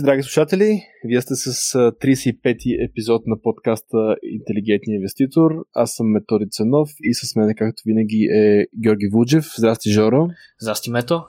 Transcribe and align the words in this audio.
Здравейте, 0.00 0.16
драги 0.16 0.22
слушатели! 0.22 0.82
Вие 1.04 1.20
сте 1.20 1.34
с 1.34 1.74
35-ти 1.90 2.76
епизод 2.90 3.22
на 3.26 3.42
подкаста 3.42 4.16
Интелигентния 4.22 4.96
инвеститор. 4.96 5.50
Аз 5.74 5.94
съм 5.94 6.06
Методи 6.06 6.44
Ценов 6.50 6.90
и 7.02 7.14
с 7.14 7.36
мен, 7.36 7.54
както 7.56 7.82
винаги, 7.86 8.24
е 8.24 8.66
Георги 8.82 9.08
Вуджев. 9.12 9.44
Здрасти, 9.56 9.90
Жоро! 9.90 10.28
Здрасти, 10.60 10.90
Мето! 10.90 11.24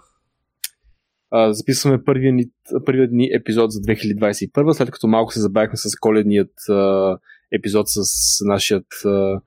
А, 1.31 1.53
записваме 1.53 2.03
първия 2.03 2.33
ни, 2.33 2.43
първият 2.85 3.11
ни 3.11 3.29
епизод 3.33 3.71
за 3.71 3.79
2021, 3.79 4.71
след 4.71 4.91
като 4.91 5.07
малко 5.07 5.33
се 5.33 5.39
забавихме 5.39 5.77
с 5.77 5.95
коледният 5.99 6.53
а, 6.69 7.17
епизод 7.51 7.85
с 7.89 8.01
нашият 8.45 8.87
а, 9.05 9.41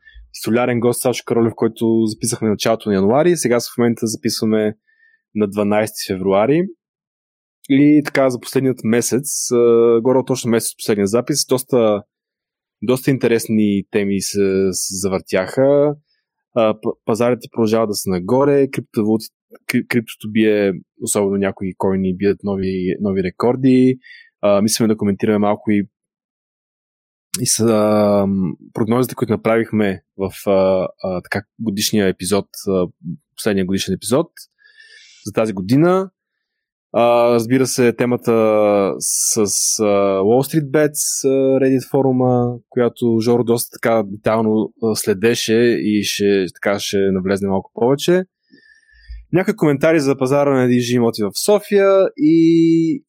гост 0.75 1.01
Сашо 1.01 1.23
Каролев, 1.27 1.53
който 1.57 2.07
записахме 2.07 2.49
началото 2.49 2.89
на 2.89 2.95
януари. 2.95 3.37
Сега 3.37 3.61
в 3.61 3.79
момента 3.79 4.07
записваме 4.07 4.77
на 5.35 5.49
12 5.49 6.07
февруари. 6.09 6.63
И 7.69 8.03
така 8.05 8.31
за 8.31 8.41
последният 8.41 8.79
месец, 8.85 9.49
горе 10.03 10.19
точно 10.27 10.51
месец 10.51 10.77
последния 10.77 11.07
запис, 11.07 11.47
доста, 11.47 12.03
доста 12.83 13.11
интересни 13.11 13.83
теми 13.91 14.21
се, 14.21 14.69
завъртяха. 14.73 15.95
Пазарите 17.05 17.49
продължават 17.53 17.89
да 17.89 17.95
са 17.95 18.11
нагоре, 18.11 18.71
криптовалути, 18.71 19.27
криптото 19.67 20.31
бие, 20.31 20.73
особено 21.03 21.37
някои 21.37 21.75
койни 21.79 22.17
бият 22.17 22.39
нови, 22.43 22.95
нови 23.01 23.23
рекорди. 23.23 23.99
Мислиме 24.63 24.89
да 24.89 24.97
коментираме 24.97 25.39
малко 25.39 25.71
и, 25.71 25.89
и 27.41 27.47
с 27.47 27.67
прогнозите, 28.73 29.15
които 29.15 29.33
направихме 29.33 30.03
в 30.17 30.33
а, 30.47 30.89
а, 31.03 31.21
така 31.23 31.43
годишния 31.59 32.09
епизод, 32.09 32.47
последния 33.37 33.67
годишен 33.67 33.95
епизод 33.95 34.31
за 35.27 35.33
тази 35.33 35.53
година. 35.53 36.11
Разбира 36.97 37.67
се, 37.67 37.93
темата 37.93 38.33
с 38.99 39.37
а, 39.37 39.85
Wall 40.21 40.59
Street 40.59 40.71
Bets, 40.71 41.29
Reddit 41.61 41.91
форума, 41.91 42.57
която 42.69 43.19
Жоро 43.21 43.45
доста 43.45 43.71
така 43.83 44.03
детално 44.07 44.73
следеше 44.95 45.57
и 45.81 46.03
ще, 46.03 46.47
така 46.55 46.79
ще 46.79 46.99
навлезне 46.99 47.49
малко 47.49 47.71
повече. 47.75 48.25
Някакви 49.33 49.57
коментари 49.57 50.01
за 50.01 50.19
пазара 50.19 50.51
на 50.51 50.61
недвижими 50.61 50.97
имоти 50.97 51.23
в 51.23 51.31
София 51.45 52.09
и 52.17 53.05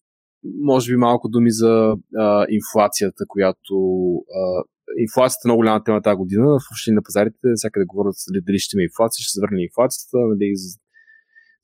може 0.64 0.92
би 0.92 0.98
малко 0.98 1.30
думи 1.30 1.52
за 1.52 1.96
а, 2.18 2.46
инфлацията, 2.50 3.24
която 3.28 3.76
а, 4.16 4.64
инфлацията 4.98 5.42
е 5.46 5.48
много 5.48 5.60
голяма 5.60 5.84
тема 5.84 6.02
тази 6.02 6.18
година. 6.18 6.46
В 6.46 6.72
общи 6.72 6.92
на 6.92 7.02
пазарите 7.04 7.48
всякъде 7.56 7.86
говорят 7.86 8.16
дали 8.46 8.60
ще 8.60 8.78
има 8.78 8.84
инфлация, 8.84 9.24
ще 9.24 9.32
се 9.32 9.42
върне 9.42 9.64
инфлацията, 9.64 10.18
нали, 10.18 10.54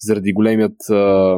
заради 0.02 0.34
големият 0.34 0.90
а, 0.90 1.38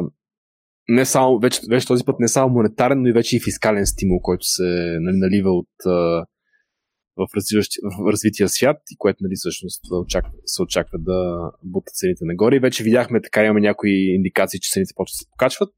не 0.88 1.04
само, 1.04 1.38
вече, 1.38 1.60
вече 1.70 1.86
този 1.86 2.04
път 2.04 2.20
не 2.20 2.28
само 2.28 2.52
монетарен, 2.52 3.02
но 3.02 3.08
и 3.08 3.12
вече 3.12 3.36
и 3.36 3.40
фискален 3.40 3.86
стимул, 3.86 4.20
който 4.20 4.44
се 4.44 4.98
нали, 5.00 5.16
налива 5.16 5.50
от, 5.50 5.68
в, 7.16 7.26
в 7.26 8.12
развития 8.12 8.48
свят 8.48 8.76
и 8.90 8.96
което 8.96 9.18
нали, 9.20 9.32
всъщност 9.36 9.84
очаква, 9.92 10.30
се 10.44 10.62
очаква 10.62 10.98
да 10.98 11.50
бута 11.62 11.90
цените 11.94 12.24
нагоре. 12.24 12.56
И 12.56 12.60
вече 12.60 12.84
видяхме, 12.84 13.22
така 13.22 13.44
имаме 13.44 13.60
някои 13.60 14.14
индикации, 14.14 14.60
че 14.60 14.70
цените 14.72 14.92
почват 14.96 15.14
да 15.14 15.18
се 15.18 15.30
покачват. 15.30 15.74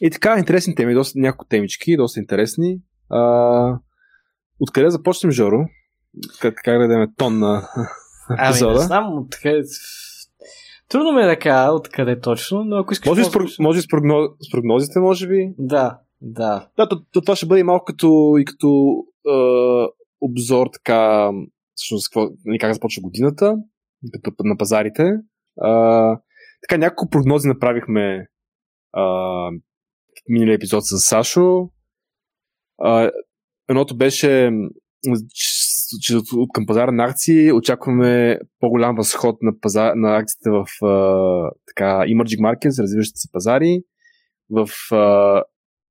И 0.00 0.10
така, 0.10 0.38
интересни 0.38 0.74
теми, 0.74 0.94
доста, 0.94 1.18
няколко 1.18 1.44
темички, 1.44 1.96
доста 1.96 2.20
интересни. 2.20 2.80
А, 3.10 3.78
откъде 4.58 4.90
започнем, 4.90 5.32
Жоро? 5.32 5.66
Как, 6.40 6.54
как 6.64 6.78
да 6.78 6.88
дадем 6.88 7.14
тон 7.16 7.38
на 7.38 7.68
епизода? 8.38 8.70
Ами, 8.70 8.80
не 8.80 8.86
знам, 8.86 9.18
откъде 9.18 9.62
Трудно 10.92 11.12
ми 11.12 11.22
е 11.22 11.26
да 11.26 11.38
кажа 11.38 11.72
откъде 11.72 12.20
точно, 12.20 12.64
но 12.64 12.76
ако 12.76 12.92
искаш... 12.92 13.08
Може, 13.08 13.24
с, 13.24 13.58
може 13.58 13.80
с, 13.80 13.86
прогноз, 13.88 14.30
с 14.40 14.50
прогнозите, 14.50 15.00
може 15.00 15.28
би? 15.28 15.54
Да, 15.58 15.98
да. 16.20 16.68
Да, 16.76 16.88
то, 16.88 17.04
то, 17.12 17.20
това 17.20 17.36
ще 17.36 17.46
бъде 17.46 17.64
малко 17.64 17.84
като, 17.84 18.34
и 18.38 18.44
като 18.44 18.94
е, 19.28 19.36
обзор, 20.20 20.66
така, 20.72 21.30
всъщност, 21.74 22.08
какво, 22.08 22.30
нали, 22.44 22.58
как 22.58 22.74
започва 22.74 23.02
годината, 23.02 23.56
като 24.22 24.44
на 24.44 24.56
пазарите. 24.56 25.02
Е, 25.02 25.70
така, 26.68 26.78
няколко 26.78 27.10
прогнози 27.10 27.48
направихме 27.48 28.14
е, 28.16 28.26
миналия 30.28 30.54
епизод 30.54 30.84
с 30.84 30.98
Сашо. 30.98 31.68
Е, 32.86 33.10
едното 33.68 33.96
беше 33.96 34.50
че 36.00 36.16
от 36.16 36.48
към 36.54 36.66
пазара 36.66 36.92
на 36.92 37.04
акции 37.04 37.52
очакваме 37.52 38.38
по-голям 38.60 38.96
възход 38.96 39.36
на, 39.42 39.60
пазар, 39.60 39.92
на 39.94 40.16
акциите 40.16 40.50
в 40.50 40.86
а, 40.86 41.50
така, 41.66 41.84
emerging 41.84 42.40
markets, 42.40 42.82
развиващите 42.82 43.18
се 43.18 43.32
пазари, 43.32 43.82
в 44.50 44.68
а, 44.92 45.42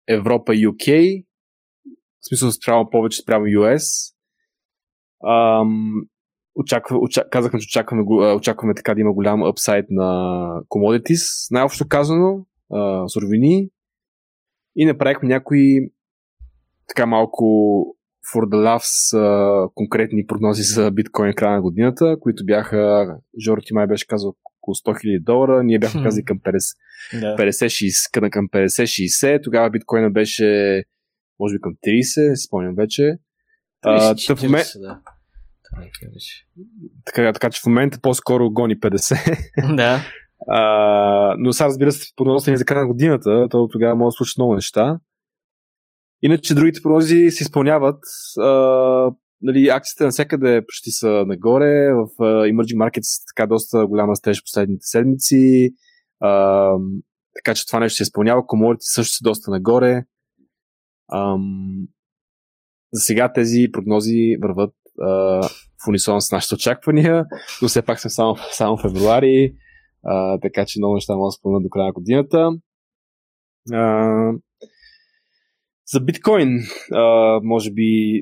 Европа 0.08 0.56
и 0.56 0.68
UK, 0.68 1.24
в 2.22 2.28
смисъл 2.28 2.52
спрямо 2.52 2.90
повече 2.90 3.22
спрямо 3.22 3.46
US. 3.46 4.14
Ам, 5.28 5.94
очаква, 6.56 6.98
очак, 6.98 7.30
казахме, 7.32 7.60
че 7.60 7.66
очакваме, 7.66 8.04
очакваме 8.36 8.74
така 8.76 8.96
да 8.96 9.02
има 9.02 9.14
голям 9.14 9.44
апсайд 9.44 9.86
на 9.90 10.04
commodities, 10.70 11.52
най-общо 11.52 11.88
казано, 11.88 12.46
а, 12.74 13.08
суровини. 13.08 13.70
И 14.76 14.86
направихме 14.86 15.30
някои 15.30 15.80
така 16.88 17.06
малко 17.06 17.46
for 18.34 18.46
the 18.46 18.56
laughs 18.56 19.18
uh, 19.18 19.74
конкретни 19.74 20.26
прогнози 20.28 20.64
за 20.64 20.92
биткоин 20.92 21.34
края 21.36 21.56
на 21.56 21.62
годината, 21.62 22.18
които 22.20 22.46
бяха, 22.46 23.08
Жоро 23.46 23.62
ти 23.62 23.74
май 23.74 23.88
беше 23.88 24.08
казал 24.08 24.36
около 24.62 24.76
100 24.76 25.06
000 25.06 25.24
долара, 25.24 25.64
ние 25.64 25.80
бяхме 25.80 26.04
казали 26.04 26.26
към 26.26 26.40
50, 26.40 26.58
yeah. 27.14 27.50
50-60, 27.50 28.30
към 28.30 28.50
50-60, 28.50 29.44
тогава 29.44 29.70
биткоина 29.70 30.10
беше 30.10 30.84
може 31.40 31.54
би 31.54 31.62
към 31.62 31.74
30, 31.88 32.48
спомням 32.48 32.76
вече. 32.76 33.18
30, 33.86 34.14
uh, 34.14 34.36
в 34.36 34.44
момент... 34.44 34.66
да. 34.76 35.00
Така, 37.06 37.34
така 37.34 37.50
че 37.50 37.62
в 37.62 37.66
момента 37.66 38.00
по-скоро 38.02 38.52
гони 38.52 38.80
50. 38.80 39.76
Да. 39.76 40.00
Uh, 40.50 41.36
но 41.38 41.54
сега 41.54 41.68
разбира 41.68 41.92
се, 41.92 42.14
прогнозите 42.16 42.52
ни 42.52 42.58
за 42.58 42.66
края 42.66 42.82
на 42.82 42.88
годината, 42.88 43.48
то 43.50 43.68
тогава 43.68 43.96
може 43.96 44.14
да 44.14 44.18
случат 44.18 44.38
много 44.38 44.56
неща. 44.56 45.00
Иначе 46.22 46.56
другите 46.56 46.82
прогнози 46.82 47.32
се 47.32 47.44
изпълняват. 47.44 48.04
А, 48.40 48.50
нали, 49.42 49.70
акциите 49.70 50.04
навсякъде 50.04 50.62
почти 50.68 50.92
са 50.92 51.10
нагоре. 51.28 51.94
В 51.94 52.08
а, 52.20 52.24
Emerging 52.24 52.78
Markets 52.78 53.24
така 53.36 53.48
доста 53.48 53.88
голяма 53.88 54.16
стеж 54.16 54.44
последните 54.44 54.86
седмици. 54.86 55.70
А, 56.20 56.72
така 57.36 57.56
че 57.56 57.68
това 57.68 57.80
нещо 57.80 57.98
се 57.98 58.04
изпълнява. 58.04 58.48
Коморите 58.48 58.84
също 58.84 59.16
са 59.16 59.24
доста 59.24 59.52
нагоре. 59.52 60.04
Ам, 61.14 61.88
за 62.94 63.02
сега 63.02 63.34
тези 63.34 63.68
прогнози 63.72 64.38
върват 64.42 64.74
а, 65.02 65.08
в 65.86 65.88
унисон 65.88 66.22
с 66.22 66.32
нашите 66.32 66.56
очаквания, 66.56 67.26
но 67.62 67.68
все 67.68 67.82
пак 67.82 68.00
сме 68.00 68.10
само, 68.10 68.36
само 68.52 68.78
февруари, 68.78 69.56
а, 70.04 70.40
така 70.40 70.66
че 70.66 70.80
много 70.80 70.96
неща 70.96 71.16
могат 71.16 71.28
да 71.28 71.32
спомнят 71.32 71.64
до 71.64 71.70
края 71.70 71.86
на 71.86 71.94
годината. 71.94 72.52
А, 73.72 74.34
за 75.92 76.00
биткоин, 76.00 76.60
а, 76.92 77.40
може 77.44 77.72
би 77.72 78.22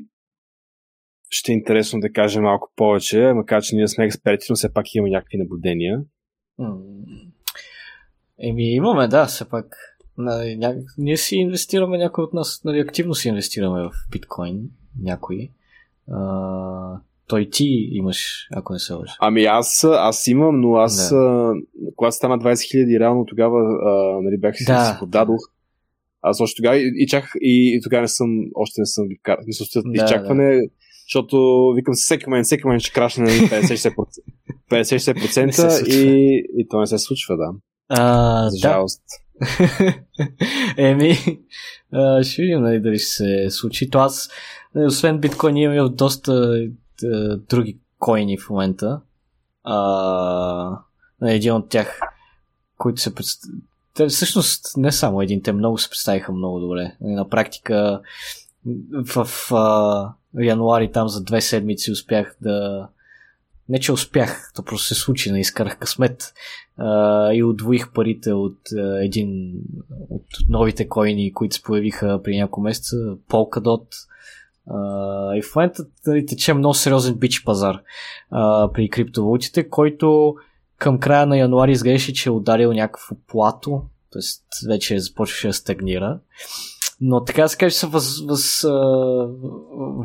ще 1.30 1.52
е 1.52 1.54
интересно 1.54 2.00
да 2.00 2.12
кажем 2.12 2.42
малко 2.42 2.72
повече, 2.76 3.32
макар 3.34 3.62
че 3.62 3.76
ние 3.76 3.88
сме 3.88 4.04
експерти, 4.04 4.46
но 4.50 4.56
все 4.56 4.72
пак 4.72 4.94
имаме 4.94 5.10
някакви 5.10 5.38
наблюдения. 5.38 6.02
Еми, 8.38 8.74
имаме, 8.74 9.08
да, 9.08 9.26
все 9.26 9.48
пак. 9.48 9.76
Ня... 10.18 10.74
Ние 10.98 11.16
си 11.16 11.36
инвестираме, 11.36 11.98
някой 11.98 12.24
от 12.24 12.34
нас 12.34 12.60
нали, 12.64 12.80
активно 12.80 13.14
си 13.14 13.28
инвестираме 13.28 13.82
в 13.82 13.90
биткоин, 14.10 14.62
някои. 15.02 15.50
А, 16.12 17.00
той 17.26 17.48
ти 17.52 17.88
имаш, 17.92 18.48
ако 18.52 18.72
не 18.72 18.78
се 18.78 18.92
лъжа. 18.92 19.12
Ами 19.20 19.44
аз, 19.44 19.84
аз 19.84 20.26
имам, 20.26 20.60
но 20.60 20.74
аз, 20.74 21.10
да. 21.10 21.52
когато 21.96 22.16
стана 22.16 22.38
20 22.38 22.52
000, 22.52 23.00
реално 23.00 23.26
тогава 23.26 23.58
а, 23.60 24.22
нали, 24.22 24.38
бях 24.38 24.56
си 24.56 24.64
да. 24.64 24.84
се 24.84 24.98
подадох 24.98 25.40
аз 26.22 26.40
още 26.40 26.56
тогава 26.56 26.76
и, 26.76 26.92
и 26.96 27.06
чак 27.06 27.32
и, 27.40 27.76
и 27.76 27.80
тогава 27.82 28.02
не 28.02 28.08
съм, 28.08 28.28
още 28.54 28.80
не 28.80 28.86
съм 28.86 29.08
ги 29.08 29.16
вкарал. 29.20 29.44
Мисля, 29.46 29.82
да, 29.84 30.04
изчакване, 30.04 30.56
да. 30.56 30.62
защото 31.06 31.66
викам 31.76 31.94
всеки 31.94 32.24
момент, 32.26 32.46
всеки 32.46 32.62
момент 32.64 32.82
ще 32.82 32.92
крашне 32.92 33.24
на 33.24 33.30
50-60%, 33.30 33.94
50 34.70 35.86
и, 35.86 36.44
и 36.58 36.68
то 36.68 36.80
не 36.80 36.86
се 36.86 36.98
случва, 36.98 37.36
да. 37.36 37.52
А, 37.88 38.50
За 38.50 38.58
жалост. 38.58 39.02
Да. 39.06 39.30
Еми, 40.76 41.18
а, 41.92 42.22
ще 42.22 42.42
видим 42.42 42.60
нали, 42.60 42.80
дали 42.80 42.98
ще 42.98 43.08
се 43.08 43.46
случи. 43.50 43.90
То 43.90 43.98
аз, 43.98 44.30
нали, 44.74 44.86
освен 44.86 45.18
биткоин, 45.18 45.56
имам 45.56 45.94
доста 45.94 46.32
а, 47.04 47.36
други 47.36 47.78
коини 47.98 48.38
в 48.38 48.50
момента. 48.50 49.00
А, 49.64 50.78
един 51.22 51.52
от 51.52 51.68
тях, 51.68 52.00
които 52.78 53.00
се 53.00 53.14
те 53.94 54.06
всъщност 54.06 54.76
не 54.76 54.92
само 54.92 55.22
един, 55.22 55.42
те 55.42 55.52
много 55.52 55.78
се 55.78 55.90
представиха 55.90 56.32
много 56.32 56.60
добре. 56.60 56.96
На 57.00 57.28
практика 57.28 58.00
в 59.14 59.28
а, 59.54 60.12
януари 60.42 60.92
там 60.92 61.08
за 61.08 61.24
две 61.24 61.40
седмици 61.40 61.92
успях 61.92 62.36
да 62.40 62.88
не 63.70 63.80
че 63.80 63.92
успях, 63.92 64.52
то 64.54 64.62
просто 64.62 64.86
се 64.86 64.94
случи, 64.94 65.32
не 65.32 65.40
изкарах 65.40 65.78
късмет 65.78 66.34
а, 66.76 67.32
и 67.32 67.42
отвоих 67.42 67.92
парите 67.92 68.32
от 68.32 68.58
а, 68.76 69.04
един 69.04 69.52
от 70.10 70.26
новите 70.48 70.88
койни, 70.88 71.32
които 71.32 71.56
се 71.56 71.62
появиха 71.62 72.20
при 72.24 72.36
няколко 72.36 72.60
месеца, 72.60 72.96
Polkadot. 73.28 73.86
А, 74.66 75.36
и 75.36 75.42
в 75.42 75.56
момента 75.56 75.84
нали, 76.06 76.26
тече 76.26 76.54
много 76.54 76.74
сериозен 76.74 77.14
бич 77.14 77.44
пазар 77.44 77.80
а, 78.30 78.72
при 78.72 78.88
криптовалутите, 78.88 79.68
който 79.68 80.36
към 80.80 81.00
края 81.00 81.26
на 81.26 81.38
януари 81.38 81.72
изглеждаше, 81.72 82.12
че 82.12 82.28
е 82.28 82.32
ударил 82.32 82.72
някакво 82.72 83.16
плато, 83.26 83.82
т.е. 84.12 84.68
вече 84.68 85.00
започваше 85.00 85.46
да 85.46 85.52
стагнира. 85.52 86.18
Но 87.00 87.24
така 87.24 87.42
да 87.42 87.48
се 87.48 87.56
каже, 87.56 87.74
се 87.74 87.86
въз, 87.86 88.20
въз, 88.20 88.62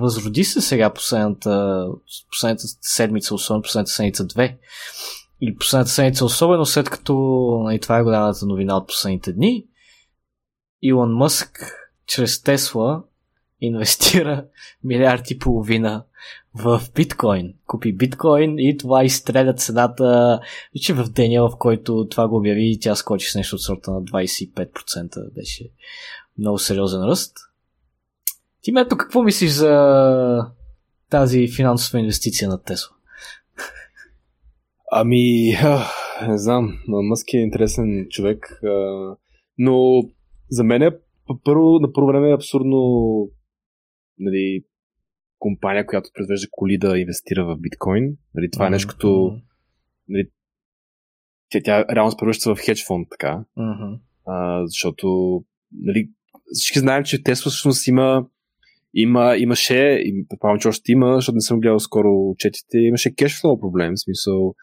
възроди 0.01 0.43
се 0.43 0.61
сега 0.61 0.93
последната, 0.93 1.85
последната 2.31 2.63
седмица, 2.81 3.35
особено 3.35 3.61
последната 3.61 3.91
седмица 3.91 4.25
две. 4.25 4.57
Или 5.41 5.55
последната 5.55 5.91
седмица, 5.91 6.25
особено 6.25 6.65
след 6.65 6.89
като 6.89 7.13
и 7.61 7.63
нали, 7.63 7.79
това 7.79 7.97
е 7.97 8.03
голямата 8.03 8.45
новина 8.45 8.77
от 8.77 8.87
последните 8.87 9.33
дни. 9.33 9.65
Илон 10.81 11.13
Мъск 11.13 11.59
чрез 12.07 12.41
Тесла 12.41 13.03
инвестира 13.61 14.45
милиард 14.83 15.31
и 15.31 15.39
половина 15.39 16.03
в 16.55 16.81
биткоин. 16.95 17.53
Купи 17.67 17.93
биткоин 17.93 18.59
и 18.59 18.77
това 18.77 19.03
изстреля 19.03 19.53
цената, 19.53 20.39
че 20.81 20.93
в 20.93 21.09
деня, 21.09 21.49
в 21.49 21.57
който 21.57 22.07
това 22.09 22.27
го 22.27 22.37
обяви, 22.37 22.77
тя 22.81 22.95
скочи 22.95 23.29
с 23.29 23.35
нещо 23.35 23.55
от 23.55 23.61
сорта 23.61 23.91
на 23.91 24.01
25%. 24.01 25.33
Беше 25.33 25.71
много 26.37 26.57
сериозен 26.57 27.03
ръст. 27.03 27.37
Ти, 28.61 28.71
Мето, 28.71 28.97
какво 28.97 29.23
мислиш 29.23 29.51
за 29.51 30.51
тази 31.09 31.47
финансова 31.55 31.99
инвестиция 31.99 32.49
на 32.49 32.63
Тесла? 32.63 32.95
Ами, 34.91 35.51
не 36.27 36.37
знам, 36.37 36.79
Мъск 36.87 37.33
е 37.33 37.37
интересен 37.37 38.07
човек, 38.09 38.61
но 39.57 40.03
за 40.49 40.63
мен 40.63 40.81
е 40.81 40.97
първо, 41.43 41.79
на 41.79 41.93
първо 41.93 42.07
време 42.07 42.29
е 42.29 42.33
абсурдно 42.33 43.29
нали, 44.19 44.63
компания, 45.39 45.85
която 45.85 46.09
произвежда 46.13 46.47
коли 46.51 46.77
да 46.77 46.99
инвестира 46.99 47.45
в 47.45 47.57
биткоин. 47.57 48.17
Нали, 48.35 48.51
това 48.51 48.65
mm-hmm. 48.65 48.67
е 48.67 48.71
нещо 48.71 48.87
като 48.87 49.39
нали, 50.09 50.29
тя, 51.49 51.59
тя 51.63 51.85
реално 51.95 52.11
се 52.11 52.17
превръща 52.17 52.55
в 52.55 52.59
хедж 52.59 52.85
фонд, 52.87 53.07
така. 53.11 53.43
Mm-hmm. 53.57 53.99
А, 54.25 54.67
защото 54.67 55.41
нали, 55.81 56.09
всички 56.51 56.79
знаем, 56.79 57.03
че 57.03 57.23
Тесла 57.23 57.49
всъщност 57.49 57.87
има 57.87 58.25
има, 58.95 59.37
имаше, 59.37 60.01
и 60.05 60.25
предполагам, 60.29 60.59
че 60.59 60.67
още 60.67 60.91
има, 60.91 61.15
защото 61.15 61.35
не 61.35 61.41
съм 61.41 61.59
гледал 61.59 61.79
скоро 61.79 62.29
отчетите, 62.29 62.77
имаше 62.77 63.15
кешфлоу 63.15 63.59
проблем, 63.59 63.93
в 63.95 63.99
смисъл 63.99 64.55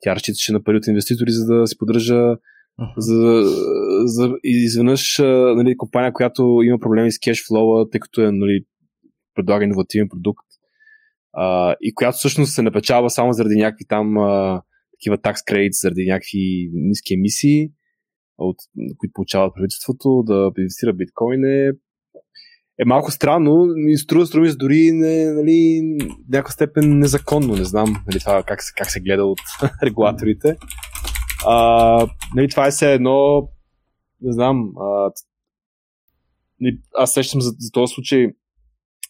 тя 0.00 0.14
разчиташе 0.14 0.52
на 0.52 0.62
пари 0.62 0.76
от 0.76 0.86
инвеститори, 0.86 1.30
за 1.30 1.46
да 1.46 1.66
си 1.66 1.78
поддържа 1.78 2.36
за, 2.96 3.42
за 4.04 4.30
изведнъж 4.44 5.18
нали, 5.56 5.76
компания, 5.76 6.12
която 6.12 6.60
има 6.64 6.78
проблеми 6.78 7.12
с 7.12 7.18
кешфлоу, 7.18 7.88
тъй 7.88 8.00
като 8.00 8.22
е 8.22 8.32
нали, 8.32 8.64
предлага 9.36 9.64
иновативен 9.64 10.08
продукт 10.08 10.46
а, 11.32 11.76
и 11.80 11.94
която 11.94 12.16
всъщност 12.16 12.54
се 12.54 12.62
напечава 12.62 13.10
само 13.10 13.32
заради 13.32 13.56
някакви 13.56 13.84
там 13.88 14.18
а, 14.18 14.62
такива 14.92 15.18
tax 15.18 15.34
credits, 15.34 15.80
заради 15.82 16.06
някакви 16.06 16.70
ниски 16.72 17.14
емисии, 17.14 17.70
от, 18.38 18.56
които 18.98 19.12
получават 19.14 19.54
правителството 19.54 20.22
да 20.26 20.50
инвестира 20.58 20.92
биткоин 20.92 21.44
е, 21.44 21.70
е 22.78 22.84
малко 22.86 23.10
странно. 23.10 23.66
Ми 23.76 23.96
струва, 23.96 24.26
струва 24.26 24.50
се 24.50 24.56
дори 24.56 24.92
не, 24.92 25.32
нали, 25.32 25.82
някаква 26.28 26.52
степен 26.52 26.98
незаконно. 26.98 27.54
Не 27.54 27.64
знам 27.64 28.04
нали, 28.06 28.20
това 28.20 28.42
как, 28.42 28.60
как 28.76 28.90
се 28.90 29.00
гледа 29.00 29.24
от 29.24 29.40
регулаторите. 29.82 30.56
А, 31.46 32.06
нали, 32.34 32.48
това 32.48 32.66
е 32.66 32.70
все 32.70 32.92
едно 32.92 33.48
не 34.20 34.32
знам 34.32 34.72
а, 34.80 35.10
аз 36.94 37.14
сещам 37.14 37.40
за, 37.40 37.50
за 37.58 37.70
този 37.72 37.94
случай 37.94 38.26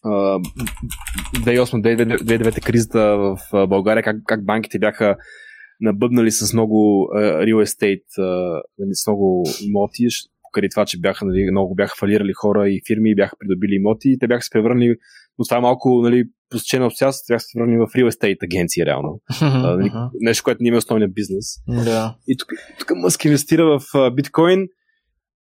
2008-2009 0.07 2.65
кризата 2.65 3.17
в 3.17 3.37
България, 3.67 4.03
как, 4.03 4.17
как 4.25 4.45
банките 4.45 4.79
бяха 4.79 5.15
набъбнали 5.81 6.31
с 6.31 6.53
много 6.53 7.09
uh, 7.15 7.43
real 7.43 7.65
estate, 7.65 8.03
uh, 8.19 8.61
с 8.93 9.07
много 9.07 9.45
имоти, 9.61 10.07
покрай 10.43 10.69
това, 10.69 10.85
че 10.85 10.99
бяха, 10.99 11.25
нали, 11.25 11.51
много 11.51 11.75
бяха 11.75 11.95
фалирали 11.99 12.33
хора 12.33 12.69
и 12.69 12.81
фирми 12.87 13.15
бяха 13.15 13.35
придобили 13.39 13.75
имоти 13.75 14.09
и 14.09 14.19
те 14.19 14.27
бяха 14.27 14.41
се 14.41 14.49
превърнали, 14.49 14.95
но 15.39 15.45
това 15.45 15.57
е 15.57 15.61
малко 15.61 16.01
нали, 16.01 16.23
посечено 16.49 16.85
обстоятелство, 16.85 17.33
бяха 17.33 17.39
се 17.39 17.53
превърнали 17.53 17.77
в 17.77 17.93
real 17.93 18.09
estate 18.09 18.43
агенции 18.43 18.85
реално. 18.85 19.21
uh, 19.31 19.77
нали, 19.77 19.91
нещо, 20.19 20.43
което 20.43 20.63
не 20.63 20.69
е 20.69 20.77
основния 20.77 21.09
бизнес. 21.09 21.45
Yeah. 21.69 22.13
И 22.27 22.37
тук, 22.37 22.49
тук 22.79 22.91
Мъск 22.95 23.25
инвестира 23.25 23.79
в 23.79 24.11
биткоин 24.11 24.67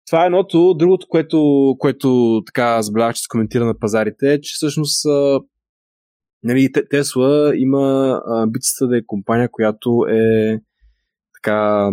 това 0.07 0.23
е 0.23 0.27
едното. 0.27 0.75
Другото, 0.75 1.07
което, 1.09 1.75
което 1.79 2.43
така 2.47 2.83
забелязах, 2.83 3.15
че 3.15 3.23
се 3.23 3.29
коментира 3.29 3.65
на 3.65 3.79
пазарите, 3.79 4.33
е, 4.33 4.41
че 4.41 4.55
всъщност 4.55 5.07
нали, 6.43 6.69
Тесла 6.91 7.53
има 7.57 8.21
амбицията 8.27 8.89
да 8.89 8.97
е 8.97 9.07
компания, 9.07 9.49
която 9.53 10.07
е 10.11 10.61
така 11.43 11.91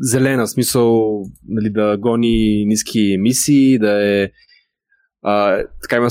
зелена, 0.00 0.46
смисъл 0.46 1.22
нали, 1.48 1.70
да 1.70 1.98
гони 1.98 2.64
ниски 2.66 3.12
емисии, 3.12 3.78
да 3.78 4.22
е 4.22 4.30
а, 5.26 5.64
така 5.82 5.96
има 5.96 6.08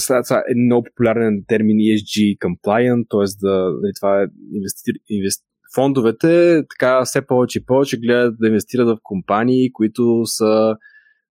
е 0.49 0.55
много 0.55 0.83
популярен 0.83 1.43
термин 1.47 1.77
ESG 1.77 2.37
compliant, 2.37 3.05
т.е. 3.09 3.45
да 3.45 3.71
нали, 3.81 3.91
това 3.99 4.21
е 4.21 4.25
инвести, 4.53 4.91
инвести, 5.09 5.43
фондовете 5.75 6.63
така 6.69 7.05
все 7.05 7.27
повече 7.27 7.59
и 7.59 7.65
повече 7.65 7.97
гледат 7.97 8.35
да 8.39 8.47
инвестират 8.47 8.87
в 8.87 8.97
компании, 9.03 9.73
които 9.73 10.21
са 10.25 10.75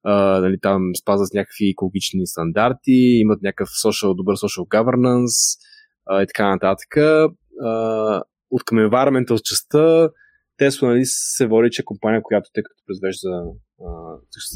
а, 0.04 0.40
нали, 0.40 0.56
там 0.62 0.82
спазват 1.00 1.34
някакви 1.34 1.68
екологични 1.68 2.26
стандарти, 2.26 2.92
имат 2.92 3.42
някакъв 3.42 3.68
social, 3.68 4.16
добър 4.16 4.36
social 4.36 4.68
governance 4.68 5.58
а, 6.06 6.22
и 6.22 6.26
така 6.26 6.48
нататък. 6.48 6.96
А, 6.96 8.22
от 8.50 8.64
към 8.64 8.78
environmental 8.78 9.42
частта 9.42 10.08
Тесла 10.56 10.88
нали, 10.88 11.02
се 11.04 11.46
води, 11.46 11.70
че 11.70 11.82
е 11.82 11.84
компания, 11.84 12.22
която 12.22 12.50
тъй 12.54 12.62
като 12.62 12.82
произвежда 12.86 13.44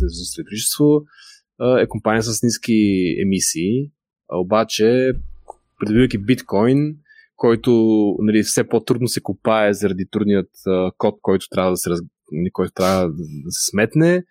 за 0.01 0.25
следричество, 0.25 1.03
е 1.81 1.87
компания 1.89 2.23
с 2.23 2.43
ниски 2.43 3.17
емисии, 3.23 3.91
обаче 4.33 5.13
придобивайки 5.79 6.19
биткоин, 6.19 6.97
който 7.37 7.71
нали, 8.19 8.43
все 8.43 8.69
по-трудно 8.69 9.09
се 9.09 9.23
копае 9.23 9.73
заради 9.73 10.07
трудният 10.11 10.51
а, 10.67 10.91
код, 10.99 11.15
който 11.23 11.47
трябва 11.51 11.71
да 11.71 11.77
се, 11.77 11.91
раз... 11.91 12.01
Нали, 12.33 12.51
който 12.53 12.73
трябва 12.73 13.09
да 13.09 13.51
се 13.51 13.71
сметне, 13.71 14.25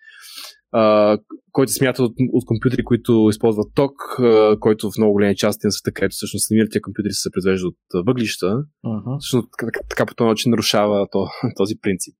а, 0.72 1.18
който 1.52 1.72
се 1.72 1.78
смята 1.78 2.02
от, 2.02 2.14
от 2.32 2.44
компютри, 2.46 2.84
които 2.84 3.26
използват 3.30 3.74
ток, 3.74 3.92
а, 4.18 4.56
който 4.60 4.90
в 4.90 4.98
много 4.98 5.12
големи 5.12 5.36
части 5.36 5.66
на 5.66 5.72
света, 5.72 5.92
където 5.92 6.12
всъщност 6.12 6.46
самите 6.46 6.68
тези 6.68 6.82
компютри 6.82 7.12
се 7.12 7.30
произвеждат 7.30 7.68
от 7.68 8.06
въглища, 8.06 8.46
uh-huh. 8.46 9.18
всъщност 9.20 9.48
така, 9.58 9.80
така 9.88 10.06
по 10.06 10.14
този 10.14 10.28
начин 10.28 10.50
нарушава 10.50 11.08
то, 11.12 11.26
този 11.56 11.74
принцип. 11.82 12.14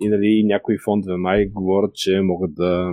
И 0.00 0.08
нали, 0.08 0.42
някои 0.44 0.78
фондове 0.84 1.16
май 1.16 1.46
говорят, 1.46 1.94
че 1.94 2.20
могат 2.20 2.54
да 2.54 2.90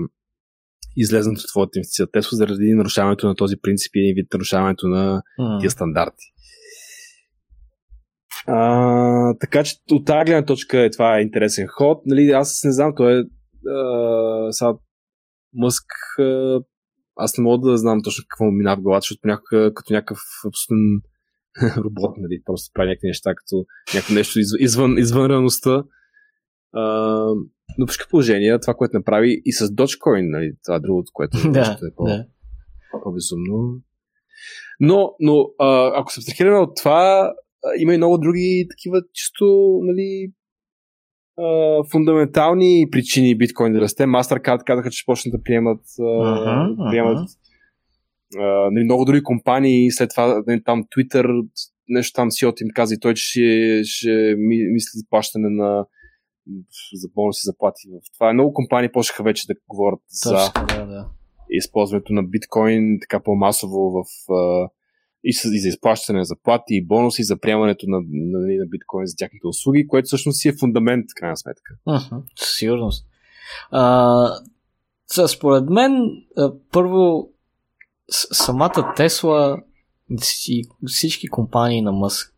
излезнат 0.97 1.37
от 1.37 1.47
твоята 1.47 1.79
инвестиция 1.79 2.07
Тесла 2.11 2.35
заради 2.35 2.73
нарушаването 2.73 3.27
на 3.27 3.35
този 3.35 3.55
принцип 3.61 3.91
и 3.95 4.13
вид 4.15 4.33
нарушаването 4.33 4.87
на 4.87 5.21
uh-huh. 5.39 5.59
тия 5.59 5.71
стандарти. 5.71 6.25
А, 8.47 9.33
така 9.39 9.63
че 9.63 9.75
от 9.91 10.05
тази 10.05 10.25
гледна 10.25 10.45
точка 10.45 10.79
е 10.79 10.89
това 10.89 11.17
е 11.17 11.21
интересен 11.21 11.67
ход. 11.67 12.01
Нали, 12.05 12.31
аз 12.31 12.61
не 12.63 12.71
знам, 12.71 12.93
той 12.95 13.19
е 13.19 13.23
а, 13.69 14.51
сега 14.51 14.73
Мъск 15.53 15.85
а, 16.19 16.59
аз 17.15 17.37
не 17.37 17.43
мога 17.43 17.69
да 17.69 17.77
знам 17.77 18.01
точно 18.03 18.23
какво 18.27 18.45
му 18.45 18.51
минава 18.51 18.77
в 18.77 18.81
главата, 18.81 19.03
защото 19.03 19.27
някакъв, 19.27 19.73
като 19.73 19.93
някакъв 19.93 20.19
абсолютен 20.47 21.01
робот, 21.83 22.17
нали, 22.17 22.41
просто 22.45 22.71
прави 22.73 22.89
някакви 22.89 23.07
неща, 23.07 23.35
като 23.35 23.65
някакво 23.93 24.13
нещо 24.13 24.39
извън, 24.59 24.97
извън 24.97 25.29
реалността. 25.29 25.83
А, 26.73 26.83
но 27.77 27.87
всички 27.87 28.09
положения, 28.09 28.59
това, 28.59 28.73
което 28.73 28.97
направи 28.97 29.41
и 29.45 29.51
с 29.51 29.67
Dogecoin, 29.67 30.29
нали, 30.29 30.53
това 30.65 30.75
е 30.75 30.79
другото, 30.79 31.11
което 31.13 31.37
да, 31.51 31.77
е 31.83 31.95
по, 31.95 32.03
да. 32.03 32.25
по-безумно. 33.03 33.81
Но, 34.79 35.15
но 35.19 35.49
а, 35.59 35.91
ако 35.99 36.11
се 36.11 36.19
абстрахираме 36.19 36.57
от 36.57 36.75
това, 36.75 37.33
има 37.79 37.93
и 37.93 37.97
много 37.97 38.17
други 38.17 38.67
такива 38.69 39.01
чисто 39.13 39.79
нали, 39.83 40.31
фундаментални 41.91 42.87
причини 42.91 43.37
биткоин 43.37 43.73
да 43.73 43.81
расте. 43.81 44.03
MasterCard 44.03 44.63
казаха, 44.63 44.89
че 44.89 45.05
почнат 45.05 45.31
да 45.31 45.43
приемат, 45.43 45.81
uh-huh, 45.81 46.91
приемат 46.91 47.29
uh-huh. 48.35 48.69
нали, 48.71 48.83
много 48.83 49.05
други 49.05 49.23
компании, 49.23 49.91
след 49.91 50.09
това 50.09 50.43
нали, 50.47 50.63
там 50.63 50.83
Twitter, 50.83 51.47
нещо 51.89 52.15
там 52.15 52.29
от 52.43 52.61
им 52.61 52.67
каза 52.75 52.93
и 52.93 52.99
той, 52.99 53.13
че 53.13 53.21
ще, 53.21 53.81
ще 53.83 54.35
мисли 54.37 54.91
за 54.93 55.05
плащане 55.09 55.49
на 55.49 55.85
за 56.93 57.07
бонуси 57.15 57.41
заплати. 57.43 57.81
Това 58.13 58.29
е 58.29 58.33
много 58.33 58.53
компании 58.53 58.91
почнаха 58.91 59.23
вече 59.23 59.47
да 59.47 59.53
говорят 59.67 59.99
Точно, 60.23 60.37
за 60.37 60.75
да, 60.77 60.85
да. 60.85 61.09
използването 61.49 62.13
на 62.13 62.23
биткоин 62.23 62.97
така 63.01 63.23
по-масово 63.23 63.91
в 63.91 64.03
и, 65.27 65.33
с, 65.33 65.43
и 65.43 65.59
за 65.59 65.67
изплащане 65.67 66.19
на 66.19 66.25
заплати 66.25 66.75
и 66.75 66.85
бонуси 66.85 67.23
за 67.23 67.39
приемането 67.39 67.85
на, 67.89 67.97
на, 68.09 68.39
на 68.39 68.65
биткоин 68.65 69.05
за 69.07 69.15
тяхните 69.17 69.47
услуги, 69.47 69.87
което 69.87 70.05
всъщност 70.05 70.39
си 70.39 70.47
е 70.47 70.57
фундамент, 70.59 71.05
крайна 71.15 71.37
сметка. 71.37 71.75
Uh-huh, 71.87 72.23
сигурност. 72.35 73.05
А, 73.71 74.29
според 75.27 75.69
мен, 75.69 76.01
първо, 76.71 77.29
самата 78.31 78.93
Тесла 78.95 79.57
и 80.47 80.63
всички 80.85 81.27
компании 81.27 81.81
на 81.81 81.91
Мъск, 81.91 82.33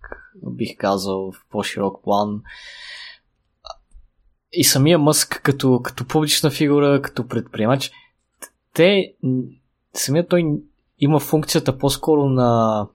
бих 0.51 0.77
казал 0.77 1.31
в 1.31 1.45
по-широк 1.49 2.03
план, 2.03 2.41
и 4.51 4.63
самия 4.63 4.99
Мъск 4.99 5.41
като, 5.43 5.81
като 5.83 6.07
публична 6.07 6.51
фигура, 6.51 7.01
като 7.01 7.27
предприемач, 7.27 7.91
те, 8.73 9.13
самият 9.93 10.29
той 10.29 10.43
има 10.99 11.19
функцията 11.19 11.77
по-скоро 11.77 12.29
на, 12.29 12.87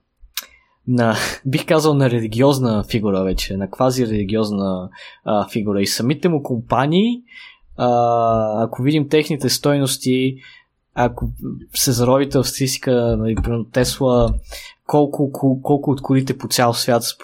на, 0.87 1.15
бих 1.45 1.65
казал, 1.65 1.93
на 1.93 2.09
религиозна 2.09 2.83
фигура 2.83 3.23
вече, 3.23 3.57
на 3.57 3.67
квази-религиозна 3.67 4.89
а, 5.25 5.49
фигура. 5.49 5.81
И 5.81 5.87
самите 5.87 6.29
му 6.29 6.43
компании, 6.43 7.23
а, 7.77 8.63
ако 8.63 8.81
видим 8.81 9.09
техните 9.09 9.49
стойности, 9.49 10.37
ако 10.95 11.29
се 11.73 11.91
заровите 11.91 12.37
в 12.37 12.43
статистика, 12.43 13.15
нали, 13.19 13.35
Тесла, 13.71 14.33
колко, 14.87 15.31
колко, 15.31 15.61
колко 15.61 15.91
от 15.91 16.01
колите 16.01 16.37
по 16.37 16.47
цял 16.47 16.73
свят 16.73 17.03
с 17.03 17.17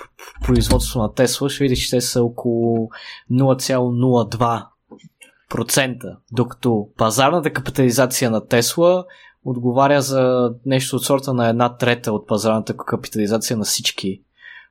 производство 0.43 1.01
на 1.01 1.13
Тесла, 1.13 1.49
ще 1.49 1.63
видите, 1.63 1.81
че 1.81 1.89
те 1.89 2.01
са 2.01 2.23
около 2.23 2.89
0,02%, 3.31 6.17
докато 6.31 6.87
пазарната 6.97 7.53
капитализация 7.53 8.31
на 8.31 8.47
Тесла 8.47 9.05
отговаря 9.45 10.01
за 10.01 10.53
нещо 10.65 10.95
от 10.95 11.05
сорта 11.05 11.33
на 11.33 11.49
една 11.49 11.77
трета 11.77 12.13
от 12.13 12.27
пазарната 12.27 12.77
капитализация 12.77 13.57
на 13.57 13.63
всички 13.63 14.21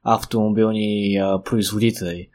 автомобилни 0.03 1.17
а, 1.17 1.43
производители. 1.43 2.29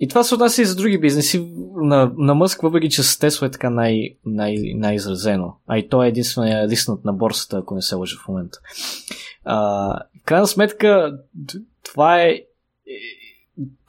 И 0.00 0.08
това 0.08 0.24
се 0.24 0.34
отнася 0.34 0.62
и 0.62 0.64
за 0.64 0.76
други 0.76 0.98
бизнеси. 0.98 1.52
На, 1.76 2.12
на 2.16 2.34
Мъск, 2.34 2.62
въпреки 2.62 2.90
че 2.90 3.02
с 3.02 3.18
Тесла 3.18 3.46
е 3.46 3.50
така 3.50 3.70
най, 3.70 4.16
най, 4.26 4.56
най-изразено. 4.74 5.56
А 5.66 5.78
и 5.78 5.88
той 5.88 6.06
е 6.06 6.08
единствения 6.08 6.68
лиснат 6.68 7.04
на 7.04 7.12
борсата, 7.12 7.56
ако 7.56 7.74
не 7.74 7.82
се 7.82 7.94
лъжа 7.94 8.16
в 8.24 8.28
момента. 8.28 8.60
А, 9.44 9.98
крайна 10.24 10.46
сметка, 10.46 11.18
това 11.82 12.22
е, 12.22 12.28
е 12.28 12.44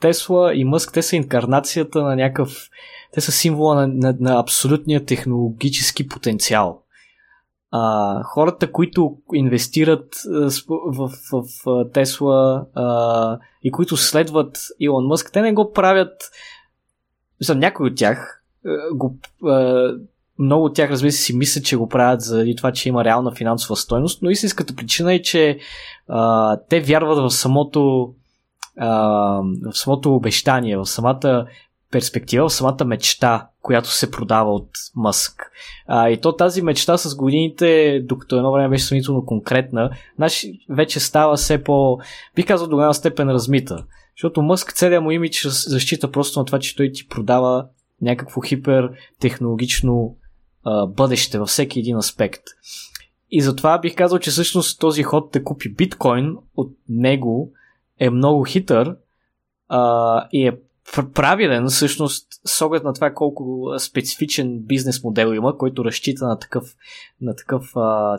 Тесла 0.00 0.54
и 0.54 0.64
Мъск, 0.64 0.92
те 0.92 1.02
са 1.02 1.16
инкарнацията 1.16 2.02
на 2.02 2.16
някакъв... 2.16 2.68
Те 3.12 3.20
са 3.20 3.32
символа 3.32 3.74
на, 3.74 3.86
на, 3.86 4.16
на 4.20 4.38
абсолютния 4.38 5.04
технологически 5.04 6.08
потенциал 6.08 6.82
а, 7.70 8.22
хората, 8.22 8.72
които 8.72 9.16
инвестират 9.34 10.14
а, 10.34 10.50
в, 10.70 11.12
Тесла 11.92 12.66
и 13.62 13.70
които 13.70 13.96
следват 13.96 14.58
Илон 14.80 15.06
Мъск, 15.06 15.32
те 15.32 15.42
не 15.42 15.52
го 15.52 15.72
правят. 15.72 16.30
За 17.40 17.54
някои 17.54 17.90
от 17.90 17.96
тях 17.96 18.42
а, 18.66 18.94
го, 18.94 19.18
а, 19.44 19.90
много 20.38 20.64
от 20.64 20.74
тях, 20.74 20.90
разбира 20.90 21.12
се, 21.12 21.22
си 21.22 21.36
мислят, 21.36 21.64
че 21.64 21.76
го 21.76 21.88
правят 21.88 22.20
заради 22.20 22.56
това, 22.56 22.72
че 22.72 22.88
има 22.88 23.04
реална 23.04 23.32
финансова 23.34 23.76
стойност, 23.76 24.22
но 24.22 24.30
истинската 24.30 24.76
причина 24.76 25.14
е, 25.14 25.22
че 25.22 25.58
а, 26.08 26.56
те 26.68 26.80
вярват 26.80 27.18
в 27.18 27.30
самото 27.30 28.14
в 28.78 29.72
самото 29.72 30.14
обещание, 30.14 30.76
в 30.76 30.86
самата 30.86 31.46
перспектива, 31.96 32.48
в 32.48 32.52
самата 32.52 32.84
мечта, 32.84 33.48
която 33.62 33.88
се 33.90 34.10
продава 34.10 34.54
от 34.54 34.68
Мъск. 34.94 35.50
А, 35.86 36.10
и 36.10 36.20
то 36.20 36.36
тази 36.36 36.62
мечта 36.62 36.96
с 36.96 37.16
годините, 37.16 38.00
докато 38.04 38.36
едно 38.36 38.52
време 38.52 38.68
беше 38.68 38.84
сравнително 38.84 39.26
конкретна, 39.26 39.90
значи 40.16 40.60
вече 40.70 41.00
става 41.00 41.36
все 41.36 41.64
по, 41.64 41.98
бих 42.34 42.46
казал 42.46 42.68
до 42.68 42.76
голяма 42.76 42.94
степен 42.94 43.30
размита. 43.30 43.84
Защото 44.16 44.42
Мъск 44.42 44.72
целият 44.72 45.02
му 45.02 45.10
имидж 45.10 45.46
защита 45.48 46.10
просто 46.10 46.38
на 46.38 46.44
това, 46.44 46.58
че 46.58 46.76
той 46.76 46.92
ти 46.92 47.08
продава 47.08 47.66
някакво 48.02 48.40
хипертехнологично 48.40 50.16
а, 50.64 50.86
бъдеще 50.86 51.38
във 51.38 51.48
всеки 51.48 51.78
един 51.78 51.96
аспект. 51.96 52.42
И 53.30 53.40
затова 53.40 53.78
бих 53.78 53.94
казал, 53.94 54.18
че 54.18 54.30
всъщност 54.30 54.80
този 54.80 55.02
ход 55.02 55.30
да 55.32 55.44
купи 55.44 55.74
биткоин 55.74 56.36
от 56.56 56.72
него 56.88 57.52
е 58.00 58.10
много 58.10 58.44
хитър 58.44 58.96
а, 59.68 60.28
и 60.32 60.46
е 60.46 60.58
правилен, 61.14 61.66
всъщност, 61.66 62.26
с 62.44 62.66
оглед 62.66 62.84
на 62.84 62.92
това 62.92 63.14
колко 63.14 63.68
специфичен 63.78 64.58
бизнес 64.58 65.04
модел 65.04 65.34
има, 65.34 65.58
който 65.58 65.84
разчита 65.84 66.26
на 66.26 66.38
такъв, 66.38 66.64
на 67.20 67.36
такъв 67.36 67.76
а, 67.76 68.18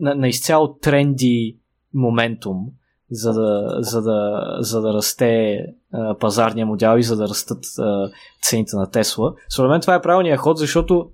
на, 0.00 0.14
на 0.14 0.28
изцяло 0.28 0.74
тренди 0.74 1.56
моментум, 1.94 2.66
за 3.10 3.32
да, 3.32 3.76
за 3.80 4.02
да, 4.02 4.42
за 4.60 4.80
да 4.80 4.92
расте 4.94 5.58
а, 5.92 6.18
пазарния 6.18 6.66
модел 6.66 6.98
и 6.98 7.02
за 7.02 7.16
да 7.16 7.28
растат 7.28 7.64
а, 7.78 8.10
цените 8.42 8.76
на 8.76 8.90
Тесла. 8.90 9.34
Според 9.52 9.70
мен 9.70 9.80
това 9.80 9.94
е 9.94 10.02
правилният 10.02 10.40
ход, 10.40 10.58
защото 10.58 11.10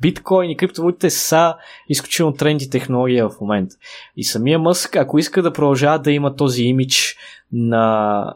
биткоин 0.00 0.50
и 0.50 0.56
криптовалутите 0.56 1.10
са 1.10 1.54
изключително 1.88 2.32
тренди 2.32 2.70
технология 2.70 3.28
в 3.28 3.40
момента. 3.40 3.76
И 4.16 4.24
самия 4.24 4.58
Мъск, 4.58 4.96
ако 4.96 5.18
иска 5.18 5.42
да 5.42 5.52
продължава 5.52 5.98
да 5.98 6.12
има 6.12 6.36
този 6.36 6.62
имидж 6.62 7.16
на, 7.52 8.34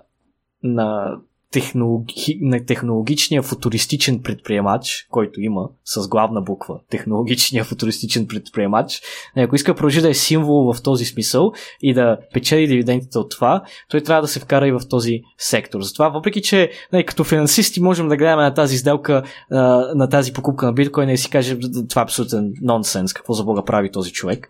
на 0.62 1.16
технологи... 1.52 2.40
технологичния 2.66 3.42
футуристичен 3.42 4.22
предприемач, 4.22 5.06
който 5.10 5.40
има 5.40 5.68
с 5.84 6.08
главна 6.08 6.40
буква 6.40 6.80
технологичния 6.90 7.64
футуристичен 7.64 8.26
предприемач, 8.26 9.02
ако 9.36 9.54
иска 9.54 9.74
продължи 9.74 10.00
да 10.00 10.08
е 10.08 10.14
символ 10.14 10.72
в 10.72 10.82
този 10.82 11.04
смисъл 11.04 11.52
и 11.82 11.94
да 11.94 12.18
печели 12.34 12.66
дивидендите 12.66 13.18
от 13.18 13.30
това, 13.30 13.62
той 13.90 14.00
трябва 14.00 14.22
да 14.22 14.28
се 14.28 14.40
вкара 14.40 14.68
и 14.68 14.72
в 14.72 14.80
този 14.90 15.22
сектор. 15.38 15.80
Затова, 15.82 16.08
въпреки 16.08 16.42
че 16.42 16.70
не, 16.92 17.04
като 17.04 17.24
финансисти 17.24 17.80
можем 17.80 18.08
да 18.08 18.16
гледаме 18.16 18.42
на 18.42 18.54
тази 18.54 18.78
сделка, 18.78 19.22
на 19.50 20.08
тази 20.08 20.32
покупка 20.32 20.66
на 20.66 20.72
биткоин 20.72 21.08
и 21.08 21.18
си 21.18 21.30
кажем, 21.30 21.60
това 21.88 22.02
е 22.02 22.04
абсолютен 22.04 22.52
нонсенс, 22.62 23.12
какво 23.12 23.32
за 23.32 23.44
Бога 23.44 23.62
прави 23.62 23.90
този 23.90 24.12
човек. 24.12 24.48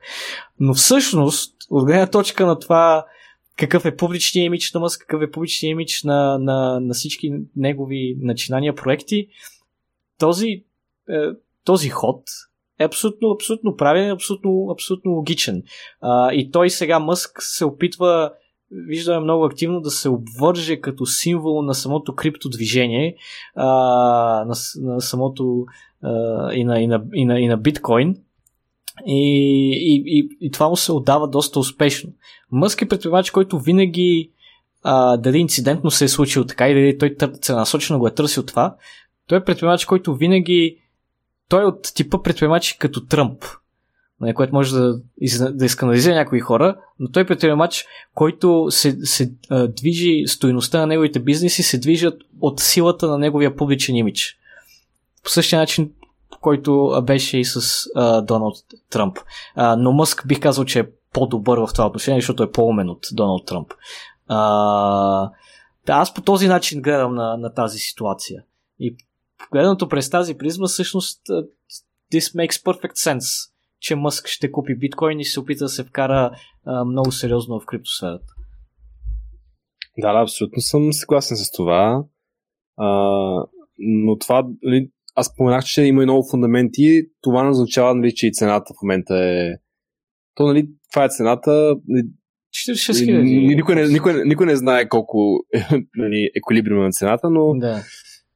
Но 0.60 0.74
всъщност, 0.74 1.54
от 1.70 1.86
гледна 1.86 2.06
точка 2.06 2.46
на 2.46 2.58
това, 2.58 3.04
какъв 3.58 3.84
е 3.84 3.96
публичният 3.96 4.46
имидж 4.46 4.72
на 4.72 4.80
Мъск, 4.80 5.00
какъв 5.00 5.22
е 5.22 5.30
публичният 5.30 5.70
имидж 5.70 6.02
на, 6.02 6.38
на, 6.38 6.80
на 6.80 6.94
всички 6.94 7.34
негови 7.56 8.16
начинания, 8.20 8.74
проекти, 8.74 9.28
този, 10.18 10.64
е, 11.08 11.28
този 11.64 11.88
ход 11.88 12.22
е 12.80 12.84
абсолютно, 12.84 13.30
абсолютно 13.30 13.76
правилен, 13.76 14.10
абсолютно, 14.10 14.68
абсолютно 14.72 15.12
логичен. 15.12 15.62
А, 16.00 16.32
и 16.32 16.50
той 16.50 16.70
сега 16.70 16.98
Мъск 16.98 17.42
се 17.42 17.64
опитва 17.64 18.32
виждаме 18.70 19.20
много 19.20 19.44
активно 19.44 19.80
да 19.80 19.90
се 19.90 20.08
обвърже 20.08 20.80
като 20.80 21.06
символ 21.06 21.62
на 21.62 21.74
самото 21.74 22.14
криптодвижение, 22.14 23.16
а, 23.54 23.66
на, 24.44 24.54
на 24.76 25.00
самото 25.00 25.64
а, 26.02 26.52
и, 26.52 26.64
на, 26.64 26.80
и, 26.80 26.86
на, 26.86 27.04
и, 27.14 27.24
на, 27.24 27.40
и 27.40 27.46
на 27.46 27.56
биткоин. 27.56 28.16
И, 29.06 29.20
и, 29.72 30.02
и, 30.06 30.28
и 30.40 30.50
това 30.50 30.68
му 30.68 30.76
се 30.76 30.92
отдава 30.92 31.28
доста 31.28 31.58
успешно. 31.58 32.10
Мъск 32.52 32.82
е 32.82 32.88
предприемач, 32.88 33.30
който 33.30 33.58
винаги 33.58 34.30
а, 34.82 35.16
дали 35.16 35.38
инцидентно 35.38 35.90
се 35.90 36.04
е 36.04 36.08
случил 36.08 36.44
така 36.44 36.68
или 36.68 36.98
той 36.98 37.16
целенасочено 37.40 37.98
го 37.98 38.06
е 38.06 38.14
търсил 38.14 38.42
това, 38.42 38.76
той 39.26 39.38
е 39.38 39.44
предприемач, 39.44 39.84
който 39.84 40.14
винаги 40.14 40.78
той 41.48 41.62
е 41.62 41.66
от 41.66 41.94
типа 41.94 42.22
предприемачи 42.22 42.78
като 42.78 43.06
Тръмп, 43.06 43.44
нали, 44.20 44.34
което 44.34 44.54
може 44.54 44.74
да, 44.74 45.00
да 45.52 45.64
изканализира 45.64 46.14
някои 46.14 46.40
хора, 46.40 46.76
но 46.98 47.10
той 47.10 47.22
е 47.22 47.26
предприемач, 47.26 47.84
който 48.14 48.66
се, 48.70 48.98
се 49.02 49.32
а, 49.50 49.68
движи, 49.68 50.22
стоеността 50.26 50.80
на 50.80 50.86
неговите 50.86 51.20
бизнеси 51.20 51.62
се 51.62 51.78
движат 51.78 52.22
от 52.40 52.60
силата 52.60 53.08
на 53.08 53.18
неговия 53.18 53.56
публичен 53.56 53.96
имидж. 53.96 54.38
По 55.24 55.30
същия 55.30 55.58
начин 55.58 55.92
който 56.40 57.02
беше 57.06 57.38
и 57.38 57.44
с 57.44 57.60
а, 57.96 58.20
Доналд 58.20 58.56
Тръмп. 58.90 59.18
А, 59.54 59.76
но 59.76 59.92
Мъск 59.92 60.26
бих 60.26 60.40
казал, 60.40 60.64
че 60.64 60.80
е 60.80 60.88
по-добър 61.12 61.58
в 61.58 61.68
това 61.72 61.86
отношение, 61.86 62.20
защото 62.20 62.42
е 62.42 62.52
по-умен 62.52 62.90
от 62.90 63.06
Доналд 63.12 63.46
Тръмп. 63.46 63.72
А, 64.28 65.30
да, 65.86 65.92
аз 65.92 66.14
по 66.14 66.20
този 66.20 66.48
начин 66.48 66.82
гледам 66.82 67.14
на, 67.14 67.36
на 67.36 67.54
тази 67.54 67.78
ситуация. 67.78 68.42
И 68.78 68.96
гледането 69.52 69.88
през 69.88 70.10
тази 70.10 70.34
призма, 70.34 70.66
всъщност, 70.66 71.20
this 72.12 72.36
makes 72.36 72.50
perfect 72.50 72.94
sense, 72.94 73.50
че 73.80 73.96
Мъск 73.96 74.26
ще 74.28 74.52
купи 74.52 74.78
биткоин 74.78 75.20
и 75.20 75.24
се 75.24 75.40
опита 75.40 75.64
да 75.64 75.68
се 75.68 75.84
вкара 75.84 76.30
а, 76.64 76.84
много 76.84 77.12
сериозно 77.12 77.60
в 77.60 77.66
криптосферата. 77.66 78.34
Да, 79.98 80.12
да, 80.12 80.22
абсолютно 80.22 80.60
съм 80.60 80.92
съгласен 80.92 81.36
с 81.36 81.50
това. 81.50 82.04
А, 82.76 82.88
но 83.78 84.18
това, 84.18 84.46
аз 85.18 85.26
споменах, 85.26 85.64
че 85.64 85.82
има 85.82 86.02
и 86.02 86.06
много 86.06 86.28
фундаменти. 86.30 87.02
Това 87.22 87.42
не 87.42 87.50
означава, 87.50 87.94
нали, 87.94 88.14
че 88.14 88.26
и 88.26 88.32
цената 88.32 88.74
в 88.74 88.82
момента 88.82 89.14
е. 89.14 89.52
То, 90.34 90.46
нали, 90.46 90.68
това 90.92 91.04
е 91.04 91.08
цената. 91.08 91.50
46 91.50 92.92
нали, 92.92 93.04
хиляди. 93.04 93.54
Никой 93.56 93.74
не, 93.74 93.88
никой, 93.88 94.24
никой 94.24 94.46
не 94.46 94.56
знае 94.56 94.88
колко 94.88 95.38
нали, 95.96 96.30
еквилибриум 96.36 96.84
на 96.84 96.90
цената, 96.90 97.30
но, 97.30 97.54
да. 97.54 97.82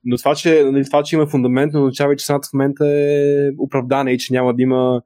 но 0.05 0.17
това, 0.17 0.35
че, 0.35 0.65
нали, 0.65 0.85
това, 0.85 1.03
че 1.03 1.17
има 1.17 1.27
фундамент, 1.27 1.75
означава, 1.75 2.17
че 2.17 2.27
цената 2.27 2.49
в 2.49 2.53
момента 2.53 2.87
е 2.87 3.51
оправдана 3.59 4.12
и 4.12 4.19
че 4.19 4.33
няма 4.33 4.55
да 4.55 4.62
има 4.62 5.03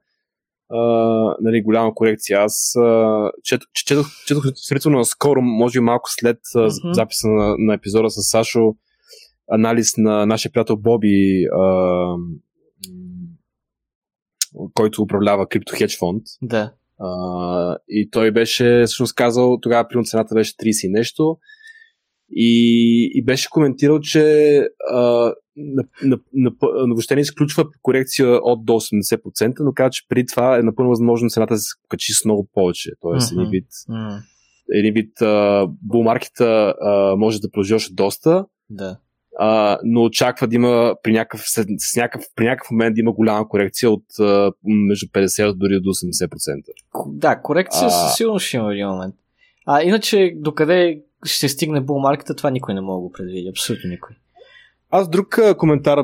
а, 0.69 0.79
нали, 1.41 1.61
голяма 1.61 1.95
корекция. 1.95 2.39
Аз 2.39 2.75
а, 2.75 3.31
четох, 3.43 3.67
четох, 3.73 4.07
четох 4.25 4.43
сравнително 4.55 5.05
скоро, 5.05 5.41
може 5.41 5.79
би 5.79 5.83
малко 5.83 6.09
след 6.11 6.37
mm-hmm. 6.55 6.93
записа 6.93 7.27
на, 7.27 7.55
на 7.57 7.73
епизода 7.73 8.09
с 8.09 8.21
Сашо, 8.21 8.75
анализ 9.47 9.97
на 9.97 10.25
нашия 10.25 10.51
приятел 10.51 10.77
Боби, 10.77 11.45
а, 11.45 12.15
който 14.73 15.01
управлява 15.01 15.47
крипто 15.47 15.73
хедж 15.77 15.97
фонд. 15.97 16.23
Да. 16.41 16.73
А, 16.99 17.77
и 17.87 18.09
той 18.09 18.31
беше 18.31 18.83
всъщност 18.85 19.15
казал, 19.15 19.59
тогава 19.61 19.87
примерно 19.87 20.05
цената 20.05 20.35
беше 20.35 20.53
30 20.53 20.87
и 20.87 20.89
нещо. 20.89 21.37
И, 22.31 23.11
и 23.13 23.23
беше 23.23 23.49
коментирал, 23.49 23.99
че 23.99 24.57
а, 24.91 24.97
на, 25.57 25.83
на, 26.03 26.17
на, 26.33 26.51
на, 26.61 26.93
въобще 26.93 27.15
не 27.15 27.21
изключва 27.21 27.65
корекция 27.81 28.27
от 28.27 28.65
до 28.65 28.73
80%, 28.73 29.55
но 29.59 29.73
каза, 29.73 29.89
че 29.89 30.07
при 30.09 30.25
това 30.25 30.57
е 30.57 30.63
напълно 30.63 30.89
възможно 30.89 31.29
цената 31.29 31.53
да 31.53 31.59
се 31.59 31.75
качи 31.89 32.13
с 32.13 32.25
много 32.25 32.49
повече. 32.53 32.91
Тоест, 33.01 33.29
mm-hmm. 33.29 33.39
един 33.39 33.51
вид, 33.51 33.67
mm-hmm. 33.89 34.21
един 34.73 34.93
вид 34.93 35.11
булмаркета 35.81 36.73
може 37.17 37.41
да 37.41 37.51
продължи 37.51 37.73
още 37.73 37.93
доста. 37.93 38.45
Да 38.69 38.97
а, 39.39 39.79
но 39.83 40.03
очаква 40.03 40.47
да 40.47 40.55
има 40.55 40.95
при 41.03 41.11
някакъв, 41.13 41.41
с 41.77 41.95
някакъв, 41.95 42.25
при 42.35 42.45
някакъв 42.45 42.71
момент 42.71 42.95
да 42.95 43.01
има 43.01 43.11
голяма 43.11 43.49
корекция 43.49 43.91
от 43.91 44.05
а, 44.19 44.51
между 44.63 45.05
50 45.05 45.53
дори 45.53 45.81
до 45.81 45.89
80%. 45.89 46.63
Да, 47.07 47.41
корекция 47.41 47.87
а... 47.87 47.89
със 47.89 48.15
сигурност 48.15 48.45
ще 48.45 48.57
има 48.57 48.73
един 48.73 48.87
момент. 48.87 49.15
А 49.65 49.83
иначе, 49.83 50.33
докъде 50.35 51.01
ще 51.25 51.49
стигне 51.49 51.81
булмаркета, 51.81 52.35
това 52.35 52.49
никой 52.49 52.73
не 52.73 52.81
може 52.81 52.95
да 52.95 53.01
го 53.01 53.11
предвиди. 53.11 53.49
Абсолютно 53.49 53.89
никой. 53.89 54.15
Аз 54.89 55.09
друг 55.09 55.37
а, 55.37 55.57
коментар, 55.57 55.99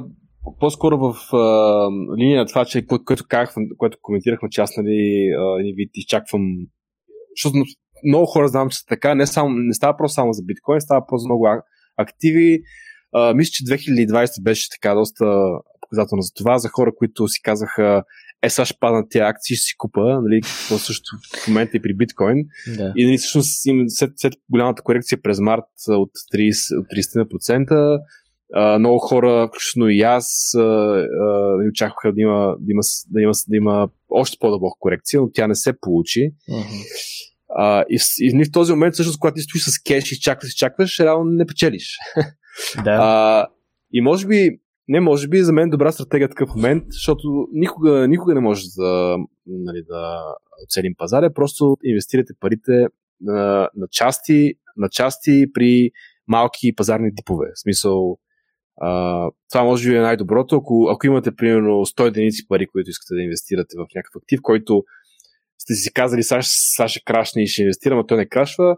по-скоро 0.60 0.98
в 0.98 1.34
а, 1.34 1.90
линия 2.18 2.40
на 2.40 2.46
това, 2.46 2.66
че 2.66 2.86
което 3.06 3.26
казах, 3.28 3.56
което 3.78 3.98
коментирахме, 4.02 4.50
че 4.50 4.62
аз 4.62 4.78
нали, 4.78 5.30
а, 5.40 5.74
вид 5.76 5.92
изчаквам. 5.94 6.42
Защото 7.36 7.58
много 8.08 8.26
хора 8.26 8.48
знам, 8.48 8.70
че 8.70 8.78
са 8.78 8.86
така. 8.86 9.16
Не, 9.16 9.28
само, 9.28 9.50
не 9.50 9.74
става 9.74 9.98
просто 9.98 10.14
само 10.14 10.34
за 10.34 10.44
биткоин, 10.44 10.82
става 10.82 11.08
просто 11.08 11.22
за 11.22 11.28
много 11.28 11.48
активи. 11.98 12.62
А, 13.14 13.34
мисля, 13.34 13.52
че 13.52 13.64
2020 13.64 14.44
беше 14.44 14.70
така 14.70 14.94
доста 14.94 15.26
показателно 15.82 16.22
за 16.22 16.32
това, 16.36 16.58
за 16.58 16.70
хора, 16.70 16.92
които 16.98 17.28
си 17.28 17.42
казаха 17.42 18.04
е, 18.44 18.50
сега 18.50 18.66
ще 18.66 18.78
паднат 18.80 19.10
тези 19.10 19.22
акции, 19.22 19.56
ще 19.56 19.66
си 19.66 19.74
купа, 19.78 20.22
нали, 20.22 20.42
какво 20.42 20.78
също 20.78 21.10
в 21.44 21.48
момента 21.48 21.78
и 21.78 21.82
при 21.82 21.94
биткоин. 21.94 22.46
Да. 22.78 22.94
И 22.96 23.06
нали, 23.06 23.18
всъщност 23.18 23.50
след, 23.88 24.12
след 24.16 24.34
голямата 24.50 24.82
корекция 24.82 25.22
през 25.22 25.40
март 25.40 25.64
от 25.88 26.12
30%, 26.36 26.80
от 26.80 26.88
30% 27.32 28.00
Uh, 28.56 28.78
много 28.78 29.00
хора, 29.00 29.48
включително 29.48 29.90
и 29.90 30.02
аз, 30.02 30.26
uh, 30.56 31.08
uh, 31.08 31.70
очакваха 31.70 32.14
да 32.14 32.22
има, 32.22 32.56
да, 32.60 32.72
има, 32.72 32.82
да, 33.12 33.22
има, 33.22 33.32
да 33.48 33.56
има 33.56 33.90
още 34.10 34.38
по-дълбока 34.40 34.80
корекция, 34.80 35.22
но 35.22 35.32
тя 35.34 35.48
не 35.48 35.56
се 35.56 35.74
получи. 35.82 36.20
Uh-huh. 36.50 36.84
Uh, 37.60 37.86
и, 37.90 37.98
и 38.20 38.46
в 38.46 38.52
този 38.52 38.72
момент, 38.72 38.94
всъщност, 38.94 39.20
когато 39.20 39.36
ти 39.36 39.42
стоиш 39.42 39.64
с 39.64 39.84
кеш 39.84 40.12
и 40.12 40.20
чакваш, 40.20 40.52
чакваш, 40.54 41.00
реално 41.00 41.24
не 41.26 41.46
печелиш. 41.46 41.98
Да. 42.84 42.92
А, 42.92 43.48
и 43.94 44.02
може 44.02 44.28
би, 44.28 44.60
не 44.88 45.00
може 45.00 45.28
би, 45.28 45.44
за 45.44 45.54
мен 45.54 45.70
добра 45.70 45.92
стратегия 45.92 46.30
такъв 46.30 46.50
момент, 46.56 46.84
защото 46.90 47.48
никога, 47.52 48.08
никога 48.08 48.34
не 48.34 48.40
може 48.40 48.64
да, 48.78 49.18
нали, 49.48 49.84
да 49.90 50.24
оцелим 50.64 50.94
пазара, 50.98 51.34
просто 51.34 51.78
инвестирате 51.84 52.34
парите 52.40 52.88
на, 53.22 53.70
на, 53.76 53.88
части, 53.92 54.54
на 54.78 54.90
части 54.90 55.46
при 55.54 55.92
малки 56.28 56.76
пазарни 56.76 57.16
типове. 57.16 57.48
В 57.56 57.62
смисъл, 57.62 58.18
а, 58.82 59.30
това 59.52 59.64
може 59.64 59.90
би 59.90 59.96
е 59.96 60.02
най-доброто. 60.02 60.56
Ако, 60.56 60.90
ако 60.92 61.08
имате 61.08 61.36
примерно 61.36 61.70
100 61.70 62.08
единици 62.08 62.48
пари, 62.48 62.68
които 62.68 62.90
искате 62.90 63.16
да 63.16 63.22
инвестирате 63.22 63.76
в 63.78 63.86
някакъв 63.96 64.22
актив, 64.22 64.40
който 64.44 64.84
сте 65.60 65.74
си 65.74 65.94
казали, 65.94 66.24
сега 66.24 66.88
ще 66.88 67.04
крашне 67.06 67.44
и 67.44 67.48
ще 67.48 67.62
инвестирам, 67.62 68.00
а 68.00 68.06
той 68.06 68.18
не 68.18 68.26
крашва, 68.26 68.76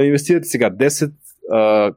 инвестирате 0.00 0.48
сега 0.48 0.70
10, 0.70 1.12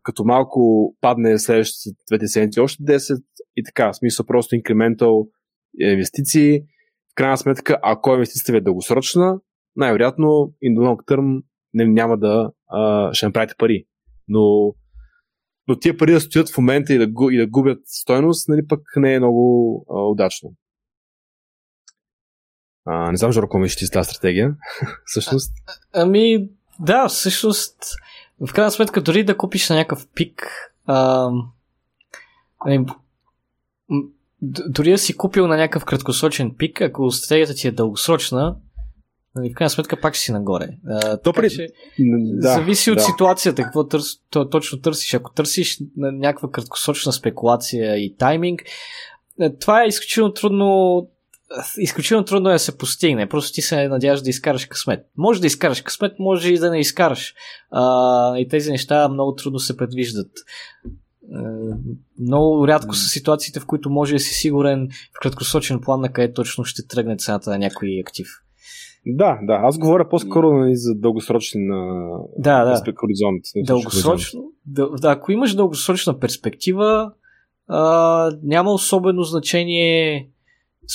като 0.04 0.24
малко 0.24 0.94
падне 1.02 1.40
следващите 1.40 1.90
двете 2.12 2.28
седмици 2.28 2.60
още 2.60 2.84
10 2.84 3.24
и 3.56 3.64
така, 3.64 3.92
в 3.92 3.96
смисъл 3.96 4.26
просто 4.26 4.56
инкрементал 4.56 5.28
инвестиции. 5.80 6.60
В 7.12 7.16
крайна 7.16 7.38
сметка, 7.38 7.80
ако 7.84 8.14
инвестицията 8.14 8.52
ви 8.52 8.58
е 8.58 8.62
дългосрочна, 8.62 9.40
най-вероятно 9.76 10.26
in 10.64 10.78
the 10.78 10.80
long 10.80 11.06
term 11.06 11.44
няма 11.74 12.18
да 12.18 12.52
а, 12.68 13.14
ще 13.14 13.26
направите 13.26 13.56
пари. 13.58 13.86
Но, 14.28 14.76
но 15.68 15.80
тия 15.80 15.98
пари 15.98 16.12
да 16.12 16.22
стоят 16.22 16.50
в 16.50 16.58
момента 16.58 16.94
и 16.94 16.98
да, 16.98 17.08
и 17.32 17.38
да 17.38 17.48
губят 17.48 17.80
стойност, 17.86 18.50
нали, 18.50 18.68
пък 18.68 18.82
не 18.96 19.14
е 19.14 19.20
много 19.20 19.86
а, 19.90 20.02
удачно. 20.02 20.54
А, 22.86 23.12
не 23.12 23.18
знам, 23.18 23.32
Жоро, 23.32 23.46
какво 23.46 23.58
мислиш 23.58 23.90
тази 23.90 24.10
стратегия, 24.10 24.56
всъщност. 25.06 25.54
А, 25.68 26.02
ами, 26.02 26.50
да, 26.80 27.08
всъщност 27.08 27.78
в 28.48 28.54
крайна 28.54 28.72
сметка, 28.72 29.02
дори 29.02 29.24
да 29.24 29.38
купиш 29.38 29.70
на 29.70 29.76
някакъв 29.76 30.08
пик, 30.16 30.48
а, 30.86 31.30
ами, 32.60 32.86
дори 34.42 34.92
да 34.92 34.98
си 34.98 35.18
купил 35.18 35.48
на 35.48 35.58
някакъв 35.58 35.86
краткосрочен 35.86 36.56
пик, 36.58 36.82
ако 36.82 37.12
стратегията 37.12 37.54
ти 37.54 37.68
е 37.68 37.72
дългосрочна, 37.72 38.56
нали, 39.36 39.50
в 39.50 39.54
крайна 39.54 39.70
сметка 39.70 40.02
пак 40.02 40.16
ще 40.16 40.24
си 40.24 40.32
нагоре. 40.32 40.70
А, 40.88 41.18
при... 41.34 41.50
че, 41.50 41.68
да, 42.00 42.54
зависи 42.54 42.92
от 42.92 42.98
да. 42.98 43.04
ситуацията, 43.04 43.64
какво 43.64 43.88
търс, 43.88 44.06
то, 44.30 44.50
точно 44.50 44.82
търсиш. 44.82 45.14
Ако 45.14 45.34
търсиш 45.34 45.80
някаква 45.96 46.52
краткосрочна 46.52 47.14
спекулация 47.14 47.98
и 47.98 48.16
тайминг, 48.16 48.62
е, 49.40 49.56
това 49.56 49.84
е 49.84 49.88
изключително 49.88 50.34
трудно 50.34 51.08
изключително 51.78 52.26
трудно 52.26 52.50
е 52.50 52.54
да 52.54 52.60
се 52.60 52.78
постигне. 52.78 53.30
Просто 53.30 53.54
ти 53.54 53.62
се 53.62 53.88
надяваш 53.88 54.22
да 54.22 54.30
изкараш 54.30 54.66
късмет. 54.66 55.06
Може 55.18 55.42
да 55.42 55.48
изкараш 55.48 55.82
късмет, 55.82 56.12
може 56.20 56.54
и 56.54 56.60
да 56.60 56.72
не 56.72 56.80
изкараш. 56.80 57.34
А, 57.72 58.38
и 58.38 58.48
тези 58.48 58.72
неща 58.72 59.10
много 59.10 59.36
трудно 59.36 59.60
се 59.60 59.78
предвиждат. 59.78 60.32
Много 62.20 62.68
рядко 62.68 62.96
са 62.96 63.10
ситуациите, 63.10 63.60
в 63.60 63.66
които 63.66 63.90
може 63.90 64.14
да 64.14 64.20
си 64.20 64.34
сигурен 64.34 64.88
в 65.18 65.20
краткосрочен 65.22 65.82
план 65.82 66.02
на 66.02 66.10
къде 66.14 66.34
точно 66.34 66.64
ще 66.64 66.88
тръгне 66.88 67.18
цената 67.18 67.50
на 67.50 67.58
някой 67.58 68.02
актив. 68.06 68.28
Да, 69.08 69.40
да. 69.44 69.54
Аз 69.54 69.78
говоря 69.78 70.10
по-скоро 70.10 70.54
нали, 70.54 70.76
за 70.76 70.96
дългосрочен 70.96 71.68
да, 72.38 72.66
да. 72.66 72.84
хоризонт. 72.96 73.42
Дългосрочно. 73.56 74.44
Да, 74.66 74.90
ако 75.02 75.32
имаш 75.32 75.56
дългосрочна 75.56 76.20
перспектива, 76.20 77.12
а, 77.68 78.32
няма 78.44 78.72
особено 78.72 79.24
значение 79.24 80.30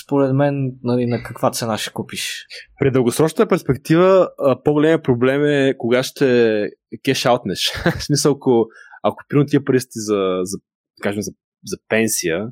според 0.05 0.35
мен, 0.35 0.72
нали, 0.83 1.07
на 1.07 1.22
каква 1.22 1.51
цена 1.51 1.79
ще 1.79 1.92
купиш? 1.92 2.46
При 2.81 2.90
дългосрочната 2.90 3.49
перспектива, 3.49 4.29
по-големият 4.64 5.05
проблем 5.05 5.44
е 5.44 5.75
кога 5.79 6.03
ще 6.03 6.68
кеш 7.05 7.27
аутнеш. 7.27 7.72
в 7.99 8.05
смисъл, 8.05 8.33
ако, 8.33 8.66
ако 9.03 9.16
примерно 9.29 9.46
тия 9.46 9.64
пари 9.64 9.79
за, 9.90 10.40
за, 10.42 10.59
кажем, 11.03 11.22
за, 11.22 11.33
за 11.64 11.77
пенсия, 11.88 12.49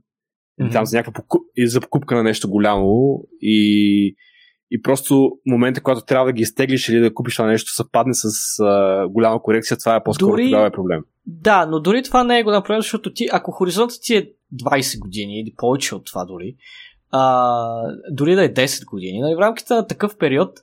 mm-hmm. 0.60 0.72
там 0.72 0.86
за 0.86 0.96
някаква 0.96 1.12
покуп, 1.12 1.42
или 1.56 1.66
за 1.66 1.80
покупка 1.80 2.14
на 2.14 2.22
нещо 2.22 2.50
голямо 2.50 3.20
и, 3.40 4.14
и 4.70 4.82
просто 4.82 5.30
момента, 5.46 5.82
когато 5.82 6.04
трябва 6.04 6.26
да 6.26 6.32
ги 6.32 6.42
изтеглиш 6.42 6.88
или 6.88 7.00
да 7.00 7.14
купиш 7.14 7.36
това 7.36 7.48
нещо, 7.48 7.74
съвпадне 7.74 8.14
с 8.14 8.28
а, 8.60 9.06
голяма 9.08 9.42
корекция, 9.42 9.76
това 9.76 9.96
е 9.96 10.04
по-скоро 10.04 10.30
дори... 10.30 10.44
тогава 10.44 10.66
е 10.66 10.70
проблем. 10.70 11.00
Да, 11.26 11.66
но 11.66 11.80
дори 11.80 12.02
това 12.02 12.24
не 12.24 12.38
е 12.38 12.42
го 12.42 12.50
направено, 12.50 12.82
защото 12.82 13.12
ти, 13.12 13.28
ако 13.32 13.50
хоризонтът 13.50 13.98
ти 14.02 14.16
е 14.16 14.30
20 14.62 14.98
години 14.98 15.40
или 15.40 15.54
повече 15.56 15.94
от 15.94 16.06
това 16.06 16.24
дори, 16.24 16.56
а, 17.16 17.96
дори 18.10 18.34
да 18.34 18.44
е 18.44 18.54
10 18.54 18.84
години. 18.84 19.32
И 19.32 19.34
в 19.34 19.40
рамките 19.40 19.74
на 19.74 19.86
такъв 19.86 20.18
период, 20.18 20.60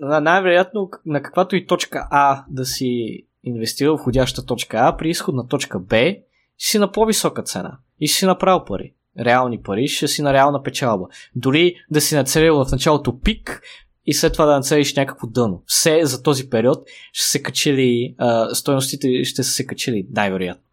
най-вероятно 0.00 0.90
на 1.06 1.22
каквато 1.22 1.56
и 1.56 1.66
точка 1.66 2.08
А 2.10 2.44
да 2.48 2.64
си 2.64 3.22
инвестирал 3.44 3.96
входяща 3.96 4.46
точка 4.46 4.78
А, 4.80 4.96
при 4.96 5.10
изход 5.10 5.34
на 5.34 5.48
точка 5.48 5.78
Б, 5.78 6.14
ще 6.58 6.70
си 6.70 6.78
на 6.78 6.92
по-висока 6.92 7.42
цена 7.42 7.78
и 8.00 8.06
ще 8.06 8.18
си 8.18 8.26
направил 8.26 8.64
пари. 8.64 8.94
Реални 9.18 9.62
пари, 9.62 9.88
ще 9.88 10.08
си 10.08 10.22
на 10.22 10.32
реална 10.32 10.62
печалба. 10.62 11.06
Дори 11.36 11.74
да 11.90 12.00
си 12.00 12.14
нацелил 12.14 12.64
в 12.64 12.72
началото 12.72 13.20
пик 13.20 13.62
и 14.06 14.14
след 14.14 14.32
това 14.32 14.46
да 14.46 14.52
нацелиш 14.52 14.96
някакво 14.96 15.26
дъно. 15.26 15.62
Все 15.66 16.00
за 16.04 16.22
този 16.22 16.50
период 16.50 16.88
ще 17.12 17.26
се 17.26 17.42
качили, 17.42 18.14
а, 18.18 18.54
стоеностите 18.54 19.24
ще 19.24 19.42
са 19.42 19.50
се 19.50 19.66
качили 19.66 20.06
най-вероятно 20.10 20.64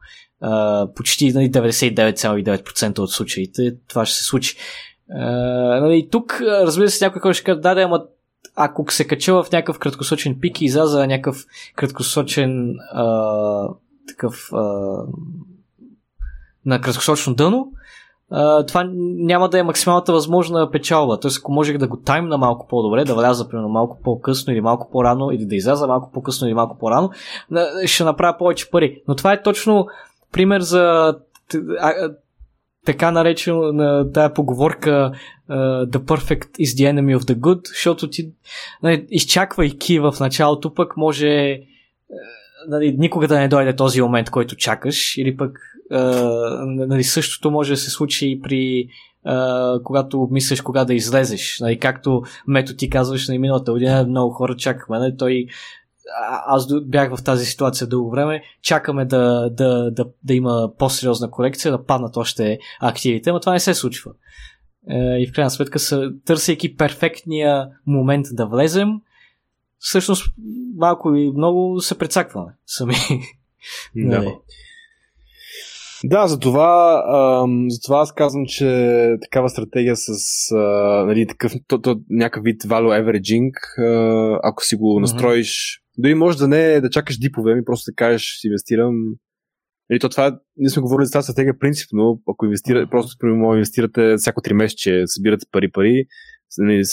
почти 0.95 1.34
нали, 1.34 1.52
99,9% 1.52 2.99
от 2.99 3.12
случаите 3.12 3.75
това 3.88 4.06
ще 4.06 4.17
се 4.17 4.23
случи. 4.23 4.58
Uh, 5.15 5.80
нали, 5.80 6.10
тук, 6.12 6.41
разбира 6.41 6.89
се, 6.89 7.06
някой 7.06 7.34
ще 7.34 7.43
каже, 7.43 7.60
да, 7.60 7.75
да, 7.75 7.82
ама 7.82 8.04
ако 8.56 8.91
се 8.91 9.08
кача 9.08 9.34
в 9.34 9.52
някакъв 9.52 9.80
краткосрочен 9.80 10.38
пик 10.41 10.62
и 10.62 10.65
изляза 10.65 11.08
някакъв 11.08 11.45
краткосрочен 11.75 12.73
uh, 12.95 13.75
такъв 14.08 14.49
uh, 14.52 15.08
на 16.65 16.82
краткосрочно 16.82 17.34
дъно, 17.34 17.71
uh, 18.32 18.67
това 18.67 18.89
няма 18.93 19.49
да 19.49 19.60
е 19.60 19.63
максималната 19.63 20.13
възможна 20.13 20.71
печалба. 20.71 21.19
Тоест, 21.19 21.38
ако 21.39 21.52
можех 21.52 21.78
да 21.78 21.88
го 21.88 21.97
таймна 21.97 22.38
малко 22.38 22.67
по-добре, 22.67 23.06
да 23.06 23.15
вляза 23.15 23.49
примерно 23.49 23.69
малко 23.69 23.97
по-късно 24.04 24.54
или 24.54 24.62
малко 24.62 24.89
по-рано, 24.91 25.32
или 25.32 25.45
да 25.45 25.56
изляза 25.56 25.88
малко 25.88 26.12
по-късно 26.12 26.47
или 26.47 26.54
малко 26.54 26.78
по-рано, 26.78 27.10
ще 27.86 28.04
направя 28.04 28.38
повече 28.38 28.69
пари. 28.69 29.02
Но 29.08 29.15
това 29.15 29.34
е 29.34 29.41
точно 29.41 29.88
пример 30.32 30.62
за 30.62 31.15
така 32.86 33.12
наречено 33.12 33.72
на 33.72 34.12
тая 34.12 34.34
поговорка 34.34 35.12
uh, 35.50 35.86
The 35.86 35.98
perfect 35.98 36.60
is 36.60 36.65
the 36.65 36.94
enemy 36.94 37.18
of 37.18 37.22
the 37.22 37.36
good, 37.36 37.68
защото 37.68 38.10
ти, 38.10 38.32
нали, 38.84 39.06
изчаквайки 39.10 40.00
в 40.00 40.15
началото, 40.20 40.74
пък 40.74 40.98
може 40.98 41.60
нали, 42.68 42.96
никога 42.98 43.28
да 43.28 43.39
не 43.39 43.48
дойде 43.48 43.76
този 43.76 44.02
момент, 44.02 44.30
който 44.30 44.56
чакаш, 44.56 45.18
или 45.18 45.38
пък 45.38 45.60
uh, 45.92 46.86
нали, 46.88 47.04
същото 47.04 47.52
може 47.52 47.74
да 47.74 47.78
се 47.78 47.89
случи 47.89 48.32
и 48.32 48.42
при 48.42 48.89
Uh, 49.26 49.84
когато 49.84 50.28
мислиш 50.32 50.62
кога 50.62 50.86
да 50.86 50.94
излезеш. 50.94 51.60
Нали, 51.60 51.80
както 51.80 52.24
мето 52.48 52.76
ти 52.76 52.89
казваш 52.89 53.28
на 53.28 53.32
нали, 53.32 53.39
миналата 53.39 53.72
година, 53.72 54.06
много 54.10 54.34
хора 54.34 54.56
чакахме. 54.56 55.00
Нали, 55.00 55.18
той 55.18 55.46
аз 56.45 56.67
бях 56.84 57.15
в 57.15 57.24
тази 57.24 57.45
ситуация 57.45 57.88
дълго 57.88 58.12
време, 58.12 58.43
чакаме 58.62 59.06
да, 59.06 59.50
да, 59.50 59.91
да, 59.91 60.06
да 60.24 60.34
има 60.34 60.72
по-сериозна 60.78 61.32
корекция, 61.32 61.72
да 61.72 61.86
паднат 61.86 62.17
още 62.17 62.60
активите, 62.80 63.32
но 63.32 63.39
това 63.39 63.54
не 63.54 63.60
се 63.60 63.74
случва. 63.74 64.12
Е, 64.89 64.95
и 64.95 65.28
в 65.28 65.34
крайна 65.34 65.50
сметка, 65.52 65.80
търсейки 66.26 66.76
перфектния 66.76 67.69
момент 67.88 68.26
да 68.32 68.45
влезем, 68.45 68.89
всъщност 69.80 70.34
малко 70.78 71.15
и 71.15 71.32
много 71.32 71.82
се 71.82 71.98
прецакваме 71.98 72.52
сами. 72.65 72.93
Да. 73.95 74.17
Нали? 74.17 74.36
Да, 76.04 76.28
затова, 76.28 77.04
ам, 77.43 77.65
затова 77.69 78.00
аз 78.02 78.13
казвам, 78.13 78.45
че 78.45 79.15
такава 79.22 79.50
стратегия 79.50 79.95
с 79.95 80.12
а, 80.52 80.58
нали, 81.06 81.28
такъв, 81.28 81.54
то, 81.67 81.82
то, 81.82 82.00
някакъв 82.10 82.43
вид 82.43 82.63
value 82.63 83.04
averaging, 83.04 83.52
а, 83.78 84.39
ако 84.43 84.63
си 84.65 84.76
го 84.76 85.00
настроиш. 85.00 85.82
Дори 85.99 86.15
може 86.15 86.38
да 86.38 86.47
не 86.47 86.81
да 86.81 86.89
чакаш 86.89 87.17
дипове, 87.17 87.55
ми 87.55 87.65
просто 87.65 87.91
да 87.91 87.95
кажеш, 87.95 88.38
си 88.39 88.47
инвестирам. 88.47 88.95
Нали, 89.89 89.99
то 89.99 90.09
това, 90.09 90.39
ние 90.57 90.69
сме 90.69 90.81
говорили 90.81 91.05
за 91.05 91.12
тази 91.12 91.23
стратегия 91.23 91.59
принципно, 91.59 92.21
ако 92.29 92.45
инвестирате, 92.45 92.85
mm-hmm. 92.85 92.91
просто 92.91 93.17
примерно 93.19 93.53
инвестирате 93.53 94.15
всяко 94.17 94.41
3 94.41 94.53
месече, 94.53 95.03
събирате 95.05 95.45
пари-пари, 95.51 96.05
нали, 96.57 96.83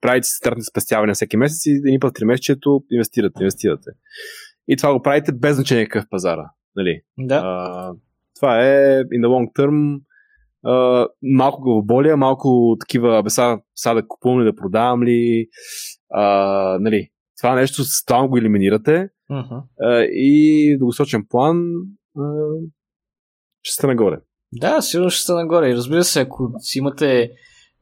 правите 0.00 0.28
стартни 0.28 0.64
спестяване 0.64 1.14
всеки 1.14 1.36
месец 1.36 1.66
и 1.66 1.70
един 1.70 2.00
път 2.00 2.18
3 2.18 2.24
месечето 2.24 2.84
инвестирате, 2.90 3.42
инвестирате. 3.42 3.90
И 4.68 4.76
това 4.76 4.92
го 4.92 5.02
правите 5.02 5.32
без 5.32 5.56
значение 5.56 5.88
какъв 5.88 6.08
пазара. 6.10 6.50
Нали? 6.76 7.00
Да. 7.18 7.40
А, 7.44 7.92
това 8.36 8.66
е 8.66 9.02
in 9.02 9.26
the 9.26 9.26
long 9.26 9.52
term 9.52 10.00
а, 10.64 11.06
малко 11.22 11.62
главоболия, 11.62 12.16
малко 12.16 12.76
такива, 12.80 13.22
бе 13.22 13.30
сега, 13.30 13.60
сега 13.74 13.94
да 13.94 14.08
купувам 14.08 14.40
ли, 14.40 14.44
да 14.44 14.54
продавам 14.54 15.02
ли, 15.02 15.46
а, 16.10 16.24
нали, 16.80 17.10
това 17.40 17.54
нещо 17.54 17.84
стално 17.84 18.28
го 18.28 18.36
елиминирате 18.36 19.08
uh-huh. 19.30 19.62
а, 19.80 20.02
и 20.02 20.76
дългосрочен 20.78 21.26
план 21.28 21.72
а, 22.18 22.22
ще 23.62 23.74
сте 23.74 23.86
нагоре. 23.86 24.20
Да, 24.52 24.82
сигурно 24.82 25.10
ще 25.10 25.22
сте 25.22 25.32
нагоре. 25.32 25.70
И 25.70 25.76
разбира 25.76 26.04
се, 26.04 26.20
ако 26.20 26.52
си 26.58 26.78
имате 26.78 27.30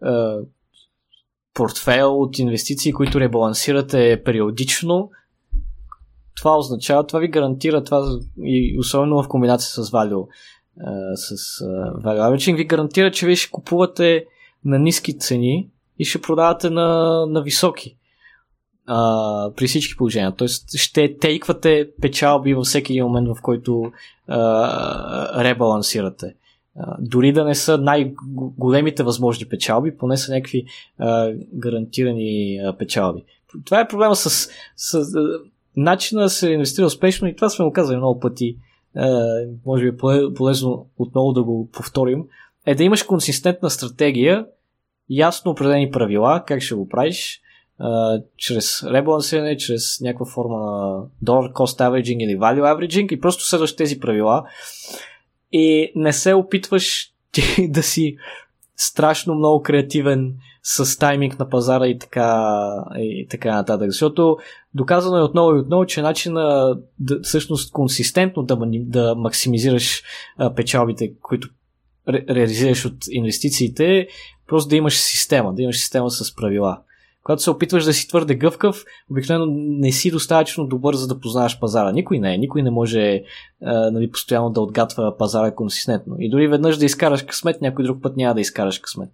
а, 0.03 0.39
портфел 1.55 2.21
от 2.21 2.39
инвестиции, 2.39 2.93
които 2.93 3.21
ребалансирате 3.21 4.23
периодично, 4.25 5.11
това 6.37 6.59
означава, 6.59 7.07
това 7.07 7.21
ви 7.21 7.29
гарантира, 7.29 7.85
това 7.85 8.19
и 8.43 8.77
особено 8.79 9.23
в 9.23 9.29
комбинация 9.29 9.85
с 9.85 9.91
value, 9.91 10.29
с 11.15 11.61
value 12.05 12.21
averaging, 12.21 12.57
ви 12.57 12.65
гарантира, 12.65 13.11
че 13.11 13.27
вие 13.27 13.37
ще 13.37 13.51
купувате 13.51 14.25
на 14.65 14.79
ниски 14.79 15.19
цени 15.19 15.71
и 15.99 16.05
ще 16.05 16.21
продавате 16.21 16.71
на, 16.71 17.27
на 17.27 17.43
високи. 17.43 17.98
А, 18.91 19.51
при 19.57 19.67
всички 19.67 19.97
положения. 19.97 20.33
Тоест 20.33 20.77
ще 20.77 21.19
тейквате 21.19 21.89
печалби 22.01 22.55
във 22.55 22.65
всеки 22.65 22.93
един 22.93 23.05
момент, 23.05 23.29
в 23.29 23.43
който 23.43 23.93
а, 24.29 25.45
ребалансирате. 25.45 26.35
А, 26.79 26.97
дори 27.01 27.33
да 27.33 27.45
не 27.45 27.55
са 27.55 27.79
най-големите 27.79 29.03
възможни 29.03 29.49
печалби, 29.49 29.97
поне 29.97 30.17
са 30.17 30.33
някакви 30.33 30.65
а, 30.99 31.33
гарантирани 31.55 32.61
а, 32.65 32.77
печалби. 32.77 33.25
Това 33.65 33.81
е 33.81 33.89
проблема 33.89 34.17
с, 34.17 34.51
с 34.77 35.07
начина 35.77 36.23
да 36.23 36.31
се 36.31 36.51
инвестира 36.51 36.87
успешно, 36.87 37.29
и 37.29 37.37
това 37.37 37.49
сме 37.49 37.65
го 37.65 37.73
казали 37.73 37.97
много 37.97 38.21
пъти, 38.21 38.57
е, 38.97 39.03
може 39.67 39.83
би 39.83 39.89
е 39.89 39.97
полезно 40.35 40.87
отново 40.99 41.33
да 41.33 41.43
го 41.43 41.69
повторим, 41.73 42.25
е 42.67 42.75
да 42.75 42.85
имаш 42.85 43.03
консистентна 43.03 43.71
стратегия, 43.71 44.47
ясно 45.11 45.51
определени 45.51 45.91
правила, 45.91 46.45
как 46.47 46.63
ще 46.63 46.75
го 46.75 46.89
правиш, 46.89 47.41
чрез 48.37 48.83
ребалансиране, 48.83 49.57
чрез 49.57 50.01
някаква 50.01 50.27
форма 50.27 50.59
на 50.59 51.03
dollar 51.25 51.53
cost 51.53 51.81
averaging 51.81 52.25
или 52.25 52.39
value 52.39 52.63
averaging 52.63 53.13
и 53.13 53.21
просто 53.21 53.45
следваш 53.45 53.77
тези 53.77 54.01
правила 54.01 54.45
и 55.53 55.93
не 55.97 56.13
се 56.13 56.35
опитваш 56.35 57.13
ти 57.33 57.69
да 57.71 57.83
си 57.83 58.17
страшно 58.77 59.35
много 59.35 59.63
креативен 59.63 60.35
с 60.63 60.99
тайминг 60.99 61.39
на 61.39 61.49
пазара 61.49 61.87
и 61.87 61.99
така, 61.99 62.55
и 62.97 63.27
така 63.31 63.55
нататък. 63.55 63.91
Защото 63.91 64.37
доказано 64.75 65.17
е 65.17 65.23
отново 65.23 65.57
и 65.57 65.61
отново, 65.61 65.87
че 65.87 66.03
начина 66.03 66.75
да, 66.99 67.21
всъщност 67.23 67.73
консистентно 67.73 68.43
да, 68.43 68.59
да 68.73 69.15
максимизираш 69.15 70.03
а, 70.37 70.55
печалбите, 70.55 71.13
които 71.23 71.49
ре, 72.09 72.25
реализираш 72.29 72.85
от 72.85 72.97
инвестициите, 73.11 73.99
е 73.99 74.09
просто 74.47 74.69
да 74.69 74.77
имаш 74.77 74.97
система, 74.97 75.55
да 75.55 75.63
имаш 75.63 75.79
система 75.79 76.11
с 76.11 76.35
правила. 76.35 76.81
Когато 77.29 77.43
се 77.43 77.51
опитваш 77.51 77.85
да 77.85 77.93
си 77.93 78.09
твърде 78.09 78.35
гъвкав, 78.35 78.85
обикновено 79.11 79.47
не 79.57 79.93
си 79.93 80.11
достатъчно 80.11 80.67
добър, 80.67 80.95
за 80.95 81.07
да 81.07 81.21
познаваш 81.21 81.61
пазара. 81.61 81.93
Никой 81.93 82.19
не 82.19 82.35
е. 82.35 82.39
Никой 82.39 82.63
не 82.63 82.71
може 82.71 83.23
а, 83.63 83.91
нали, 83.91 84.11
постоянно 84.11 84.51
да 84.51 84.61
отгатва 84.61 85.17
пазара 85.19 85.55
консистентно. 85.55 86.17
И 86.19 86.31
дори 86.31 86.49
веднъж 86.49 86.77
да 86.77 86.85
изкараш 86.85 87.23
късмет, 87.23 87.61
някой 87.61 87.85
друг 87.85 88.03
път 88.03 88.17
няма 88.17 88.35
да 88.35 88.41
изкараш 88.41 88.79
късмет. 88.79 89.09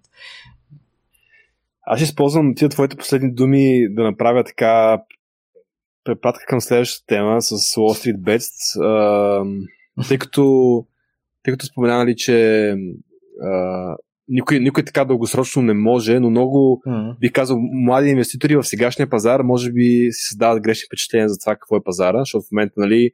Аз 1.81 2.01
използвам 2.01 2.55
тия 2.55 2.69
твоите 2.69 2.97
последни 2.97 3.33
думи 3.33 3.87
да 3.89 4.03
направя 4.03 4.43
така 4.43 5.01
препратка 6.03 6.45
към 6.47 6.61
следващата 6.61 7.05
тема 7.07 7.41
с 7.41 7.55
Wall 7.55 8.13
Street 8.13 8.19
Bets, 8.19 10.07
тъй 10.07 10.17
като 10.17 10.85
тъй 11.43 11.53
като 11.53 11.65
споменали, 11.65 12.15
че 12.15 12.69
а, 13.41 13.95
никой, 14.27 14.59
никой 14.59 14.85
така 14.85 15.05
дългосрочно 15.05 15.61
не 15.61 15.73
може, 15.73 16.19
но 16.19 16.29
много, 16.29 16.81
mm-hmm. 16.87 17.19
бих 17.19 17.31
казал, 17.31 17.57
млади 17.59 18.09
инвеститори 18.09 18.55
в 18.55 18.63
сегашния 18.63 19.09
пазар 19.09 19.39
може 19.39 19.71
би 19.71 20.09
си 20.11 20.27
създават 20.27 20.63
грешни 20.63 20.85
впечатления 20.87 21.29
за 21.29 21.39
това 21.39 21.55
какво 21.55 21.75
е 21.75 21.83
пазара, 21.83 22.19
защото 22.19 22.45
в 22.45 22.51
момента, 22.51 22.73
нали, 22.77 23.11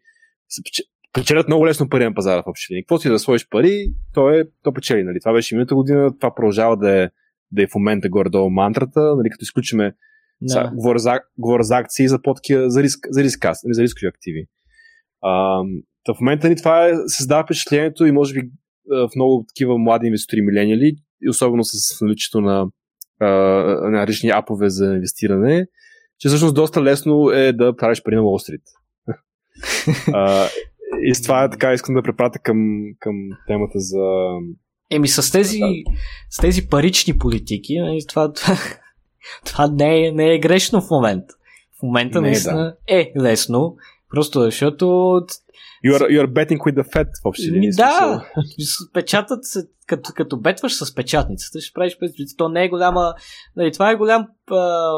печелят 1.13 1.47
много 1.47 1.67
лесно 1.67 1.89
пари 1.89 2.04
на 2.04 2.13
пазара 2.13 2.41
в 2.41 2.47
общи 2.47 2.74
линии. 2.74 2.84
Какво 2.84 2.97
си 2.97 3.10
да 3.10 3.19
сложиш 3.19 3.47
пари, 3.50 3.93
то, 4.13 4.30
е, 4.30 4.43
то 4.63 4.74
печели. 4.74 5.04
Нали. 5.04 5.19
Това 5.19 5.34
беше 5.34 5.56
миналата 5.56 5.76
година, 5.76 6.17
това 6.17 6.36
продължава 6.36 6.78
да 6.78 7.04
е, 7.04 7.10
да 7.52 7.63
е 7.63 7.67
в 7.67 7.76
момента 7.76 8.10
горе-долу 8.10 8.50
мантрата, 8.50 9.15
нали, 9.15 9.30
като 9.30 9.43
изключиме 9.43 9.93
да. 10.41 10.54
Са, 10.54 10.71
говоря, 10.76 11.00
за, 11.00 11.19
говоря 11.38 11.63
за 11.63 11.78
акции 11.78 12.08
за 12.08 12.21
подкия, 12.21 12.69
за, 12.69 12.84
риск, 12.84 13.08
за, 13.10 13.24
риск, 13.24 13.43
нали, 13.43 13.74
за 13.74 13.84
рискови 13.84 14.08
активи. 14.08 14.45
А, 15.21 15.32
в 16.15 16.19
момента 16.21 16.50
ни 16.50 16.56
това 16.56 16.88
е, 16.88 16.93
създава 17.08 17.43
впечатлението 17.43 18.06
и 18.06 18.12
може 18.12 18.34
би 18.34 18.50
в 18.89 19.10
много 19.15 19.46
такива 19.48 19.78
млади 19.78 20.08
инвеститори 20.08 20.41
милениали, 20.41 20.96
особено 21.30 21.63
с 21.63 22.02
наличието 22.02 22.41
на, 22.41 22.67
на 23.91 24.08
различни 24.08 24.30
апове 24.30 24.70
за 24.70 24.86
инвестиране, 24.86 25.67
че 26.20 26.28
всъщност 26.28 26.56
доста 26.56 26.84
лесно 26.84 27.30
е 27.30 27.54
да 27.54 27.76
правиш 27.76 28.04
пари 28.04 28.15
на 28.15 28.22
Wall 28.22 28.52
Street. 28.52 28.62
и 31.04 31.15
с 31.15 31.22
това 31.22 31.50
така 31.50 31.74
искам 31.74 31.96
да 31.96 32.04
препратя 32.04 32.39
към, 32.39 32.58
към 33.00 33.15
темата 33.48 33.80
за. 33.80 34.02
Еми 34.89 35.08
с 35.08 35.32
тези, 35.32 35.60
с 36.30 36.38
тези 36.38 36.67
парични 36.67 37.17
политики, 37.17 37.80
нали, 37.80 38.00
това, 38.10 38.34
това, 38.34 38.58
това 39.46 39.67
не, 39.67 40.08
е, 40.08 40.12
не 40.12 40.34
е 40.34 40.39
грешно 40.39 40.82
в 40.82 40.89
момента. 40.91 41.34
В 41.80 41.84
момента 41.84 42.22
не, 42.22 42.28
наистина 42.28 42.56
да. 42.56 42.76
е 42.88 43.12
лесно, 43.20 43.76
просто 44.10 44.39
защото 44.39 45.15
You 45.86 45.94
are, 45.96 46.10
you 46.10 46.22
are 46.22 46.34
betting 46.34 46.60
with 46.60 46.76
the 46.76 46.94
Fed 46.94 47.08
в 47.24 47.26
общи 47.26 47.52
линии. 47.52 47.72
Да, 47.72 48.26
печатат 48.94 49.46
се, 49.46 49.67
като, 49.88 50.12
като 50.15 50.38
бетваш 50.38 50.76
с 50.76 50.96
печатницата, 50.96 51.62
ще 51.62 51.74
правиш 51.74 51.98
То 52.38 52.50
не 52.50 52.63
е 52.63 52.70
голяма... 52.70 53.13
Нали, 53.56 53.72
това 53.72 53.91
е 53.91 53.96
голям, 53.96 54.28
а, 54.52 54.91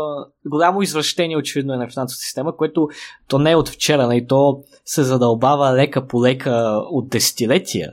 голямо 0.45 0.81
извращение, 0.81 1.37
очевидно, 1.37 1.73
е 1.73 1.77
на 1.77 1.89
финансовата 1.89 2.23
система, 2.23 2.57
което 2.57 2.87
то 3.27 3.39
не 3.39 3.51
е 3.51 3.55
от 3.55 3.69
вчера, 3.69 4.07
нали, 4.07 4.27
то 4.27 4.63
се 4.85 5.03
задълбава 5.03 5.73
лека 5.73 6.07
по 6.07 6.23
лека 6.23 6.81
от 6.91 7.09
десетилетия, 7.09 7.91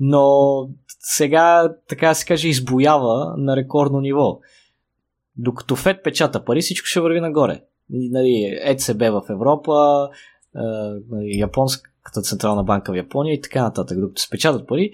но 0.00 0.68
сега, 1.00 1.74
така 1.88 2.08
да 2.08 2.14
се 2.14 2.26
каже, 2.26 2.48
избоява 2.48 3.34
на 3.36 3.56
рекордно 3.56 4.00
ниво. 4.00 4.40
Докато 5.36 5.76
Фед 5.76 6.04
печата 6.04 6.44
пари, 6.44 6.60
всичко 6.60 6.86
ще 6.86 7.00
върви 7.00 7.20
нагоре. 7.20 7.60
Нали, 7.90 8.58
ЕЦБ 8.62 9.00
в 9.00 9.22
Европа, 9.30 10.08
нали, 11.10 11.38
японска 11.38 11.90
като 12.08 12.20
Централна 12.20 12.64
банка 12.64 12.92
в 12.92 12.96
Япония 12.96 13.34
и 13.34 13.40
така 13.40 13.62
нататък. 13.62 14.00
Докато 14.00 14.22
се 14.22 14.30
печатат 14.30 14.66
пари, 14.66 14.90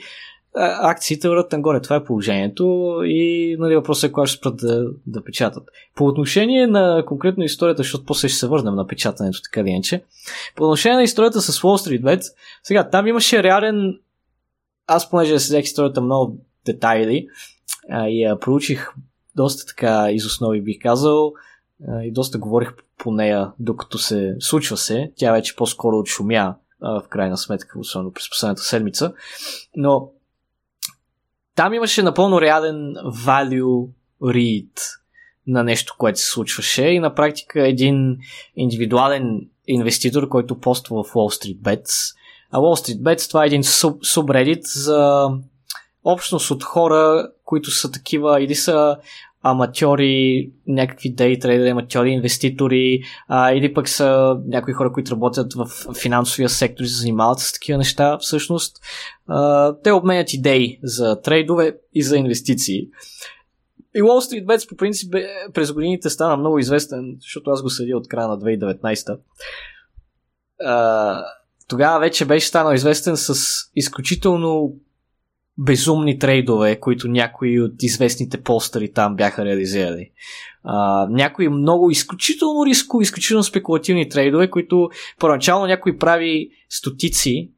акциите 0.82 1.28
върват 1.28 1.52
нагоре. 1.52 1.80
Това 1.80 1.96
е 1.96 2.04
положението 2.04 2.64
и 3.04 3.56
нали, 3.58 3.76
въпросът 3.76 4.10
е 4.10 4.12
кога 4.12 4.26
ще 4.26 4.38
спрат 4.38 4.56
да, 4.56 4.86
да 5.06 5.24
печатат. 5.24 5.68
По 5.94 6.06
отношение 6.06 6.66
на 6.66 7.04
конкретно 7.06 7.44
историята, 7.44 7.82
защото 7.82 8.04
после 8.04 8.28
ще 8.28 8.38
се 8.38 8.48
върнем 8.48 8.74
на 8.74 8.86
печатането, 8.86 9.38
така 9.42 9.62
да 9.62 9.70
иначе. 9.70 10.04
По 10.56 10.64
отношение 10.64 10.96
на 10.96 11.02
историята 11.02 11.40
с 11.40 11.60
Wall 11.60 11.88
Street 11.88 12.02
Bet, 12.02 12.22
сега 12.62 12.90
там 12.90 13.06
имаше 13.06 13.42
реален 13.42 13.98
аз 14.86 15.10
понеже 15.10 15.38
следях 15.38 15.64
историята 15.64 16.00
много 16.00 16.38
детайли 16.66 17.28
а, 17.90 18.08
и 18.08 18.22
я 18.22 18.40
проучих 18.40 18.88
доста 19.36 19.66
така 19.66 20.10
из 20.10 20.26
основи 20.26 20.62
бих 20.62 20.82
казал 20.82 21.32
а, 21.88 22.02
и 22.02 22.12
доста 22.12 22.38
говорих 22.38 22.72
по 22.98 23.12
нея 23.12 23.52
докато 23.58 23.98
се 23.98 24.36
случва 24.40 24.76
се. 24.76 25.12
Тя 25.16 25.32
вече 25.32 25.56
по-скоро 25.56 25.98
отшумя 25.98 26.34
а, 26.34 26.54
в 26.84 27.08
крайна 27.08 27.38
сметка, 27.38 27.78
особено 27.78 28.12
през 28.12 28.30
последната 28.30 28.62
седмица. 28.62 29.12
Но 29.76 30.10
там 31.54 31.74
имаше 31.74 32.02
напълно 32.02 32.40
реален 32.40 32.94
value 32.96 33.88
read 34.22 34.80
на 35.46 35.64
нещо, 35.64 35.94
което 35.98 36.18
се 36.18 36.26
случваше 36.26 36.86
и 36.86 36.98
на 36.98 37.14
практика 37.14 37.68
един 37.68 38.18
индивидуален 38.56 39.48
инвеститор, 39.66 40.28
който 40.28 40.60
поства 40.60 41.04
в 41.04 41.12
Wall 41.12 41.42
Street 41.42 41.58
Bets. 41.58 42.16
А 42.50 42.58
Wall 42.58 42.86
Street 42.86 43.02
Bets 43.02 43.28
това 43.28 43.44
е 43.44 43.46
един 43.46 43.62
суб- 43.62 44.04
субредит 44.04 44.64
за 44.64 45.28
общност 46.04 46.50
от 46.50 46.64
хора, 46.64 47.28
които 47.44 47.70
са 47.70 47.90
такива 47.90 48.42
или 48.42 48.54
са 48.54 48.96
аматьори, 49.44 50.50
някакви 50.66 51.10
дейтрейдери, 51.10 51.68
аматьори, 51.68 52.10
инвеститори, 52.10 53.02
а, 53.28 53.52
или 53.52 53.74
пък 53.74 53.88
са 53.88 54.36
някои 54.46 54.74
хора, 54.74 54.92
които 54.92 55.12
работят 55.12 55.54
в 55.54 55.94
финансовия 56.02 56.48
сектор 56.48 56.84
и 56.84 56.88
се 56.88 57.00
занимават 57.00 57.38
с 57.38 57.52
такива 57.52 57.78
неща. 57.78 58.18
Всъщност, 58.20 58.76
а, 59.26 59.74
те 59.84 59.92
обменят 59.92 60.32
идеи 60.32 60.78
за 60.82 61.20
трейдове 61.20 61.76
и 61.94 62.02
за 62.02 62.16
инвестиции. 62.16 62.88
И 63.94 64.02
Wall 64.02 64.32
Street 64.32 64.44
Bets 64.44 64.68
по 64.68 64.76
принцип 64.76 65.14
през 65.54 65.72
годините 65.72 66.10
стана 66.10 66.36
много 66.36 66.58
известен, 66.58 67.16
защото 67.20 67.50
аз 67.50 67.62
го 67.62 67.70
следя 67.70 67.96
от 67.96 68.08
края 68.08 68.28
на 68.28 68.38
2019. 68.38 69.18
А, 70.64 71.24
тогава 71.68 72.00
вече 72.00 72.24
беше 72.24 72.48
станал 72.48 72.74
известен 72.74 73.16
с 73.16 73.34
изключително 73.76 74.74
безумни 75.58 76.18
трейдове, 76.18 76.80
които 76.80 77.08
някои 77.08 77.60
от 77.60 77.82
известните 77.82 78.42
постери 78.42 78.92
там 78.92 79.16
бяха 79.16 79.44
реализирали. 79.44 80.10
А, 80.62 81.06
някои 81.10 81.48
много 81.48 81.90
изключително 81.90 82.66
рискови, 82.66 83.02
изключително 83.02 83.44
спекулативни 83.44 84.08
трейдове, 84.08 84.50
които 84.50 84.90
първоначално 85.20 85.66
някой 85.66 85.98
прави 85.98 86.50
стотици, 86.68 87.50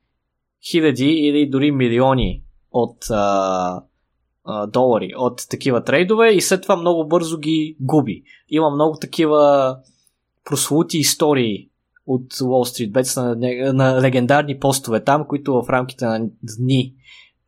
хиляди 0.70 1.10
или 1.10 1.50
дори 1.50 1.70
милиони 1.70 2.42
от 2.72 3.10
а, 3.10 3.82
а, 4.44 4.66
долари 4.66 5.12
от 5.16 5.42
такива 5.50 5.84
трейдове 5.84 6.30
и 6.30 6.40
след 6.40 6.62
това 6.62 6.76
много 6.76 7.08
бързо 7.08 7.38
ги 7.38 7.76
губи. 7.80 8.22
Има 8.48 8.70
много 8.70 8.98
такива 9.00 9.76
прослути 10.44 10.98
истории 10.98 11.68
от 12.06 12.34
Wall 12.34 12.88
Street 12.88 12.92
Bets 12.92 13.34
на, 13.34 13.72
на 13.72 14.02
легендарни 14.02 14.58
постове 14.58 15.04
там, 15.04 15.24
които 15.28 15.62
в 15.62 15.70
рамките 15.70 16.04
на 16.04 16.28
дни 16.58 16.94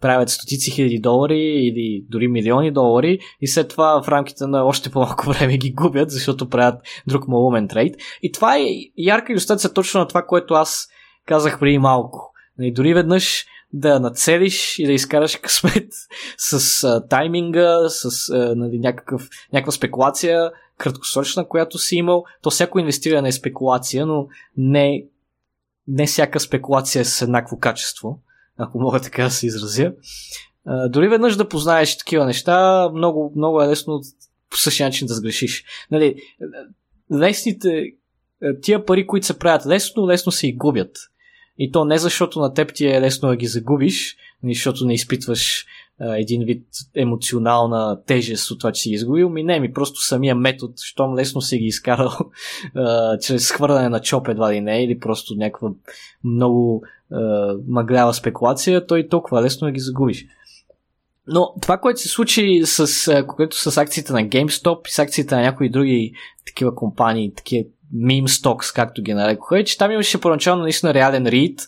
правят 0.01 0.31
стотици 0.31 0.71
хиляди 0.71 0.99
долари 0.99 1.39
или 1.39 2.05
дори 2.09 2.29
милиони 2.29 2.71
долари 2.71 3.19
и 3.41 3.49
след 3.49 3.69
това 3.69 4.03
в 4.03 4.09
рамките 4.09 4.47
на 4.47 4.65
още 4.65 4.91
по-малко 4.91 5.27
време 5.33 5.59
ги 5.59 5.73
губят, 5.73 6.11
защото 6.11 6.49
правят 6.49 6.81
друг 7.07 7.29
малумен 7.29 7.69
трейд. 7.69 7.97
И 8.23 8.33
това 8.33 8.57
е 8.57 8.67
ярка 8.97 9.33
иллюстрация 9.33 9.73
точно 9.73 10.01
на 10.01 10.09
това, 10.09 10.23
което 10.23 10.55
аз 10.55 10.89
казах 11.27 11.61
преди 11.61 11.79
малко. 11.79 12.33
И 12.59 12.63
нали, 12.63 12.73
дори 12.73 12.95
веднъж 12.95 13.45
да 13.73 14.01
нацелиш 14.01 14.79
и 14.79 14.87
да 14.87 14.93
изкараш 14.93 15.37
късмет 15.37 15.89
с 16.39 16.85
а, 16.85 17.07
тайминга, 17.09 17.89
с 17.89 18.31
а, 18.31 18.55
нали, 18.57 18.79
някакъв, 18.79 19.29
някаква 19.53 19.73
спекулация, 19.73 20.51
краткосрочна, 20.79 21.49
която 21.49 21.79
си 21.79 21.97
имал, 21.97 22.25
то 22.43 22.51
всяко 22.51 22.79
инвестиране 22.79 23.29
е 23.29 23.33
спекулация, 23.33 24.07
но 24.07 24.27
не, 24.57 25.05
не 25.89 26.07
всяка 26.07 26.41
спекулация 26.41 27.01
е 27.01 27.05
с 27.05 27.23
еднакво 27.23 27.59
качество 27.59 28.21
ако 28.59 28.81
мога 28.81 29.01
така 29.01 29.25
да 29.25 29.31
се 29.31 29.47
изразя. 29.47 29.93
А, 30.67 30.89
дори 30.89 31.09
веднъж 31.09 31.37
да 31.37 31.49
познаеш 31.49 31.99
такива 31.99 32.27
неща, 32.27 32.89
много, 32.95 33.33
много 33.37 33.63
е 33.63 33.69
лесно 33.69 34.01
по 34.51 34.57
същия 34.57 34.87
начин 34.87 35.07
да 35.07 35.15
сгрешиш. 35.15 35.65
Нали, 35.91 36.17
лесните, 37.13 37.93
тия 38.63 38.85
пари, 38.85 39.07
които 39.07 39.27
се 39.27 39.39
правят 39.39 39.67
лесно, 39.67 40.09
лесно 40.09 40.33
се 40.33 40.47
и 40.47 40.57
губят. 40.57 40.97
И 41.59 41.73
то 41.73 41.85
не 41.85 41.99
защото 41.99 42.41
на 42.41 42.55
теб 42.55 42.75
ти 42.75 42.87
е 42.87 43.01
лесно 43.01 43.29
да 43.29 43.37
ги 43.37 43.47
загубиш, 43.47 44.17
защото 44.45 44.87
не 44.87 44.95
изпитваш 44.95 45.67
един 46.01 46.45
вид 46.45 46.67
емоционална 46.95 48.03
тежест 48.07 48.51
от 48.51 48.61
това, 48.61 48.73
че 48.73 48.83
си 48.83 48.91
изгубил. 48.91 49.29
Ми 49.29 49.43
не, 49.43 49.61
ми 49.61 49.73
просто 49.73 50.01
самия 50.01 50.35
метод, 50.35 50.73
щом 50.77 51.15
лесно 51.15 51.41
си 51.41 51.59
ги 51.59 51.65
изкарал 51.65 52.13
а, 52.75 53.19
чрез 53.23 53.51
хвърляне 53.51 53.89
на 53.89 54.01
чоп 54.01 54.29
едва 54.29 54.53
ли 54.53 54.61
не, 54.61 54.85
или 54.85 54.99
просто 54.99 55.35
някаква 55.35 55.71
много 56.25 56.83
а, 56.85 56.98
мъглява 57.69 58.15
спекулация, 58.15 58.87
той 58.87 59.09
толкова 59.09 59.43
лесно 59.43 59.67
да 59.67 59.73
ги 59.73 59.81
загубиш. 59.81 60.27
Но 61.27 61.55
това, 61.63 61.79
което 61.79 62.01
се 62.01 62.09
случи 62.09 62.63
с, 62.65 63.25
което 63.27 63.71
с 63.71 63.79
акциите 63.79 64.13
на 64.13 64.21
GameStop 64.21 64.89
и 64.89 64.91
с 64.91 64.99
акциите 64.99 65.35
на 65.35 65.43
някои 65.43 65.71
други 65.71 66.13
такива 66.47 66.75
компании, 66.75 67.35
такива 67.35 67.69
мим 67.93 68.29
стокс, 68.29 68.73
както 68.73 69.03
ги 69.03 69.15
нарекоха, 69.15 69.59
е, 69.59 69.65
че 69.65 69.79
там 69.79 69.91
имаше 69.91 70.21
първоначално 70.21 70.63
наистина 70.63 70.95
реален 70.95 71.27
рид, 71.27 71.61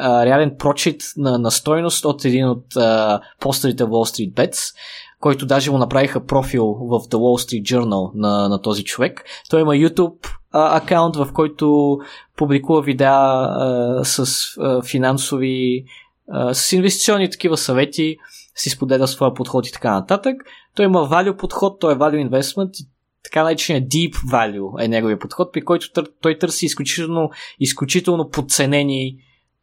реален 0.00 0.56
прочит 0.58 1.02
на, 1.16 1.38
на 1.38 1.50
стойност 1.50 2.04
от 2.04 2.24
един 2.24 2.48
от 2.48 2.76
а, 2.76 3.20
постерите 3.40 3.84
в 3.84 3.88
Wall 3.88 4.30
Street 4.30 4.32
Bets, 4.32 4.74
който 5.20 5.46
даже 5.46 5.70
му 5.70 5.78
направиха 5.78 6.26
профил 6.26 6.64
в 6.64 7.00
The 7.00 7.14
Wall 7.14 7.60
Street 7.60 7.62
Journal 7.62 8.10
на, 8.14 8.48
на 8.48 8.62
този 8.62 8.84
човек. 8.84 9.24
Той 9.50 9.60
има 9.60 9.72
YouTube 9.72 10.26
акаунт, 10.56 11.16
в 11.16 11.28
който 11.32 11.98
публикува 12.36 12.82
видеа 12.82 13.10
а, 13.10 14.00
с 14.04 14.26
а, 14.58 14.82
финансови, 14.82 15.84
а, 16.28 16.54
с 16.54 16.72
инвестиционни 16.72 17.30
такива 17.30 17.56
съвети, 17.56 18.16
си 18.54 18.70
споделя 18.70 19.08
своя 19.08 19.34
подход 19.34 19.66
и 19.66 19.72
така 19.72 19.92
нататък. 19.92 20.36
Той 20.74 20.84
има 20.84 21.08
value 21.08 21.36
подход, 21.36 21.80
той 21.80 21.92
е 21.92 21.96
value 21.96 22.28
investment 22.28 22.82
и 22.82 22.88
така 23.24 23.42
наречения 23.42 23.82
deep 23.82 24.14
value 24.14 24.84
е 24.84 24.88
неговия 24.88 25.18
подход, 25.18 25.52
при 25.52 25.64
който 25.64 25.92
тър, 25.92 26.08
той 26.20 26.38
търси 26.38 26.66
изключително, 26.66 27.30
изключително 27.60 28.30
подценени 28.30 29.16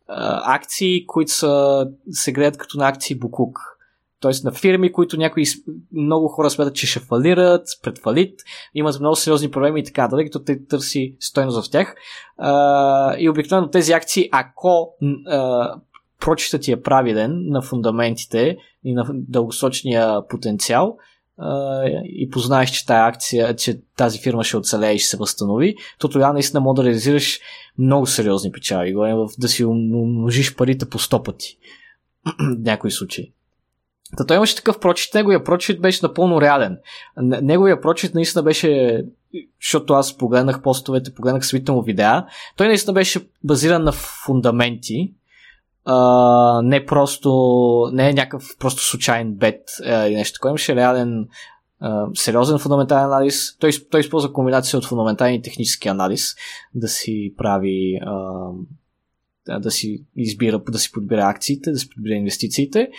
а, 0.07 0.55
акции, 0.55 1.05
които 1.05 1.31
са, 1.31 1.85
се 2.11 2.31
гледат 2.31 2.57
като 2.57 2.77
на 2.77 2.87
акции 2.87 3.15
Букук. 3.15 3.59
Тоест 4.23 4.43
на 4.43 4.51
фирми, 4.51 4.91
които 4.91 5.17
някои 5.17 5.43
много 5.91 6.27
хора 6.27 6.49
смятат, 6.49 6.75
че 6.75 6.87
ще 6.87 6.99
фалират, 6.99 7.67
пред 7.83 7.99
фалит, 7.99 8.39
имат 8.73 8.99
много 8.99 9.15
сериозни 9.15 9.51
проблеми 9.51 9.79
и 9.79 9.83
така 9.83 10.07
далеч, 10.07 10.25
като 10.25 10.45
те 10.45 10.65
търси 10.67 11.15
стойност 11.19 11.67
в 11.67 11.71
тях. 11.71 11.95
А, 12.37 13.15
и 13.19 13.29
обикновено 13.29 13.69
тези 13.69 13.91
акции, 13.91 14.29
ако 14.31 14.89
а, 15.27 15.69
прочитът 16.19 16.61
ти 16.61 16.71
е 16.71 16.81
правилен 16.81 17.43
на 17.49 17.61
фундаментите 17.61 18.57
и 18.83 18.93
на 18.93 19.05
дългосрочния 19.11 20.27
потенциал, 20.27 20.97
и 22.05 22.29
познаеш, 22.31 22.69
че 22.69 22.85
тази 22.85 22.99
акция, 22.99 23.55
че 23.55 23.81
тази 23.97 24.19
фирма 24.19 24.43
ще 24.43 24.57
оцелее 24.57 24.93
и 24.93 24.99
ще 24.99 25.09
се 25.09 25.17
възстанови, 25.17 25.75
то 25.99 26.09
тогава 26.09 26.33
наистина 26.33 26.61
може 26.61 26.75
да 26.75 26.83
реализираш 26.83 27.39
много 27.77 28.05
сериозни 28.05 28.51
печали. 28.51 28.93
Говорим 28.93 29.17
да 29.37 29.47
си 29.47 29.65
умножиш 29.65 30.55
парите 30.55 30.89
по 30.89 30.99
сто 30.99 31.23
пъти. 31.23 31.57
в 32.25 32.57
някои 32.59 32.91
случаи. 32.91 33.33
Та 34.17 34.25
той 34.25 34.37
имаше 34.37 34.55
такъв 34.55 34.79
прочит, 34.79 35.13
неговия 35.13 35.43
прочит 35.43 35.81
беше 35.81 36.05
напълно 36.05 36.41
реален. 36.41 36.77
Неговия 37.21 37.81
прочит 37.81 38.15
наистина 38.15 38.43
беше, 38.43 39.01
защото 39.61 39.93
аз 39.93 40.17
погледнах 40.17 40.61
постовете, 40.61 41.13
погледнах 41.13 41.45
свите 41.45 41.71
му 41.71 41.81
видеа, 41.81 42.25
той 42.57 42.67
наистина 42.67 42.93
беше 42.93 43.27
базиран 43.43 43.83
на 43.83 43.91
фундаменти, 43.91 45.13
а, 45.85 46.61
не 46.63 46.85
просто, 46.85 47.89
не 47.93 48.09
е 48.09 48.13
някакъв 48.13 48.43
просто 48.59 48.83
случайен 48.83 49.33
бет 49.33 49.61
или 49.85 50.15
нещо 50.15 50.33
такова. 50.33 50.49
Имаше 50.49 50.75
реален 50.75 51.27
а, 51.79 52.05
сериозен 52.13 52.59
фундаментален 52.59 53.03
анализ. 53.03 53.57
Той, 53.57 53.71
той 53.91 53.99
използва 53.99 54.33
комбинация 54.33 54.77
от 54.77 54.85
фундаментален 54.85 55.33
и 55.33 55.41
технически 55.41 55.87
анализ 55.87 56.35
да 56.75 56.87
си 56.87 57.33
прави 57.37 57.99
а, 58.05 58.49
да 59.59 59.71
си 59.71 60.03
избира, 60.17 60.61
да 60.69 60.79
си 60.79 60.91
подбира 60.91 61.21
акциите, 61.21 61.71
да 61.71 61.77
си 61.77 61.89
подбира 61.89 62.13
инвестициите. 62.13 62.89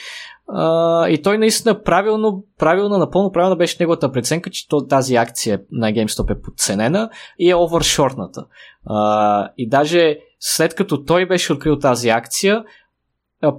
А, 0.49 1.09
и 1.09 1.23
той 1.23 1.39
наистина 1.39 1.83
правилно, 1.83 2.45
правилно, 2.59 2.99
напълно 2.99 3.33
правилно 3.33 3.57
беше 3.57 3.77
неговата 3.81 4.13
преценка, 4.13 4.51
че 4.51 4.67
тази 4.89 5.17
акция 5.17 5.61
на 5.73 5.93
GameStop 5.93 6.33
е 6.33 6.41
подценена 6.41 7.11
и 7.39 7.51
е 7.51 7.55
овершортната. 7.55 8.47
А, 8.87 9.49
и 9.59 9.69
даже 9.69 10.19
след 10.41 10.75
като 10.75 11.05
той 11.05 11.27
беше 11.27 11.53
открил 11.53 11.79
тази 11.79 12.09
акция, 12.09 12.65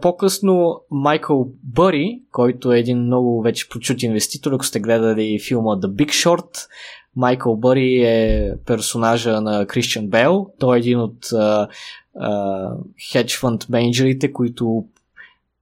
по-късно 0.01 0.81
Майкъл 0.91 1.47
Бъри, 1.63 2.21
който 2.31 2.73
е 2.73 2.79
един 2.79 2.97
много 2.97 3.41
вече 3.41 3.69
прочут 3.69 4.03
инвеститор, 4.03 4.51
ако 4.51 4.65
сте 4.65 4.79
гледали 4.79 5.39
филма 5.47 5.71
The 5.71 5.87
Big 5.87 6.09
Short, 6.09 6.67
Майкъл 7.15 7.55
Бъри 7.55 8.03
е 8.03 8.53
персонажа 8.65 9.41
на 9.41 9.65
Кристиан 9.65 10.07
Бел. 10.07 10.47
Той 10.59 10.77
е 10.77 10.79
един 10.79 10.99
от 10.99 11.17
хедж 13.11 13.39
фонд 13.39 13.69
менеджерите, 13.69 14.33
които 14.33 14.85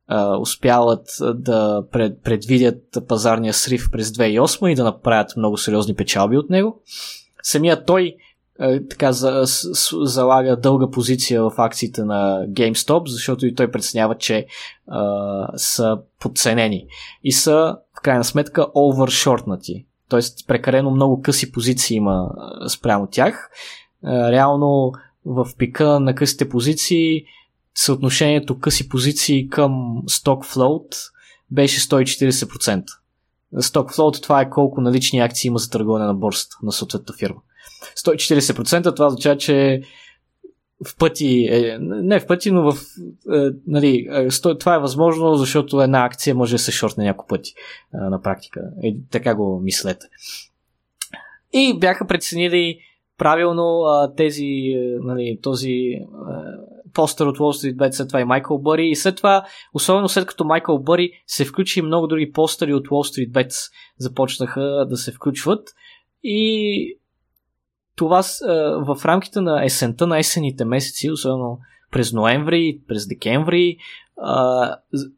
а, 0.07 0.37
успяват 0.37 1.07
да 1.35 1.83
пред, 1.91 2.23
предвидят 2.23 2.97
пазарния 3.07 3.53
срив 3.53 3.89
през 3.91 4.09
2008 4.09 4.67
и 4.67 4.75
да 4.75 4.83
направят 4.83 5.37
много 5.37 5.57
сериозни 5.57 5.95
печалби 5.95 6.37
от 6.37 6.49
него. 6.49 6.81
Самия 7.43 7.85
той 7.85 8.15
така 8.89 9.11
за, 9.11 9.41
с, 9.45 9.71
залага 10.03 10.55
дълга 10.55 10.91
позиция 10.91 11.43
в 11.43 11.51
акциите 11.57 12.03
на 12.03 12.45
GameStop, 12.47 13.07
защото 13.07 13.45
и 13.45 13.55
той 13.55 13.71
преценява, 13.71 14.15
че 14.17 14.45
а, 14.87 15.47
са 15.57 15.97
подценени 16.19 16.87
и 17.23 17.31
са 17.31 17.77
в 17.97 18.01
крайна 18.01 18.23
сметка 18.23 18.61
overshortнати. 18.61 19.85
Тоест 20.09 20.47
прекалено 20.47 20.91
много 20.91 21.21
къси 21.21 21.51
позиции 21.51 21.97
има 21.97 22.29
спрямо 22.67 23.07
тях. 23.11 23.49
А, 24.03 24.31
реално 24.31 24.93
в 25.25 25.47
пика 25.57 25.99
на 25.99 26.15
късите 26.15 26.49
позиции 26.49 27.25
съотношението 27.75 28.59
къси 28.59 28.89
позиции 28.89 29.49
към 29.49 29.71
stock 30.09 30.55
float 30.55 30.95
беше 31.51 31.81
140%. 31.81 32.83
Stock 33.55 33.95
float 33.95 34.23
това 34.23 34.41
е 34.41 34.49
колко 34.49 34.81
налични 34.81 35.19
акции 35.19 35.47
има 35.47 35.59
за 35.59 35.69
търгуване 35.69 36.05
на 36.05 36.13
борсата 36.13 36.55
на 36.63 36.71
съответната 36.71 37.13
фирма. 37.13 37.41
140% 37.97 38.95
това 38.95 39.07
означава, 39.07 39.37
че 39.37 39.81
в 40.85 40.97
пъти, 40.97 41.47
е, 41.51 41.77
не 41.79 42.19
в 42.19 42.27
пъти, 42.27 42.51
но 42.51 42.71
в, 42.71 42.77
е, 43.33 43.49
нали, 43.67 44.07
е, 44.11 44.27
това 44.59 44.75
е 44.75 44.79
възможно, 44.79 45.35
защото 45.35 45.81
една 45.81 46.05
акция 46.05 46.35
може 46.35 46.55
да 46.55 46.59
се 46.59 46.71
шортне 46.71 47.03
няколко 47.03 47.27
пъти 47.27 47.53
на 47.93 48.21
практика. 48.21 48.61
Е, 48.83 48.95
така 49.11 49.35
го 49.35 49.61
мислете. 49.63 50.05
И 51.53 51.79
бяха 51.79 52.07
преценили 52.07 52.79
правилно 53.17 53.83
е, 53.87 54.15
тези, 54.15 54.45
е, 54.45 54.97
нали, 54.99 55.39
този 55.41 55.69
е, 55.69 56.01
постър 56.93 57.25
от 57.25 57.37
Wall 57.37 57.73
Street 57.73 57.75
Bet, 57.75 57.91
след 57.91 58.07
това 58.07 58.21
и 58.21 58.25
Майкъл 58.25 58.57
Бъри. 58.57 58.89
И 58.89 58.95
след 58.95 59.15
това, 59.15 59.45
особено 59.73 60.09
след 60.09 60.25
като 60.25 60.45
Майкъл 60.45 60.79
Бъри 60.79 61.11
се 61.27 61.45
включи 61.45 61.79
и 61.79 61.83
много 61.83 62.07
други 62.07 62.31
постъри 62.31 62.73
от 62.73 62.87
Wall 62.87 63.27
Street 63.27 63.31
Bet 63.31 63.71
започнаха 63.97 64.85
да 64.89 64.97
се 64.97 65.11
включват. 65.11 65.69
И 66.23 66.97
това 67.95 68.23
в 68.85 69.05
рамките 69.05 69.41
на 69.41 69.65
есента, 69.65 70.07
на 70.07 70.19
есените 70.19 70.65
месеци, 70.65 71.11
особено 71.11 71.59
през 71.91 72.13
ноември, 72.13 72.79
през 72.87 73.07
декември, 73.07 73.77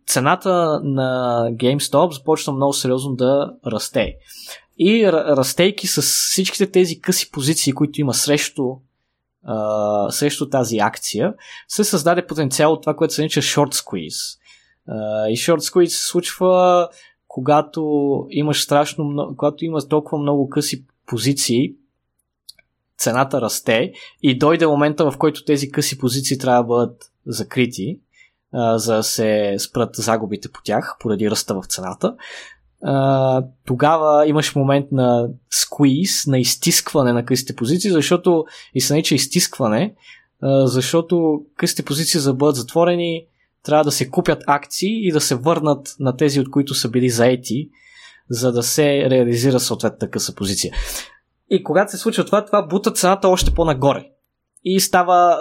цената 0.08 0.82
на 0.84 1.42
GameStop 1.52 2.14
започна 2.14 2.54
много 2.54 2.74
сериозно 2.74 3.16
да 3.16 3.54
расте. 3.68 4.16
И 4.78 5.12
растейки 5.12 5.88
с 5.88 6.02
всичките 6.02 6.72
тези 6.72 7.02
къси 7.02 7.32
позиции, 7.32 7.74
които 7.74 8.02
има 8.02 8.14
срещу, 8.14 8.64
срещу 10.10 10.50
тази 10.50 10.78
акция, 10.78 11.34
се 11.68 11.84
създаде 11.84 12.28
потенциал 12.28 12.74
от 12.74 12.82
това, 12.82 12.96
което 12.96 13.14
се 13.14 13.22
нарича 13.22 13.42
short 13.42 13.74
squeeze. 13.74 14.38
и 15.30 15.38
short 15.38 15.60
squeeze 15.60 15.88
се 15.88 16.08
случва 16.08 16.90
когато 17.36 17.82
имаш 18.30 18.64
страшно 18.64 19.04
много, 19.04 19.36
когато 19.38 19.66
има 19.66 19.88
толкова 19.88 20.18
много 20.18 20.50
къси 20.50 20.86
позиции, 21.06 21.74
цената 22.98 23.42
расте 23.42 23.94
и 24.24 24.38
дойде 24.38 24.68
момента, 24.68 25.12
в 25.12 25.18
който 25.18 25.46
тези 25.46 25.72
къси 25.72 25.98
позиции 25.98 26.38
трябва 26.38 26.64
да 26.64 26.68
бъдат 26.68 27.12
закрити, 27.26 28.00
а, 28.54 28.78
за 28.78 28.96
да 28.96 29.04
се 29.04 29.56
спрат 29.60 29.96
загубите 29.96 30.52
по 30.52 30.62
тях, 30.64 30.96
поради 31.00 31.32
ръста 31.32 31.54
в 31.54 31.66
цената. 31.68 32.16
Тогава 33.66 34.28
имаш 34.28 34.56
момент 34.56 34.92
на 34.92 35.28
сквиз, 35.50 36.28
на 36.28 36.40
изтискване 36.40 37.14
на 37.14 37.26
късите 37.26 37.56
позиции, 37.56 37.92
защото 37.92 38.46
и 38.74 38.82
се 38.82 38.94
нарича 38.94 39.16
изтискване, 39.16 39.96
защото 40.64 41.42
късите 41.58 41.86
позиции 41.86 42.20
за 42.20 42.30
да 42.30 42.38
бъдат 42.38 42.56
затворени 42.56 43.26
трябва 43.64 43.84
да 43.84 43.92
се 43.92 44.10
купят 44.10 44.44
акции 44.48 45.08
и 45.08 45.12
да 45.12 45.22
се 45.22 45.36
върнат 45.36 45.96
на 46.00 46.18
тези, 46.18 46.40
от 46.40 46.52
които 46.52 46.74
са 46.74 46.90
били 46.90 47.10
заети, 47.10 47.70
за 48.30 48.52
да 48.52 48.64
се 48.64 49.10
реализира 49.10 49.60
съответната 49.60 50.10
къса 50.10 50.36
позиция. 50.36 50.74
И 51.50 51.64
когато 51.64 51.92
се 51.92 51.98
случва 51.98 52.26
това, 52.26 52.46
това 52.46 52.62
бута 52.62 52.92
цената 52.92 53.30
още 53.30 53.54
по-нагоре. 53.54 54.10
И 54.64 54.80
става 54.80 55.40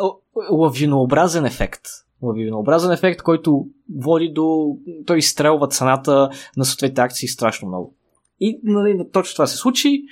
лавинообразен 0.51 1.45
ефект. 1.45 1.81
Лавинообразен 2.25 2.93
ефект, 2.93 3.23
който 3.23 3.67
води 3.97 4.33
до... 4.35 4.77
Той 5.07 5.19
изстрелва 5.19 5.69
цената 5.69 6.31
на 6.57 6.65
съответните 6.65 7.01
акции 7.01 7.29
страшно 7.29 7.69
много. 7.69 7.95
И 8.41 8.61
нали, 8.65 8.99
точно 9.13 9.35
това 9.35 9.47
се 9.47 9.57
случи. 9.57 10.03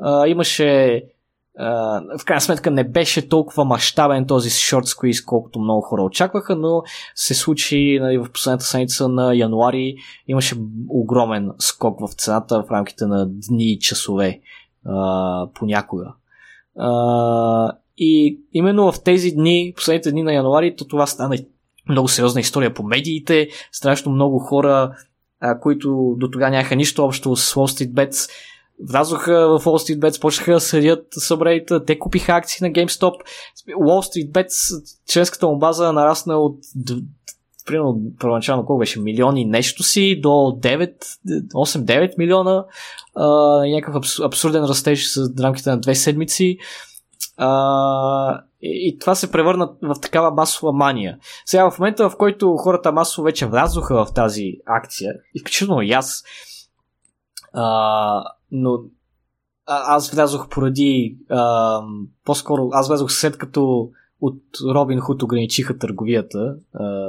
А, 0.00 0.26
имаше 0.26 1.02
в 2.18 2.24
крайна 2.24 2.40
сметка 2.40 2.70
не 2.70 2.84
беше 2.84 3.28
толкова 3.28 3.64
мащабен 3.64 4.26
този 4.26 4.50
short 4.50 4.82
squeeze, 4.82 5.24
колкото 5.24 5.60
много 5.60 5.80
хора 5.80 6.02
очакваха, 6.02 6.56
но 6.56 6.82
се 7.14 7.34
случи 7.34 7.98
нали, 8.00 8.18
в 8.18 8.26
последната 8.32 8.64
седмица 8.64 9.08
на 9.08 9.34
януари. 9.34 9.96
Имаше 10.28 10.54
огромен 10.88 11.50
скок 11.58 12.00
в 12.00 12.14
цената 12.14 12.62
в 12.62 12.70
рамките 12.70 13.06
на 13.06 13.26
дни 13.26 13.72
и 13.72 13.78
часове 13.78 14.40
а, 14.86 15.46
понякога. 15.54 16.14
А, 16.78 17.72
и 17.98 18.40
именно 18.52 18.92
в 18.92 19.02
тези 19.04 19.30
дни, 19.30 19.72
последните 19.76 20.10
дни 20.10 20.22
на 20.22 20.32
януари, 20.32 20.76
то 20.76 20.88
това 20.88 21.06
стана 21.06 21.36
много 21.90 22.08
сериозна 22.08 22.40
история 22.40 22.74
по 22.74 22.82
медиите. 22.82 23.48
Страшно 23.72 24.12
много 24.12 24.38
хора, 24.38 24.94
а, 25.40 25.60
които 25.60 26.14
до 26.18 26.30
тогава 26.30 26.50
нямаха 26.50 26.76
нищо 26.76 27.04
общо 27.04 27.36
с 27.36 27.54
Wall 27.54 27.84
Street 27.84 27.92
Bets, 27.92 28.30
влязоха 28.88 29.32
в 29.32 29.64
Wall 29.64 29.94
Street 29.94 29.98
Bets, 29.98 30.20
почнаха 30.20 30.52
да 30.52 30.60
съдят 30.60 31.06
събрейта, 31.10 31.84
те 31.84 31.98
купиха 31.98 32.32
акции 32.32 32.66
на 32.66 32.72
GameStop. 32.72 33.14
Wall 33.68 34.00
Street 34.24 34.30
Bets, 34.30 34.82
членската 35.08 35.46
му 35.46 35.58
база 35.58 35.92
нарасна 35.92 36.36
от 36.36 36.58
примерно 37.66 38.00
първоначално 38.20 38.66
колко 38.66 38.78
беше, 38.78 39.00
милиони 39.00 39.44
нещо 39.44 39.82
си 39.82 40.20
до 40.20 40.28
9, 40.28 40.92
8-9 41.54 42.18
милиона, 42.18 42.64
а, 43.14 43.26
някакъв 43.66 44.04
абсурден 44.24 44.64
растеж 44.64 45.06
с 45.06 45.32
рамките 45.40 45.70
на 45.70 45.80
две 45.80 45.94
седмици. 45.94 46.58
А, 47.36 48.42
и, 48.62 48.88
и 48.88 48.98
това 48.98 49.14
се 49.14 49.32
превърна 49.32 49.72
в 49.82 49.94
такава 50.02 50.30
масова 50.30 50.72
мания. 50.72 51.18
Сега 51.44 51.70
в 51.70 51.78
момента, 51.78 52.10
в 52.10 52.16
който 52.16 52.56
хората 52.56 52.92
масово 52.92 53.24
вече 53.24 53.46
влязоха 53.46 54.04
в 54.04 54.12
тази 54.14 54.52
акция, 54.66 55.14
и 55.34 55.40
включително 55.40 55.82
и 55.82 55.92
аз, 55.92 56.24
а, 57.52 58.24
но 58.50 58.78
а, 59.66 59.96
аз 59.96 60.10
влязох 60.10 60.48
поради 60.48 61.18
а, 61.30 61.80
по-скоро 62.24 62.68
аз 62.72 62.88
влязох 62.88 63.12
след 63.12 63.38
като 63.38 63.90
от 64.20 64.42
Робин 64.74 65.00
Худ 65.00 65.22
ограничиха 65.22 65.78
търговията 65.78 66.56
а, 66.74 67.08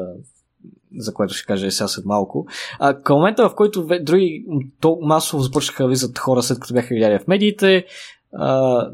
за 0.97 1.13
което 1.13 1.33
ще 1.33 1.45
кажа 1.45 1.67
и 1.67 1.71
сега 1.71 1.87
след 1.87 2.05
малко. 2.05 2.47
А, 2.79 3.01
към 3.01 3.17
момента, 3.17 3.49
в 3.49 3.55
който 3.55 3.87
други 4.01 4.45
то 4.79 4.97
масово 5.01 5.43
започнаха 5.43 5.83
да 5.83 5.87
влизат 5.87 6.19
хора, 6.19 6.43
след 6.43 6.59
като 6.59 6.73
бяха 6.73 6.93
видяли 6.93 7.19
в 7.19 7.27
медиите, 7.27 7.85
а, 8.33 8.87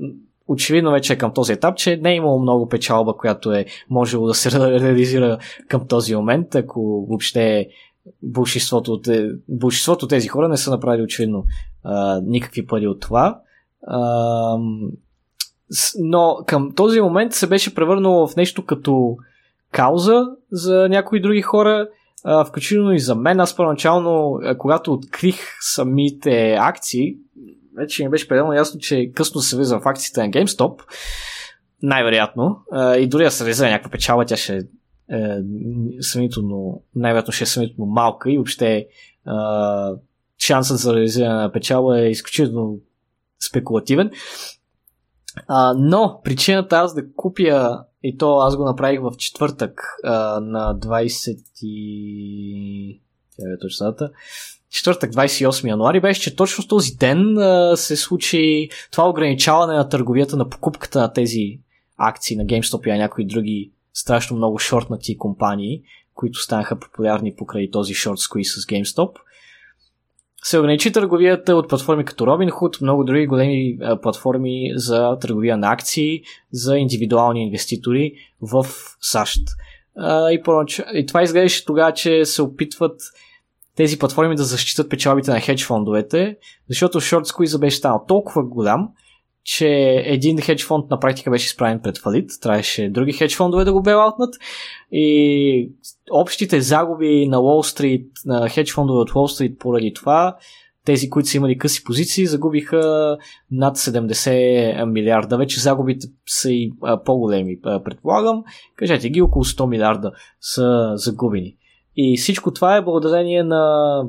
очевидно 0.47 0.91
вече 0.91 1.13
е 1.13 1.17
към 1.17 1.33
този 1.33 1.53
етап, 1.53 1.77
че 1.77 1.97
не 1.97 2.11
е 2.11 2.15
имало 2.15 2.39
много 2.39 2.69
печалба, 2.69 3.13
която 3.17 3.51
е 3.51 3.65
можело 3.89 4.27
да 4.27 4.33
се 4.33 4.51
реализира 4.79 5.37
към 5.67 5.87
този 5.87 6.15
момент, 6.15 6.55
ако 6.55 7.05
въобще 7.09 7.67
большинството 8.23 8.91
от, 8.93 9.07
большинството 9.49 10.05
от 10.05 10.09
тези 10.09 10.27
хора 10.27 10.49
не 10.49 10.57
са 10.57 10.71
направили 10.71 11.03
очевидно 11.03 11.45
а, 11.83 12.21
никакви 12.23 12.65
пари 12.65 12.87
от 12.87 12.99
това. 12.99 13.39
А, 13.87 14.57
но 15.99 16.37
към 16.47 16.71
този 16.75 17.01
момент 17.01 17.33
се 17.33 17.47
беше 17.47 17.75
превърнало 17.75 18.27
в 18.27 18.35
нещо 18.35 18.65
като 18.65 19.17
кауза 19.71 20.25
за 20.51 20.89
някои 20.89 21.21
други 21.21 21.41
хора, 21.41 21.87
включително 22.47 22.93
и 22.93 22.99
за 22.99 23.15
мен. 23.15 23.39
Аз 23.39 23.55
първоначално, 23.55 24.39
когато 24.57 24.93
открих 24.93 25.39
самите 25.61 26.55
акции, 26.59 27.17
вече 27.77 28.03
ми 28.03 28.09
беше 28.09 28.27
пределно 28.27 28.53
ясно, 28.53 28.79
че 28.79 29.11
късно 29.15 29.41
се 29.41 29.57
влиза 29.57 29.79
в 29.79 29.87
акциите 29.87 30.21
на 30.21 30.29
GameStop, 30.29 30.81
най-вероятно, 31.83 32.59
и 32.97 33.07
дори 33.07 33.23
да 33.23 33.31
се 33.31 33.43
влиза 33.43 33.65
някаква 33.65 33.91
печала, 33.91 34.25
тя 34.25 34.37
ще 34.37 34.57
е 34.57 34.61
сравнително, 36.01 36.83
най-вероятно 36.95 37.33
ще 37.33 37.43
е 37.43 37.47
сравнително 37.47 37.91
малка 37.91 38.31
и 38.31 38.37
въобще 38.37 38.87
шансът 40.45 40.77
за 40.77 40.93
реализиране 40.93 41.41
на 41.41 41.51
печала 41.51 42.01
е 42.01 42.09
изключително 42.09 42.79
спекулативен. 43.49 44.11
А, 45.47 45.73
но 45.77 46.21
причината 46.23 46.77
аз 46.77 46.95
да 46.95 47.13
купя 47.13 47.85
и 48.03 48.17
то 48.17 48.37
аз 48.37 48.57
го 48.57 48.65
направих 48.65 49.01
в 49.01 49.11
четвъртък 49.17 49.81
а, 50.03 50.39
на 50.39 50.79
20 50.79 51.37
и... 51.61 53.01
Тя 53.37 53.43
е 53.53 53.59
точната. 53.59 54.11
Четвъртък, 54.71 55.11
28 55.11 55.67
януари, 55.67 56.01
беше, 56.01 56.21
че 56.21 56.35
точно 56.35 56.63
с 56.63 56.67
този 56.67 56.95
ден 56.95 57.37
а, 57.37 57.77
се 57.77 57.95
случи 57.95 58.69
това 58.91 59.09
ограничаване 59.09 59.73
на 59.73 59.89
търговията 59.89 60.37
на 60.37 60.49
покупката 60.49 60.99
на 60.99 61.13
тези 61.13 61.59
акции 61.97 62.37
на 62.37 62.45
GameStop 62.45 62.87
и 62.87 62.91
на 62.91 62.97
някои 62.97 63.25
други 63.25 63.71
страшно 63.93 64.37
много 64.37 64.59
шортнати 64.59 65.17
компании, 65.17 65.81
които 66.13 66.39
станаха 66.39 66.79
популярни 66.79 67.35
покрай 67.35 67.71
този 67.71 67.93
шорт 67.93 68.17
squeeze 68.17 68.59
с 68.59 68.65
GameStop 68.65 69.11
се 70.43 70.59
ограничи 70.59 70.91
търговията 70.91 71.55
от 71.55 71.69
платформи 71.69 72.05
като 72.05 72.25
Robinhood, 72.25 72.81
много 72.81 73.03
други 73.03 73.27
големи 73.27 73.77
платформи 74.01 74.71
за 74.75 75.17
търговия 75.21 75.57
на 75.57 75.71
акции 75.71 76.21
за 76.51 76.77
индивидуални 76.77 77.43
инвеститори 77.43 78.13
в 78.41 78.65
САЩ. 79.01 79.41
И, 80.31 80.41
понач... 80.43 80.81
и 80.93 81.05
това 81.05 81.23
изглеждаше 81.23 81.65
тогава, 81.65 81.93
че 81.93 82.25
се 82.25 82.41
опитват 82.41 83.01
тези 83.77 83.99
платформи 83.99 84.35
да 84.35 84.43
защитат 84.43 84.89
печалбите 84.89 85.31
на 85.31 85.39
хедж 85.39 85.65
фондовете, 85.65 86.37
защото 86.69 86.99
шорт 86.99 87.25
сквиза 87.25 87.59
беше 87.59 87.77
станал 87.77 88.05
толкова 88.07 88.43
голям, 88.43 88.89
че 89.43 89.67
един 90.05 90.41
хедж 90.41 90.65
фонд 90.65 90.89
на 90.89 90.99
практика 90.99 91.31
беше 91.31 91.45
изправен 91.45 91.79
пред 91.83 91.97
фалит, 91.97 92.31
трябваше 92.41 92.89
други 92.89 93.13
хедж 93.13 93.35
фондове 93.35 93.63
да 93.63 93.73
го 93.73 93.81
белаутнат 93.81 94.35
и 94.91 95.71
общите 96.11 96.61
загуби 96.61 97.27
на 97.27 97.41
Уолл 97.41 97.63
Стрит, 97.63 98.11
на 98.25 98.49
хедж 98.49 98.73
фондове 98.73 98.99
от 98.99 99.15
Уолл 99.15 99.27
Стрит 99.27 99.59
поради 99.59 99.93
това, 99.93 100.37
тези, 100.85 101.09
които 101.09 101.29
са 101.29 101.37
имали 101.37 101.57
къси 101.57 101.83
позиции, 101.83 102.25
загубиха 102.25 103.17
над 103.51 103.77
70 103.77 104.85
милиарда. 104.85 105.37
Вече 105.37 105.59
загубите 105.59 106.07
са 106.25 106.51
и 106.51 106.73
по-големи, 107.05 107.61
предполагам. 107.61 108.43
Кажете 108.75 109.09
ги, 109.09 109.21
около 109.21 109.45
100 109.45 109.65
милиарда 109.65 110.11
са 110.41 110.91
загубени. 110.95 111.57
И 111.97 112.17
всичко 112.17 112.53
това 112.53 112.75
е 112.75 112.81
благодарение 112.81 113.43
на 113.43 114.03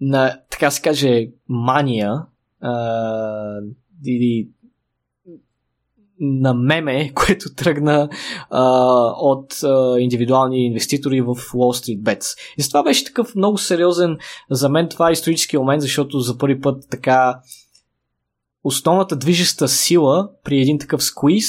на, 0.00 0.40
така 0.50 0.70
се 0.70 0.82
каже, 0.82 1.28
мания 1.48 2.22
а, 2.60 3.60
или 4.06 4.48
на 6.20 6.54
меме, 6.54 7.12
което 7.14 7.54
тръгна 7.54 8.08
а, 8.50 8.62
от 9.16 9.62
а, 9.64 10.00
индивидуални 10.00 10.66
инвеститори 10.66 11.20
в 11.20 11.26
Wall 11.26 11.96
Street 11.96 12.02
Bets. 12.02 12.38
И 12.58 12.68
това 12.68 12.82
беше 12.82 13.04
такъв 13.04 13.34
много 13.34 13.58
сериозен 13.58 14.18
за 14.50 14.68
мен 14.68 14.88
това 14.88 15.08
е 15.08 15.12
исторически 15.12 15.58
момент, 15.58 15.82
защото 15.82 16.20
за 16.20 16.38
първи 16.38 16.60
път 16.60 16.84
така 16.90 17.40
основната 18.64 19.16
движеща 19.16 19.68
сила 19.68 20.30
при 20.44 20.60
един 20.60 20.78
такъв 20.78 21.02
сквиз 21.02 21.46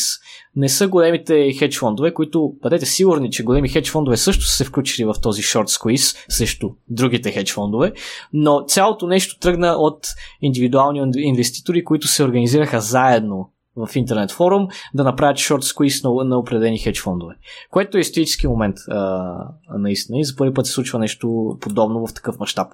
не 0.55 0.69
са 0.69 0.87
големите 0.87 1.53
хедж 1.53 1.79
фондове, 1.79 2.13
които 2.13 2.53
бъдете 2.61 2.85
сигурни, 2.85 3.31
че 3.31 3.43
големи 3.43 3.69
хедж 3.69 3.91
фондове 3.91 4.17
също 4.17 4.43
са 4.43 4.57
се 4.57 4.63
включили 4.63 5.05
в 5.05 5.15
този 5.21 5.41
шорт 5.41 5.69
сквиз 5.69 6.15
срещу 6.29 6.69
другите 6.89 7.31
хедж 7.31 7.53
фондове, 7.53 7.93
но 8.33 8.65
цялото 8.67 9.07
нещо 9.07 9.39
тръгна 9.39 9.67
от 9.67 10.07
индивидуални 10.41 11.11
инвеститори, 11.17 11.83
които 11.83 12.07
се 12.07 12.23
организираха 12.23 12.81
заедно 12.81 13.51
в 13.75 13.95
интернет 13.95 14.31
форум 14.31 14.67
да 14.93 15.03
направят 15.03 15.37
шорт 15.37 15.63
сквиз 15.63 16.03
на, 16.03 16.23
на 16.23 16.37
определени 16.37 16.79
хедж 16.79 17.01
фондове. 17.01 17.35
Което 17.69 17.97
е 17.97 18.01
исторически 18.01 18.47
момент 18.47 18.77
а, 18.89 19.33
наистина 19.77 20.19
и 20.19 20.25
за 20.25 20.35
първи 20.35 20.53
път 20.53 20.65
се 20.65 20.71
случва 20.71 20.99
нещо 20.99 21.57
подобно 21.61 22.07
в 22.07 22.13
такъв 22.13 22.39
мащаб. 22.39 22.67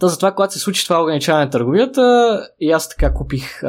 Та 0.00 0.08
затова, 0.08 0.34
когато 0.34 0.52
се 0.52 0.58
случи 0.58 0.84
това 0.84 1.02
ограничаване 1.02 1.44
на 1.44 1.50
търговията, 1.50 2.40
и 2.60 2.70
аз 2.70 2.88
така 2.88 3.14
купих 3.14 3.62
а, 3.62 3.68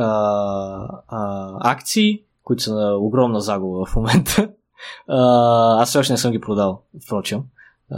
а, 1.08 1.52
акции, 1.72 2.24
които 2.44 2.64
са 2.64 2.76
на 2.76 2.96
огромна 2.96 3.42
загуба 3.42 3.86
в 3.86 3.96
момента. 3.96 4.50
А, 5.08 5.82
аз 5.82 5.90
все 5.90 5.98
още 5.98 6.14
не 6.14 6.18
съм 6.18 6.32
ги 6.32 6.42
продал, 6.42 6.82
впрочем. 7.06 7.44
А, 7.92 7.98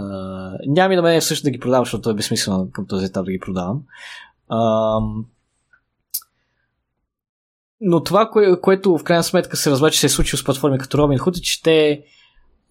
няма 0.67 0.93
и 0.93 0.95
на 0.95 1.01
мен 1.01 1.21
също 1.21 1.43
да 1.43 1.51
ги 1.51 1.59
продавам, 1.59 1.85
защото 1.85 2.09
е 2.09 2.13
безсмислено 2.13 2.71
към 2.71 2.87
този 2.87 3.05
етап 3.05 3.25
да 3.25 3.31
ги 3.31 3.39
продавам. 3.39 3.81
А, 4.49 4.99
но 7.81 8.03
това, 8.03 8.29
кое, 8.29 8.61
което 8.61 8.97
в 8.97 9.03
крайна 9.03 9.23
сметка 9.23 9.57
се 9.57 9.71
разбра, 9.71 9.91
че 9.91 9.99
се 9.99 10.05
е 10.05 10.09
случило 10.09 10.37
с 10.37 10.43
платформи 10.43 10.77
като 10.77 10.97
Robinhood, 10.97 11.37
е, 11.37 11.41
че 11.41 11.63
те 11.63 12.03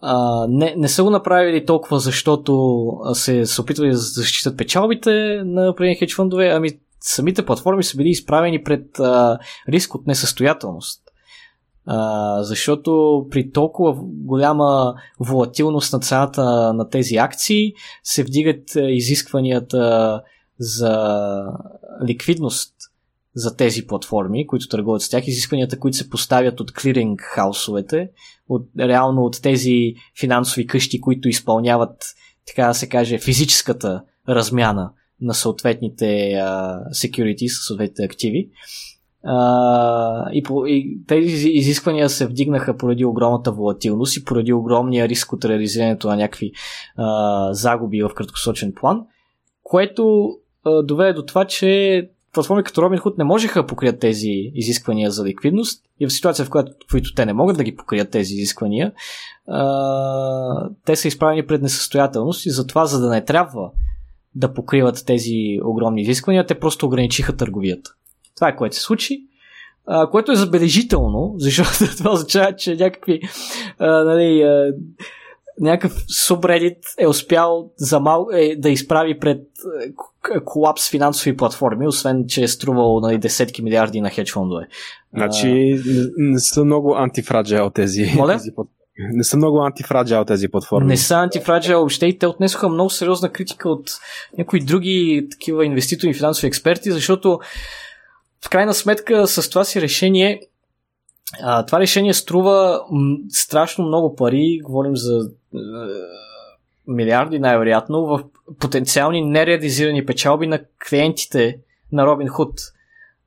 а, 0.00 0.46
не, 0.48 0.74
не 0.76 0.88
са 0.88 1.02
го 1.02 1.10
направили 1.10 1.66
толкова, 1.66 1.98
защото 1.98 2.92
се, 3.12 3.46
се 3.46 3.60
опитвали 3.60 3.90
да 3.90 3.96
защитат 3.96 4.56
печалбите 4.56 5.42
на 5.44 5.68
определени 5.68 5.96
хедж 5.96 6.14
фондове, 6.14 6.48
ами 6.48 6.70
самите 7.00 7.46
платформи 7.46 7.84
са 7.84 7.96
били 7.96 8.08
изправени 8.08 8.64
пред 8.64 9.00
а, 9.00 9.38
риск 9.68 9.94
от 9.94 10.06
несъстоятелност. 10.06 11.02
А, 11.86 12.42
защото 12.42 13.22
при 13.30 13.50
толкова 13.50 13.94
голяма 14.02 14.94
волатилност 15.20 15.92
на 15.92 16.00
цената 16.00 16.72
на 16.72 16.88
тези 16.88 17.16
акции 17.16 17.72
се 18.02 18.24
вдигат 18.24 18.62
изискванията 18.76 20.22
за 20.58 21.14
ликвидност 22.06 22.74
за 23.38 23.56
тези 23.56 23.86
платформи, 23.86 24.46
които 24.46 24.68
търгуват 24.68 25.02
с 25.02 25.08
тях, 25.08 25.28
изискванията, 25.28 25.78
които 25.78 25.96
се 25.96 26.10
поставят 26.10 26.60
от 26.60 26.72
клиринг 26.72 27.20
хаусовете, 27.20 28.10
от, 28.48 28.68
реално 28.78 29.22
от 29.22 29.42
тези 29.42 29.94
финансови 30.20 30.66
къщи, 30.66 31.00
които 31.00 31.28
изпълняват, 31.28 32.14
така 32.46 32.66
да 32.66 32.74
се 32.74 32.88
каже, 32.88 33.18
физическата 33.18 34.02
размяна 34.28 34.90
на 35.20 35.34
съответните 35.34 36.04
uh, 36.04 36.90
securities, 36.90 37.66
съответните 37.66 38.04
активи. 38.04 38.50
Uh, 39.26 40.30
и, 40.30 40.42
по, 40.42 40.66
и 40.66 41.00
тези 41.06 41.48
изисквания 41.48 42.08
се 42.08 42.26
вдигнаха 42.26 42.76
поради 42.76 43.04
огромната 43.04 43.52
волатилност 43.52 44.16
и 44.16 44.24
поради 44.24 44.52
огромния 44.52 45.08
риск 45.08 45.32
от 45.32 45.44
реализирането 45.44 46.08
на 46.08 46.16
някакви 46.16 46.52
uh, 46.98 47.52
загуби 47.52 48.02
в 48.02 48.10
краткосрочен 48.14 48.72
план, 48.80 49.02
което 49.62 50.32
доведе 50.82 51.12
до 51.12 51.22
това, 51.22 51.44
че 51.44 52.10
платформи 52.38 52.62
като 52.62 52.80
Robinhood 52.80 53.18
не 53.18 53.24
можеха 53.24 53.62
да 53.62 53.66
покрият 53.66 54.00
тези 54.00 54.50
изисквания 54.54 55.10
за 55.10 55.24
ликвидност 55.24 55.84
и 56.00 56.06
в 56.06 56.12
ситуация, 56.12 56.44
в 56.44 56.50
която, 56.50 56.72
в 56.88 56.90
която 56.90 57.14
те 57.14 57.26
не 57.26 57.32
могат 57.32 57.56
да 57.56 57.64
ги 57.64 57.76
покрият 57.76 58.10
тези 58.10 58.34
изисквания, 58.34 58.92
а, 59.48 60.68
те 60.84 60.96
са 60.96 61.08
изправени 61.08 61.46
пред 61.46 61.62
несъстоятелност 61.62 62.46
и 62.46 62.50
затова, 62.50 62.86
за 62.86 63.00
да 63.00 63.10
не 63.10 63.24
трябва 63.24 63.70
да 64.34 64.54
покриват 64.54 65.04
тези 65.06 65.58
огромни 65.64 66.02
изисквания, 66.02 66.46
те 66.46 66.58
просто 66.58 66.86
ограничиха 66.86 67.36
търговията. 67.36 67.90
Това 68.36 68.48
е 68.48 68.56
което 68.56 68.76
се 68.76 68.82
случи, 68.82 69.20
а, 69.86 70.10
което 70.10 70.32
е 70.32 70.36
забележително, 70.36 71.34
защото 71.36 71.70
това 71.98 72.12
означава, 72.12 72.56
че 72.56 72.76
някакви 72.76 73.20
а, 73.78 74.04
нали, 74.04 74.42
а, 74.42 74.72
някакъв 75.60 76.04
субредит 76.08 76.78
е 76.98 77.06
успял 77.06 77.70
за 77.76 78.00
мал... 78.00 78.26
е, 78.34 78.56
да 78.56 78.70
изправи 78.70 79.18
пред 79.18 79.40
е, 80.36 80.40
колапс 80.44 80.90
финансови 80.90 81.36
платформи, 81.36 81.88
освен 81.88 82.24
че 82.28 82.42
е 82.42 82.48
струвал 82.48 83.00
нали, 83.00 83.18
десетки 83.18 83.62
милиарди 83.62 84.00
на 84.00 84.10
хедж 84.10 84.32
фондове. 84.32 84.68
Значи 85.14 85.80
не, 86.16 86.40
са 86.40 86.64
много 86.64 86.94
антифраджайл 86.94 87.70
тези, 87.70 88.12
Моля? 88.16 88.32
тези 88.32 88.50
не 88.98 89.24
са 89.24 89.36
много 89.36 89.62
антифраджайл 89.62 90.24
тези 90.24 90.48
платформи. 90.48 90.86
Не 90.86 90.96
са 90.96 91.14
антифраджайл 91.14 91.78
въобще 91.78 92.06
и 92.06 92.18
те 92.18 92.26
отнесоха 92.26 92.68
много 92.68 92.90
сериозна 92.90 93.28
критика 93.28 93.68
от 93.68 93.90
някои 94.38 94.60
други 94.60 95.26
такива 95.30 95.64
инвеститори 95.64 96.10
и 96.10 96.14
финансови 96.14 96.46
експерти, 96.46 96.90
защото 96.90 97.40
в 98.44 98.48
крайна 98.48 98.74
сметка 98.74 99.26
с 99.26 99.50
това 99.50 99.64
си 99.64 99.80
решение 99.80 100.40
а, 101.42 101.66
това 101.66 101.80
решение 101.80 102.14
струва 102.14 102.82
м- 102.90 103.16
страшно 103.28 103.84
много 103.84 104.16
пари, 104.16 104.60
говорим 104.64 104.96
за 104.96 105.30
е, 105.54 105.58
милиарди 106.86 107.38
най-вероятно, 107.38 108.06
в 108.06 108.24
потенциални 108.60 109.24
нереализирани 109.24 110.06
печалби 110.06 110.46
на 110.46 110.60
клиентите 110.88 111.58
на 111.92 112.06
Robinhood. 112.06 112.72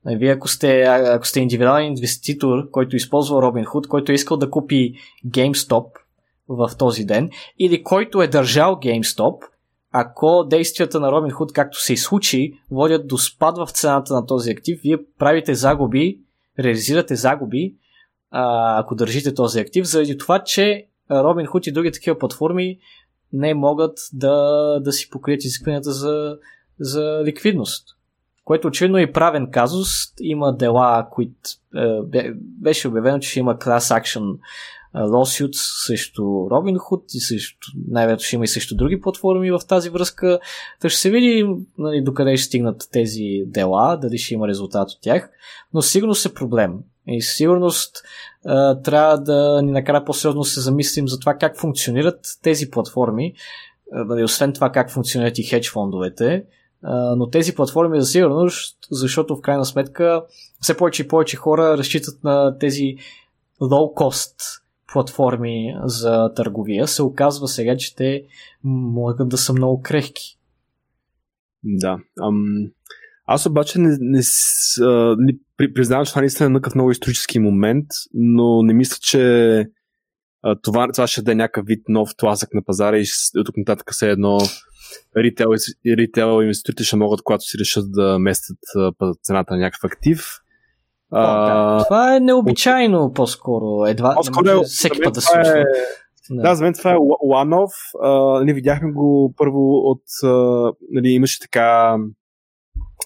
Вие 0.06 0.30
ако 0.30 0.48
сте, 0.48 0.82
ако 0.82 1.26
сте 1.26 1.40
индивидуален 1.40 1.86
инвеститор, 1.86 2.70
който 2.70 2.96
използва 2.96 3.36
Robinhood, 3.36 3.88
който 3.88 4.12
е 4.12 4.14
искал 4.14 4.36
да 4.36 4.50
купи 4.50 4.94
GameStop 5.26 5.86
в 6.48 6.70
този 6.78 7.04
ден, 7.04 7.30
или 7.58 7.82
който 7.82 8.22
е 8.22 8.28
държал 8.28 8.74
GameStop, 8.74 9.42
ако 9.92 10.44
действията 10.44 11.00
на 11.00 11.08
Robinhood, 11.08 11.52
както 11.52 11.82
се 11.82 11.92
и 11.92 11.96
случи, 11.96 12.54
водят 12.70 13.08
до 13.08 13.18
спад 13.18 13.58
в 13.58 13.70
цената 13.72 14.14
на 14.14 14.26
този 14.26 14.50
актив, 14.50 14.80
вие 14.82 14.98
правите 15.18 15.54
загуби, 15.54 16.18
реализирате 16.58 17.16
загуби, 17.16 17.74
ако 18.32 18.94
държите 18.94 19.34
този 19.34 19.60
актив, 19.60 19.86
заради 19.86 20.18
това, 20.18 20.38
че 20.44 20.86
Robinhood 21.10 21.68
и 21.68 21.72
други 21.72 21.92
такива 21.92 22.18
платформи 22.18 22.78
не 23.32 23.54
могат 23.54 23.98
да, 24.12 24.36
да 24.80 24.92
си 24.92 25.10
покрият 25.10 25.44
изискванията 25.44 25.92
за, 25.92 26.36
за 26.80 27.22
ликвидност. 27.24 27.88
Което 28.44 28.68
очевидно 28.68 28.98
е 28.98 29.12
правен 29.12 29.50
казус. 29.50 29.88
Има 30.20 30.56
дела, 30.56 31.08
които 31.10 31.34
е, 32.14 32.32
беше 32.34 32.88
обявено, 32.88 33.18
че 33.18 33.30
ще 33.30 33.40
има 33.40 33.54
class 33.54 34.02
action 34.02 34.38
lawsuits 34.94 35.86
срещу 35.86 36.22
Robinhood 36.22 37.16
и 37.16 37.20
срещу, 37.20 37.70
най-вероятно 37.88 38.24
ще 38.24 38.36
има 38.36 38.44
и 38.44 38.48
срещу 38.48 38.76
други 38.76 39.00
платформи 39.00 39.50
в 39.50 39.60
тази 39.68 39.90
връзка. 39.90 40.38
Та 40.80 40.88
ще 40.88 41.00
се 41.00 41.10
види 41.10 41.46
нали, 41.78 42.02
докъде 42.02 42.36
ще 42.36 42.46
стигнат 42.46 42.88
тези 42.92 43.42
дела, 43.46 43.98
дали 44.02 44.18
ще 44.18 44.34
има 44.34 44.48
резултат 44.48 44.90
от 44.90 44.98
тях, 45.02 45.30
но 45.74 45.82
сигурно 45.82 46.14
се 46.14 46.34
проблем. 46.34 46.78
И 47.06 47.22
със 47.22 47.36
сигурност 47.36 48.02
а, 48.46 48.82
трябва 48.82 49.18
да 49.18 49.62
ни 49.62 49.72
накара 49.72 50.04
по-сериозно 50.04 50.44
се 50.44 50.60
замислим 50.60 51.08
за 51.08 51.18
това 51.18 51.34
как 51.34 51.60
функционират 51.60 52.20
тези 52.42 52.70
платформи, 52.70 53.34
а, 53.92 54.24
освен 54.24 54.52
това 54.52 54.72
как 54.72 54.90
функционират 54.90 55.38
и 55.38 55.42
хедж 55.42 55.70
фондовете, 55.70 56.44
а, 56.82 57.16
но 57.16 57.30
тези 57.30 57.54
платформи 57.54 58.00
за 58.00 58.06
сигурност, 58.06 58.78
защото 58.90 59.36
в 59.36 59.40
крайна 59.40 59.64
сметка 59.64 60.24
все 60.60 60.76
повече 60.76 61.02
и 61.02 61.08
повече 61.08 61.36
хора 61.36 61.78
разчитат 61.78 62.24
на 62.24 62.58
тези 62.58 62.96
low-cost 63.60 64.34
платформи 64.92 65.76
за 65.84 66.34
търговия, 66.34 66.88
се 66.88 67.02
оказва 67.02 67.48
сега, 67.48 67.76
че 67.76 67.96
те 67.96 68.24
могат 68.64 69.28
да 69.28 69.38
са 69.38 69.52
много 69.52 69.82
крехки. 69.82 70.38
Да. 71.64 71.98
Ам, 72.22 72.70
аз 73.26 73.46
обаче 73.46 73.78
не, 73.78 73.96
не, 74.00 74.20
не 75.18 75.36
признавам, 75.74 76.04
че 76.04 76.12
това 76.12 76.20
наистина 76.20 76.46
е 76.46 76.50
някакъв 76.50 76.74
много 76.74 76.90
исторически 76.90 77.38
момент, 77.38 77.86
но 78.14 78.62
не 78.62 78.74
мисля, 78.74 78.96
че 79.00 79.56
а, 80.42 80.56
това, 80.62 80.88
това 80.92 81.06
ще 81.06 81.22
да 81.22 81.32
е 81.32 81.34
някакъв 81.34 81.66
вид 81.66 81.82
нов 81.88 82.10
тласък 82.16 82.54
на 82.54 82.64
пазара 82.64 82.98
и 82.98 83.04
от 83.36 83.46
тук 83.46 83.56
нататък 83.56 83.94
се 83.94 84.10
едно 84.10 84.38
ритейл, 85.16 85.48
ритейл 85.86 86.42
инвеститорите 86.42 86.84
ще 86.84 86.96
могат, 86.96 87.22
когато 87.22 87.44
си 87.44 87.58
решат 87.58 87.92
да 87.92 88.18
местят 88.18 88.58
цената 89.22 89.54
на 89.54 89.60
някакъв 89.60 89.84
актив. 89.84 90.26
О, 91.12 91.20
да. 91.20 91.84
Това 91.84 92.16
е 92.16 92.20
необичайно 92.20 93.04
от... 93.04 93.14
по-скоро. 93.14 93.86
Едва 93.86 94.14
по-скоро 94.14 94.44
не 94.44 94.54
може 94.54 94.68
всеки 94.68 95.00
път 95.04 95.14
да 95.14 95.20
се 95.20 95.26
случва. 95.26 95.60
Е... 95.60 95.64
Да. 96.30 96.42
да, 96.42 96.54
за 96.54 96.64
мен 96.64 96.72
това 96.72 96.90
е 96.90 96.96
one-off. 97.26 97.72
Uh, 98.04 98.40
нали, 98.40 98.52
видяхме 98.52 98.92
го 98.92 99.34
първо 99.36 99.58
от... 99.70 100.02
Uh, 100.24 100.74
нали, 100.90 101.08
имаше 101.08 101.40
така... 101.40 101.96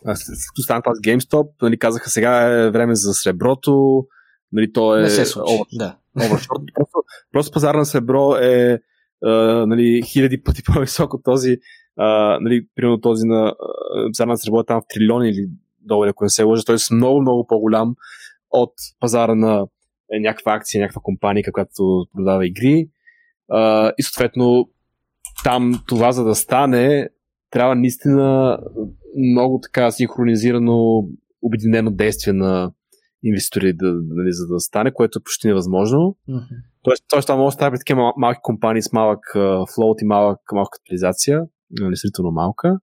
Като 0.05 0.62
стана 0.62 0.82
тази 0.82 1.01
GameStop, 1.01 1.49
нали, 1.62 1.78
казаха 1.78 2.11
сега 2.11 2.40
е 2.40 2.70
време 2.70 2.94
за 2.94 3.14
среброто. 3.14 4.05
Нали, 4.53 4.72
то 4.72 4.97
е... 4.97 5.03
Не 5.03 5.11
се 5.11 5.26
случи, 5.26 5.53
over, 5.53 5.78
да. 5.78 5.97
Просто, 6.74 7.05
просто 7.32 7.53
пазар 7.53 7.74
на 7.74 7.86
сребро 7.86 8.36
е 8.36 8.80
uh, 9.24 9.64
нали, 9.64 10.03
хиляди 10.03 10.42
пъти 10.42 10.62
по-висок 10.74 11.14
от 11.14 11.24
този, 11.24 11.57
uh, 12.01 12.38
нали, 12.40 12.66
примерно 12.74 13.01
този 13.01 13.26
на 13.26 13.55
пазар 14.07 14.26
на 14.26 14.36
сребро 14.36 14.61
е 14.61 14.64
там 14.64 14.80
в 14.80 14.84
трилиони 14.88 15.28
или 15.28 15.49
долари, 15.80 16.11
ако 16.11 16.24
не 16.24 16.30
се 16.30 16.42
лъжа, 16.42 16.64
той 16.64 16.74
е 16.74 16.94
много, 16.94 17.20
много 17.20 17.47
по-голям 17.47 17.97
от 18.51 18.72
пазара 19.01 19.34
на 19.34 19.66
е, 20.12 20.20
някаква 20.20 20.55
акция, 20.55 20.80
някаква 20.80 21.01
компания, 21.05 21.44
която 21.53 22.07
продава 22.14 22.47
игри. 22.47 22.88
Uh, 23.53 23.92
и 23.99 24.03
съответно 24.03 24.68
там 25.44 25.82
това 25.88 26.12
за 26.12 26.24
да 26.24 26.34
стане 26.34 27.09
трябва 27.51 27.74
наистина 27.74 28.59
много 29.16 29.60
така 29.62 29.90
синхронизирано 29.90 31.08
обединено 31.42 31.90
действие 31.90 32.32
на 32.32 32.72
инвеститори 33.24 33.72
да, 33.72 33.86
нали, 33.86 34.32
за 34.32 34.46
да 34.46 34.60
стане, 34.60 34.92
което 34.92 35.18
е 35.18 35.22
почти 35.22 35.46
невъзможно. 35.46 35.98
Mm-hmm. 35.98 36.62
Тоест, 36.82 37.04
тоест 37.08 37.26
това 37.26 37.36
може 37.36 37.54
да 37.54 37.58
стане 37.58 37.78
такива 37.78 38.12
малки 38.16 38.40
компании 38.42 38.82
с 38.82 38.92
малък 38.92 39.20
uh, 39.34 39.74
флоут 39.74 40.02
и 40.02 40.04
малък, 40.04 40.40
малка 40.52 40.78
капитализация, 40.78 41.42
нали, 41.70 41.90
действително 41.90 42.30
малка. 42.30 42.78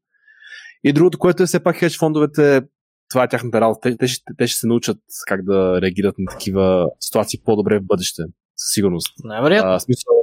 И 0.83 0.93
другото, 0.93 1.19
което 1.19 1.43
е 1.43 1.45
все 1.45 1.63
пак 1.63 1.75
хедж 1.75 1.99
фондовете, 1.99 2.61
това 3.09 3.23
е 3.23 3.27
тяхната 3.27 3.61
работа. 3.61 3.79
Те, 3.81 3.97
те, 3.97 4.07
ще, 4.07 4.23
те 4.37 4.47
ще 4.47 4.59
се 4.59 4.67
научат 4.67 4.97
как 5.27 5.45
да 5.45 5.81
реагират 5.81 6.15
на 6.17 6.31
такива 6.31 6.89
ситуации 6.99 7.39
по-добре 7.45 7.79
в 7.79 7.85
бъдеще, 7.85 8.21
със 8.55 8.73
сигурност. 8.73 9.13
Най-вероятно. 9.23 9.79
смисъл, 9.79 10.13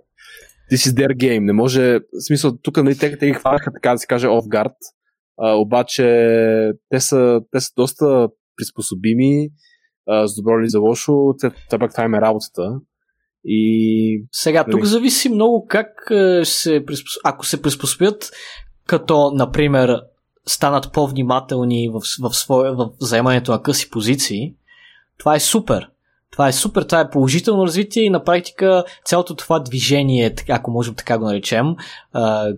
this 0.72 0.90
is 0.90 1.06
their 1.06 1.16
game. 1.16 1.44
Не 1.44 1.52
може, 1.52 2.00
смисъл, 2.26 2.56
тук 2.62 2.76
нали, 2.76 2.98
те, 2.98 3.18
те 3.18 3.26
ги 3.26 3.32
хванаха, 3.32 3.72
така 3.72 3.92
да 3.92 3.98
се 3.98 4.06
каже, 4.06 4.26
off 4.26 4.48
guard, 4.48 4.74
а, 5.38 5.52
обаче 5.52 6.04
те 6.88 7.00
са, 7.00 7.40
те 7.52 7.60
са 7.60 7.72
доста 7.76 8.28
приспособими, 8.56 9.48
а, 10.08 10.26
с 10.26 10.34
добро 10.34 10.60
или 10.60 10.68
за 10.68 10.80
лошо, 10.80 11.34
те 11.70 11.78
пак 11.78 11.90
това 11.90 12.04
им 12.04 12.14
е 12.14 12.20
работата. 12.20 12.80
И... 13.44 14.24
Сега, 14.32 14.64
тук 14.64 14.80
нали... 14.80 14.86
зависи 14.86 15.28
много 15.28 15.66
как 15.66 15.88
се 16.44 16.84
приспособят. 16.86 17.20
Ако 17.24 17.46
се 17.46 17.62
приспособят 17.62 18.30
като, 18.86 19.30
например, 19.34 20.02
станат 20.46 20.92
по-внимателни 20.92 21.88
в, 21.88 22.00
в, 22.22 22.34
свое, 22.34 22.70
в 22.70 22.90
заемането 23.00 23.52
на 23.52 23.62
къси 23.62 23.90
позиции, 23.90 24.54
това 25.18 25.34
е 25.34 25.40
супер. 25.40 25.90
Това 26.30 26.48
е 26.48 26.52
супер, 26.52 26.82
това 26.82 27.00
е 27.00 27.10
положително 27.10 27.66
развитие 27.66 28.02
и 28.02 28.10
на 28.10 28.24
практика 28.24 28.84
цялото 29.04 29.34
това 29.34 29.58
движение, 29.58 30.34
ако 30.48 30.70
можем 30.70 30.94
така 30.94 31.18
го 31.18 31.24
наречем, 31.24 31.66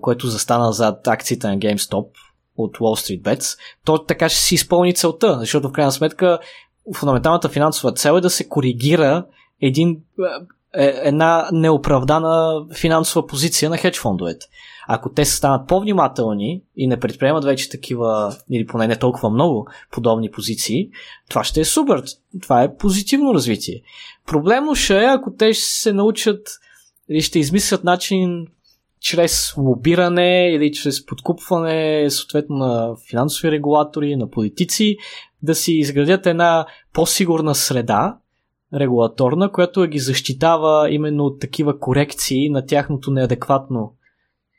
което 0.01 0.27
застана 0.27 0.73
зад 0.73 1.09
акциите 1.09 1.47
на 1.47 1.59
GameStop 1.59 2.07
от 2.57 2.78
Wall 2.78 3.18
Street 3.18 3.22
Bets, 3.22 3.59
то 3.84 4.05
така 4.05 4.28
ще 4.28 4.40
си 4.40 4.55
изпълни 4.55 4.94
целта, 4.94 5.36
защото 5.40 5.68
в 5.68 5.72
крайна 5.72 5.92
сметка 5.92 6.38
фундаменталната 6.94 7.48
финансова 7.48 7.92
цел 7.92 8.12
е 8.16 8.20
да 8.20 8.30
се 8.30 8.48
коригира 8.48 9.26
един, 9.61 10.00
е, 10.74 11.00
една 11.03 11.48
неоправдана 11.53 12.64
финансова 12.74 13.26
позиция 13.26 13.70
на 13.70 13.76
хедж 13.76 13.98
фондовете. 13.98 14.46
Ако 14.88 15.12
те 15.12 15.24
станат 15.24 15.68
по-внимателни 15.68 16.62
и 16.76 16.86
не 16.86 17.00
предприемат 17.00 17.44
вече 17.44 17.68
такива, 17.68 18.36
или 18.50 18.66
поне 18.66 18.86
не 18.86 18.98
толкова 18.98 19.30
много 19.30 19.68
подобни 19.90 20.30
позиции, 20.30 20.88
това 21.28 21.44
ще 21.44 21.61
е 21.61 21.64
супер. 21.64 22.03
Това 22.42 22.62
е 22.62 22.76
позитивно 22.76 23.34
развитие. 23.34 23.82
Проблемно 24.26 24.74
ще 24.74 24.98
е, 24.98 25.07
ако 25.07 25.32
те 25.32 25.53
ще 25.53 25.64
се 25.64 25.92
научат 25.92 26.48
или 27.09 27.22
ще 27.22 27.38
измислят 27.38 27.84
начин 27.84 28.46
чрез 29.03 29.57
лобиране 29.57 30.48
или 30.53 30.72
чрез 30.72 31.07
подкупване 31.07 32.11
съответно 32.11 32.57
на 32.57 32.96
финансови 33.11 33.53
регулатори, 33.53 34.16
на 34.16 34.30
политици, 34.30 34.96
да 35.42 35.55
си 35.55 35.72
изградят 35.72 36.26
една 36.26 36.66
по-сигурна 36.92 37.55
среда, 37.55 38.18
регулаторна, 38.74 39.53
която 39.53 39.86
ги 39.86 39.98
защитава 39.98 40.90
именно 40.90 41.24
от 41.24 41.40
такива 41.40 41.78
корекции 41.78 42.48
на 42.48 42.66
тяхното 42.66 43.11
неадекватно 43.11 43.94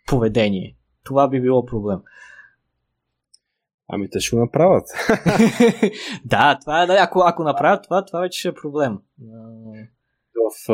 поведение. 0.08 0.76
Това 1.04 1.28
би 1.28 1.42
било 1.42 1.66
проблем. 1.66 2.00
Ами 3.88 4.10
те 4.10 4.20
ще 4.20 4.36
го 4.36 4.42
направят. 4.42 4.88
да, 6.26 6.58
това 6.62 6.84
е, 6.84 6.86
да, 6.86 6.98
ако, 7.00 7.20
ако 7.26 7.44
направят 7.44 7.84
това, 7.84 8.06
това 8.06 8.20
вече 8.20 8.40
ще 8.40 8.48
е 8.48 8.54
проблем. 8.54 9.00
В, 10.36 10.74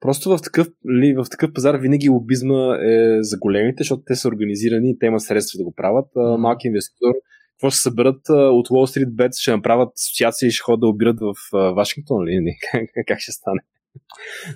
просто 0.00 0.30
в 0.30 0.42
такъв, 0.42 0.68
ли, 1.00 1.14
в 1.14 1.24
такъв 1.30 1.52
пазар 1.54 1.74
винаги 1.74 2.08
лобизма 2.08 2.76
е 2.76 3.22
за 3.22 3.38
големите, 3.38 3.82
защото 3.82 4.02
те 4.06 4.14
са 4.14 4.28
организирани 4.28 4.90
и 4.90 4.98
те 4.98 5.06
имат 5.06 5.22
средства 5.22 5.58
да 5.58 5.64
го 5.64 5.74
правят. 5.74 6.06
А, 6.16 6.36
малки 6.38 6.66
инвеститор, 6.66 7.12
какво 7.52 7.70
ще 7.70 7.80
съберат 7.80 8.20
от 8.28 8.68
Wall 8.68 8.98
Street 8.98 9.10
Bets, 9.10 9.40
ще 9.40 9.50
направят 9.50 9.92
асоциации 9.96 10.48
и 10.48 10.50
ще 10.50 10.62
ходят 10.62 10.80
да 10.80 10.86
обират 10.86 11.16
в 11.20 11.34
Вашингтон 11.74 12.24
ли? 12.24 12.56
Как, 12.72 13.06
как 13.06 13.18
ще 13.18 13.32
стане? 13.32 13.60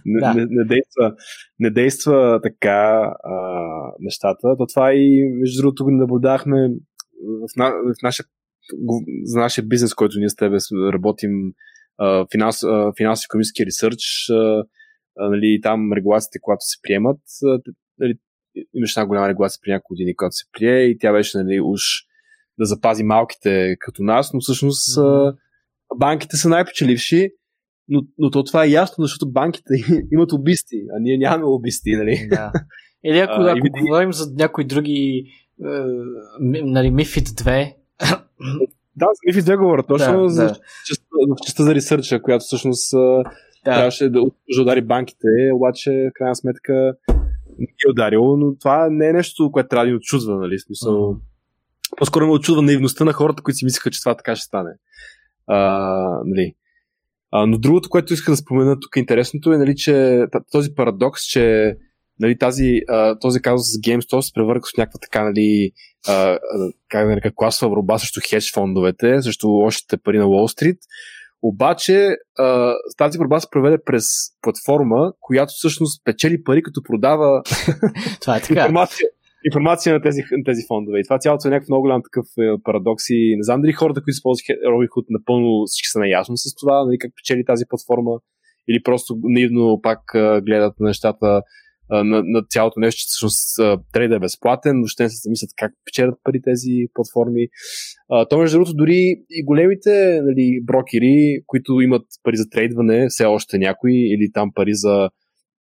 не, 0.06 0.20
да. 0.20 0.34
не, 0.34 0.46
не, 0.50 0.64
действа, 0.64 1.14
не 1.58 1.70
действа 1.70 2.40
така 2.42 3.12
а, 3.24 3.34
нещата. 4.00 4.56
То 4.58 4.66
това 4.66 4.92
и, 4.94 5.28
между 5.40 5.62
другото, 5.62 5.84
го 5.84 5.90
наблюдахме 5.90 6.68
в, 7.22 7.56
на, 7.56 7.70
в 7.70 8.02
наша, 8.02 8.24
за 9.24 9.38
нашия 9.38 9.64
бизнес, 9.64 9.94
който 9.94 10.18
ние 10.18 10.28
с 10.28 10.36
тебе 10.36 10.56
работим, 10.92 11.30
финанс, 12.32 12.56
финансово 12.96 13.26
економически 13.28 13.66
ресърч, 13.66 14.02
нали, 15.16 15.60
там 15.62 15.92
регулациите, 15.92 16.38
когато 16.42 16.60
се 16.60 16.78
приемат, 16.82 17.20
нали, 17.98 18.14
имаше 18.74 19.00
една 19.00 19.06
голяма 19.06 19.28
регулация 19.28 19.60
при 19.62 19.70
няколко 19.70 19.92
години, 19.92 20.16
когато 20.16 20.34
се 20.34 20.44
прие 20.52 20.80
и 20.80 20.98
тя 20.98 21.12
беше 21.12 21.38
нали, 21.38 21.60
уж 21.60 21.82
да 22.58 22.64
запази 22.64 23.02
малките 23.02 23.76
като 23.80 24.02
нас, 24.02 24.32
но 24.34 24.40
всъщност 24.40 24.96
mm-hmm. 24.96 25.36
банките 25.98 26.36
са 26.36 26.48
най-печеливши 26.48 27.30
но, 27.88 28.02
но 28.18 28.30
то 28.30 28.44
това 28.44 28.64
е 28.64 28.70
ясно, 28.70 29.04
защото 29.04 29.30
банките 29.30 29.74
имат 30.12 30.32
убисти, 30.32 30.76
а 30.96 31.00
ние 31.00 31.18
нямаме 31.18 31.44
убисти, 31.44 31.96
нали? 31.96 32.26
Да. 32.30 32.52
Или 33.04 33.18
ако, 33.18 33.32
а, 33.42 33.50
ако 33.50 33.54
винаги... 33.54 33.80
говорим 33.80 34.12
за 34.12 34.32
някои 34.34 34.64
други, 34.64 35.24
е, 35.64 35.68
нали, 36.40 36.90
Мифит 36.90 37.28
2. 37.28 37.74
да, 38.96 39.06
за 39.06 39.20
Мифит 39.26 39.44
2 39.44 39.58
говоря, 39.58 39.82
точно 39.82 40.22
да, 40.22 40.28
за 40.28 40.44
да. 40.44 40.54
Частта, 40.86 41.06
частта 41.46 41.62
за 41.62 41.74
ресърча, 41.74 42.22
която 42.22 42.44
всъщност 42.44 42.94
да. 43.64 43.74
трябваше 43.74 44.04
да, 44.04 44.20
да 44.54 44.62
удари 44.62 44.82
банките, 44.82 45.28
обаче 45.54 46.10
в 46.10 46.12
крайна 46.14 46.36
сметка 46.36 46.94
не 47.58 47.66
ги 47.66 47.74
е 47.88 47.90
ударило, 47.90 48.36
но 48.36 48.56
това 48.58 48.88
не 48.90 49.08
е 49.08 49.12
нещо, 49.12 49.50
което 49.52 49.68
трябва 49.68 49.84
да 49.84 49.90
ни 49.90 49.96
отчудва, 49.96 50.36
нали? 50.36 50.58
Смисъл, 50.58 50.94
mm. 50.94 51.18
По-скоро 51.96 52.26
ме 52.26 52.32
отчудва 52.32 52.62
наивността 52.62 53.04
на 53.04 53.12
хората, 53.12 53.42
които 53.42 53.56
си 53.56 53.64
мислеха, 53.64 53.90
че 53.90 54.00
това 54.00 54.14
така 54.16 54.36
ще 54.36 54.44
стане. 54.44 54.70
А, 55.46 55.58
нали? 56.24 56.54
А, 57.30 57.46
но 57.46 57.58
другото, 57.58 57.88
което 57.88 58.12
иска 58.12 58.30
да 58.30 58.36
спомена 58.36 58.80
тук 58.80 58.96
интересното 58.96 59.52
е, 59.52 59.58
нали, 59.58 59.76
че 59.76 60.24
този 60.52 60.74
парадокс, 60.74 61.22
че 61.22 61.76
нали, 62.20 62.38
тази, 62.38 62.80
а, 62.88 63.18
този 63.18 63.40
казус 63.40 63.66
с 63.66 63.80
GameStop 63.80 64.20
се 64.20 64.32
превърка 64.34 64.68
с 64.68 64.76
някаква 64.76 64.98
така, 65.02 65.24
нали, 65.24 65.72
а, 66.08 66.38
как 66.88 67.04
да 67.04 67.10
нарека, 67.10 67.32
класова 67.34 67.68
борба 67.68 67.98
срещу 67.98 68.20
хедж 68.30 68.52
фондовете, 68.54 69.22
срещу 69.22 69.48
лошите 69.48 69.96
пари 69.96 70.18
на 70.18 70.26
Уолл 70.26 70.48
Стрит. 70.48 70.78
Обаче 71.46 72.16
а, 72.38 72.74
тази 72.98 73.18
борба 73.18 73.40
се 73.40 73.50
проведе 73.50 73.78
през 73.86 74.04
платформа, 74.42 75.12
която 75.20 75.52
всъщност 75.56 76.04
печели 76.04 76.44
пари, 76.44 76.62
като 76.62 76.82
продава 76.82 77.42
Това 78.20 78.36
е 78.36 78.40
така. 78.40 78.60
информация, 78.60 79.08
информация 79.44 79.94
на 79.94 80.02
тези, 80.02 80.20
на 80.32 80.44
тези 80.44 80.62
фондове. 80.68 80.98
И 81.00 81.04
това 81.04 81.18
цялото 81.18 81.48
е 81.48 81.50
някакъв 81.50 81.68
много 81.68 81.82
голям 81.82 82.02
такъв 82.02 82.26
е, 82.38 82.62
парадокс. 82.64 83.04
И 83.10 83.36
не 83.36 83.42
знам 83.42 83.62
дали 83.62 83.72
хората, 83.72 84.00
които 84.00 84.10
използват 84.10 84.46
Robinhood, 84.46 85.06
напълно 85.08 85.64
всички 85.66 85.88
са 85.88 85.98
наясно 85.98 86.36
с 86.36 86.54
това, 86.60 86.84
нали, 86.84 86.98
как 86.98 87.10
печели 87.16 87.44
тази 87.44 87.64
платформа, 87.68 88.20
или 88.68 88.82
просто 88.82 89.18
наивно 89.22 89.80
пак 89.82 90.00
гледат 90.46 90.80
на 90.80 90.86
нещата 90.86 91.42
на, 91.90 92.22
на 92.24 92.42
цялото 92.48 92.80
нещо, 92.80 92.98
че 92.98 93.06
всъщност 93.06 93.56
трейда 93.92 94.16
е 94.16 94.18
безплатен, 94.18 94.80
но 94.80 94.86
ще 94.86 95.02
не 95.02 95.10
се 95.10 95.16
замислят 95.22 95.50
как 95.56 95.72
печелят 95.84 96.14
пари 96.24 96.42
тези 96.42 96.86
платформи. 96.94 97.48
А, 98.10 98.28
то, 98.28 98.38
между 98.38 98.56
другото, 98.56 98.74
дори 98.74 99.16
и 99.30 99.44
големите 99.44 100.20
нали, 100.22 100.60
брокери, 100.62 101.42
които 101.46 101.80
имат 101.80 102.06
пари 102.22 102.36
за 102.36 102.48
трейдване, 102.50 103.06
все 103.08 103.24
още 103.24 103.58
някои, 103.58 104.14
или 104.14 104.32
там 104.32 104.52
пари 104.54 104.74
за 104.74 105.10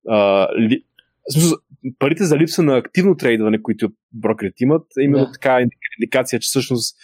а, 0.08 0.48
ли, 0.60 0.84
смисъл, 1.32 1.58
парите 2.00 2.24
за 2.24 2.38
липса 2.38 2.64
на 2.64 2.78
активно 2.78 3.18
трейдване, 3.18 3.62
които 3.62 3.90
брокерите 4.14 4.64
имат, 4.64 4.86
е 5.00 5.04
именно 5.04 5.26
да. 5.26 5.32
така 5.32 5.66
индикация, 6.00 6.40
че 6.40 6.46
всъщност 6.48 6.96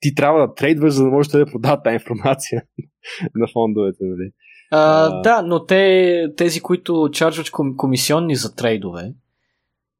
ти 0.00 0.14
трябва 0.14 0.46
да 0.46 0.54
трейдваш, 0.54 0.92
за 0.92 1.04
да 1.04 1.10
можеш 1.10 1.32
да 1.32 1.46
продават 1.46 1.84
тази 1.84 1.94
информация 1.94 2.62
на 3.34 3.46
фондовете. 3.52 4.04
Нали? 4.04 4.30
А, 4.70 5.06
а, 5.06 5.20
да, 5.20 5.42
но 5.42 5.66
те, 5.66 6.26
тези, 6.36 6.60
които 6.60 7.10
чарджват 7.12 7.50
комисионни 7.76 8.36
за 8.36 8.54
трейдове, 8.54 9.12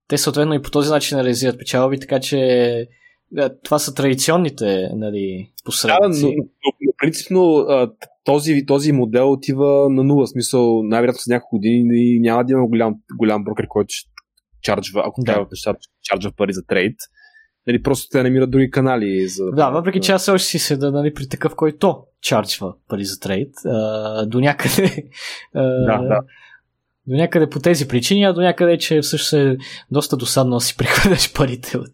те 0.08 0.18
съответно 0.18 0.54
и 0.54 0.62
по 0.62 0.70
този 0.70 0.90
начин 0.90 1.18
реализират 1.18 1.58
печалби, 1.58 2.00
така 2.00 2.20
че 2.20 2.88
това 3.64 3.78
са 3.78 3.94
традиционните 3.94 4.90
нали, 4.94 5.50
посредници. 5.64 6.20
Да, 6.20 6.26
но, 6.26 6.34
но, 6.36 6.72
но 6.80 6.92
принципно 6.98 7.66
този, 8.24 8.66
този 8.66 8.92
модел 8.92 9.32
отива 9.32 9.90
на 9.90 10.04
нула. 10.04 10.26
Смисъл, 10.26 10.82
най-вероятно 10.82 11.20
с 11.20 11.26
няколко 11.26 11.56
години 11.56 12.18
няма 12.20 12.44
да 12.44 12.52
има 12.52 12.66
голям, 12.66 12.94
голям 13.16 13.44
брокер, 13.44 13.66
който 13.68 13.88
ще 13.88 14.10
чарджва, 14.62 15.02
ако 15.06 15.20
да. 15.20 15.24
трябва 15.24 15.46
да 15.46 15.74
чарджва 16.02 16.32
пари 16.36 16.52
за 16.52 16.66
трейд. 16.66 16.96
Нали, 17.66 17.82
просто 17.82 18.08
те 18.12 18.22
намират 18.22 18.50
други 18.50 18.70
канали. 18.70 19.28
За... 19.28 19.50
Да, 19.50 19.70
въпреки 19.70 20.00
че 20.00 20.12
аз 20.12 20.28
още 20.28 20.48
си 20.48 20.58
седа 20.58 20.90
нали, 20.90 21.14
при 21.14 21.28
такъв, 21.28 21.54
който 21.54 22.02
чарджва 22.26 22.74
пари 22.88 23.04
за 23.04 23.20
трейд. 23.20 23.54
А, 23.66 24.26
до 24.26 24.40
някъде. 24.40 25.08
А, 25.54 25.62
да, 25.62 25.98
да. 25.98 26.20
До 27.06 27.16
някъде 27.16 27.50
по 27.50 27.60
тези 27.60 27.88
причини, 27.88 28.24
а 28.24 28.32
до 28.32 28.40
някъде, 28.40 28.78
че 28.78 29.00
всъщност 29.00 29.32
е 29.32 29.56
доста 29.90 30.16
досадно 30.16 30.56
да 30.56 30.60
си 30.60 30.76
прехвърляш 30.76 31.32
парите 31.32 31.78
от 31.78 31.92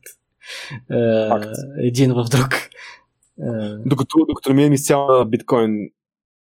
а, 0.90 1.40
един 1.78 2.12
в 2.12 2.24
друг. 2.30 2.48
Докато, 3.86 4.18
докато 4.28 4.54
минем 4.54 4.72
изцяло 4.72 5.18
на 5.18 5.24
биткоин 5.24 5.90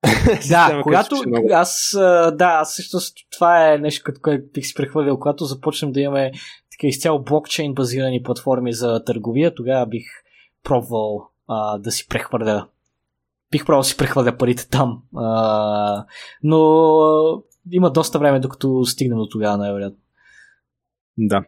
да, 0.50 0.80
когато 0.84 1.16
аз, 1.52 1.90
да, 2.34 2.46
аз 2.46 2.76
също 2.76 2.98
това 3.32 3.74
е 3.74 3.78
нещо, 3.78 4.04
като 4.06 4.22
което 4.22 4.46
бих 4.54 4.66
си 4.66 4.74
прехвърлял, 4.74 5.20
когато 5.20 5.46
започнем 5.46 5.92
да 5.92 6.02
имаме 6.02 6.32
така 6.72 6.88
изцяло 6.88 7.24
блокчейн 7.24 7.74
базирани 7.74 8.24
платформи 8.24 8.74
за 8.74 9.04
търговия, 9.04 9.56
тогава 9.56 9.86
бих 9.86 10.04
пробвал 10.64 11.30
а, 11.48 11.78
да 11.78 11.92
си 11.92 12.08
прехвърля 12.08 12.68
бих 13.52 13.66
да 13.66 13.84
си 13.84 13.98
прехвърля 13.98 14.38
парите 14.38 14.70
там. 14.70 15.02
А, 15.16 16.06
но 16.44 17.44
има 17.72 17.92
доста 17.92 18.20
време, 18.20 18.40
докато 18.40 18.86
стигнем 18.86 19.18
до 19.18 19.28
тогава, 19.32 19.58
най-вероятно. 19.58 20.00
Да. 21.18 21.44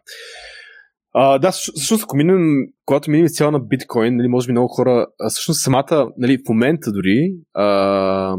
А, 1.12 1.38
да, 1.38 1.52
всъщност, 1.52 2.04
ако 2.04 2.16
минем, 2.16 2.40
когато 2.84 3.10
минем 3.10 3.28
цяло 3.28 3.50
на 3.50 3.60
биткоин, 3.60 4.16
нали, 4.16 4.28
може 4.28 4.46
би 4.46 4.52
много 4.52 4.68
хора, 4.68 5.06
а, 5.20 5.30
всъщност 5.30 5.60
самата, 5.60 6.12
нали, 6.18 6.38
в 6.38 6.48
момента 6.48 6.92
дори, 6.92 7.34
а, 7.54 8.36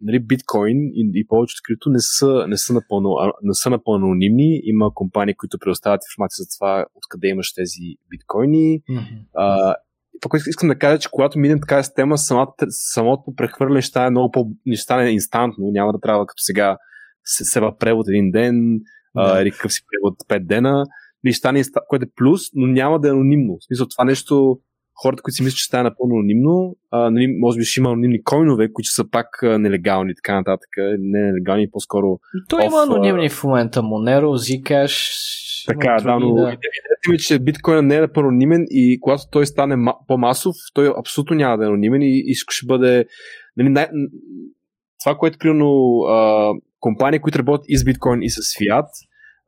нали, 0.00 0.18
биткоин 0.18 0.78
и, 0.94 1.10
и 1.14 1.26
повечето 1.26 1.60
крипто 1.64 1.90
не 1.90 2.00
са, 2.00 2.44
не, 2.48 2.56
са 2.56 2.72
напълно, 2.72 3.16
не 3.42 3.54
са 3.54 3.70
напълно 3.70 4.06
анонимни. 4.06 4.60
Има 4.64 4.94
компании, 4.94 5.34
които 5.34 5.58
предоставят 5.58 6.00
информация 6.10 6.42
за 6.42 6.48
това 6.58 6.86
откъде 6.94 7.28
имаш 7.28 7.54
тези 7.54 7.96
биткоини. 8.10 8.80
Mm-hmm. 8.80 9.24
А, 9.34 9.74
това, 10.20 10.30
което 10.30 10.48
искам 10.48 10.68
да 10.68 10.78
кажа, 10.78 10.98
че 10.98 11.08
когато 11.12 11.38
минем 11.38 11.60
така 11.60 11.82
система, 11.82 12.18
самото, 12.18 12.52
самото 12.68 13.34
прехвърляне 13.36 13.82
ще 13.82 13.88
стане 13.88 14.10
много 14.10 14.30
по 14.30 14.46
не 14.66 14.76
стане 14.76 15.10
инстантно. 15.10 15.70
Няма 15.70 15.92
да 15.92 16.00
трябва 16.00 16.26
като 16.26 16.42
сега 16.42 16.76
се, 17.24 17.44
се 17.44 17.60
превод 17.80 18.06
един 18.08 18.30
ден, 18.30 18.54
yeah. 19.16 19.42
или 19.42 19.50
какъв 19.50 19.72
си 19.72 19.80
превод 19.90 20.42
5 20.42 20.46
дена 20.46 20.84
или 21.26 21.32
ще 21.32 21.38
стане, 21.38 21.62
което 21.88 22.04
е 22.04 22.12
плюс, 22.16 22.40
но 22.54 22.66
няма 22.66 23.00
да 23.00 23.08
е 23.08 23.10
анонимно. 23.10 23.56
В 23.60 23.64
смисъл, 23.66 23.86
това 23.86 24.04
нещо, 24.04 24.58
хората, 25.02 25.22
които 25.22 25.34
си 25.34 25.42
мислят, 25.42 25.58
че 25.58 25.64
стане 25.64 25.82
напълно 25.82 26.14
анонимно, 26.14 26.76
а, 26.90 27.10
нали, 27.10 27.36
може 27.38 27.58
би 27.58 27.64
ще 27.64 27.80
има 27.80 27.90
анонимни 27.90 28.22
койнове, 28.22 28.72
които 28.72 28.90
са 28.90 29.10
пак 29.10 29.42
а, 29.42 29.58
нелегални, 29.58 30.14
така 30.14 30.34
нататък. 30.34 30.68
Не 30.98 31.22
нелегални, 31.22 31.70
по-скоро. 31.70 32.18
То 32.48 32.60
има 32.60 32.82
анонимни 32.82 33.28
в 33.28 33.44
момента. 33.44 33.82
Monero, 33.82 34.24
Zcash. 34.24 35.47
Така, 35.68 35.96
да, 36.02 36.18
но 36.18 36.34
да. 36.34 36.40
идеята 36.40 37.10
ми, 37.10 37.18
че 37.18 37.38
биткоинът 37.38 37.84
не 37.84 37.96
е 37.96 38.06
анонимен 38.16 38.66
и 38.70 38.98
когато 39.00 39.22
той 39.30 39.46
стане 39.46 39.92
по-масов, 40.06 40.54
той 40.74 40.92
абсолютно 40.98 41.36
няма 41.36 41.58
да 41.58 41.64
е 41.64 41.68
анонимен 41.68 42.02
и, 42.02 42.24
и 42.26 42.34
ще 42.34 42.66
бъде. 42.66 43.04
Нали, 43.56 43.68
най- 43.68 43.88
това, 45.04 45.14
което 45.14 45.38
примерно 45.38 46.00
компании, 46.80 47.20
които 47.20 47.38
работят 47.38 47.64
и 47.68 47.78
с 47.78 47.84
биткоин 47.84 48.22
и 48.22 48.30
с 48.30 48.58
фиат, 48.58 48.88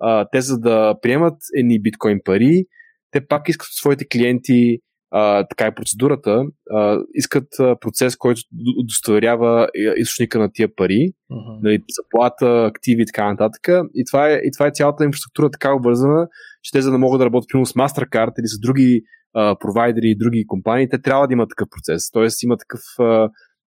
а, 0.01 0.27
те 0.33 0.41
за 0.41 0.59
да 0.59 0.95
приемат 1.03 1.37
едни 1.59 1.83
биткоин 1.83 2.21
пари, 2.25 2.65
те 3.11 3.27
пак 3.27 3.49
искат 3.49 3.67
от 3.67 3.75
своите 3.75 4.05
клиенти 4.09 4.79
а, 5.11 5.47
така 5.47 5.67
е 5.67 5.75
процедурата, 5.75 6.45
а, 6.71 6.99
искат 7.15 7.49
процес, 7.81 8.17
който 8.17 8.41
удостоверява 8.79 9.69
източника 9.97 10.39
на 10.39 10.53
тия 10.53 10.75
пари, 10.77 11.13
uh-huh. 11.33 11.59
нали, 11.63 11.83
заплата, 11.89 12.67
активи 12.75 13.03
и 13.03 13.07
така 13.07 13.31
нататък. 13.31 13.69
И 13.95 14.05
това, 14.11 14.31
е, 14.31 14.35
и 14.35 14.51
това 14.57 14.67
е 14.67 14.73
цялата 14.75 15.05
инфраструктура 15.05 15.51
така 15.51 15.75
обвързана, 15.75 16.29
че 16.63 16.73
те 16.73 16.83
за 16.83 16.91
да 16.91 16.99
могат 16.99 17.19
да 17.19 17.27
работят 17.27 17.49
примерно 17.49 17.67
с 17.67 17.73
MasterCard 17.73 18.33
или 18.39 18.47
с 18.47 18.61
други 18.61 19.03
а, 19.35 19.57
провайдери 19.59 20.11
и 20.11 20.19
други 20.19 20.47
компании, 20.47 20.89
те 20.89 21.03
трябва 21.03 21.27
да 21.27 21.33
имат 21.33 21.49
такъв 21.49 21.69
процес. 21.71 22.11
Тоест 22.11 22.43
има 22.43 22.57
такъв 22.57 22.81
а, 22.99 23.29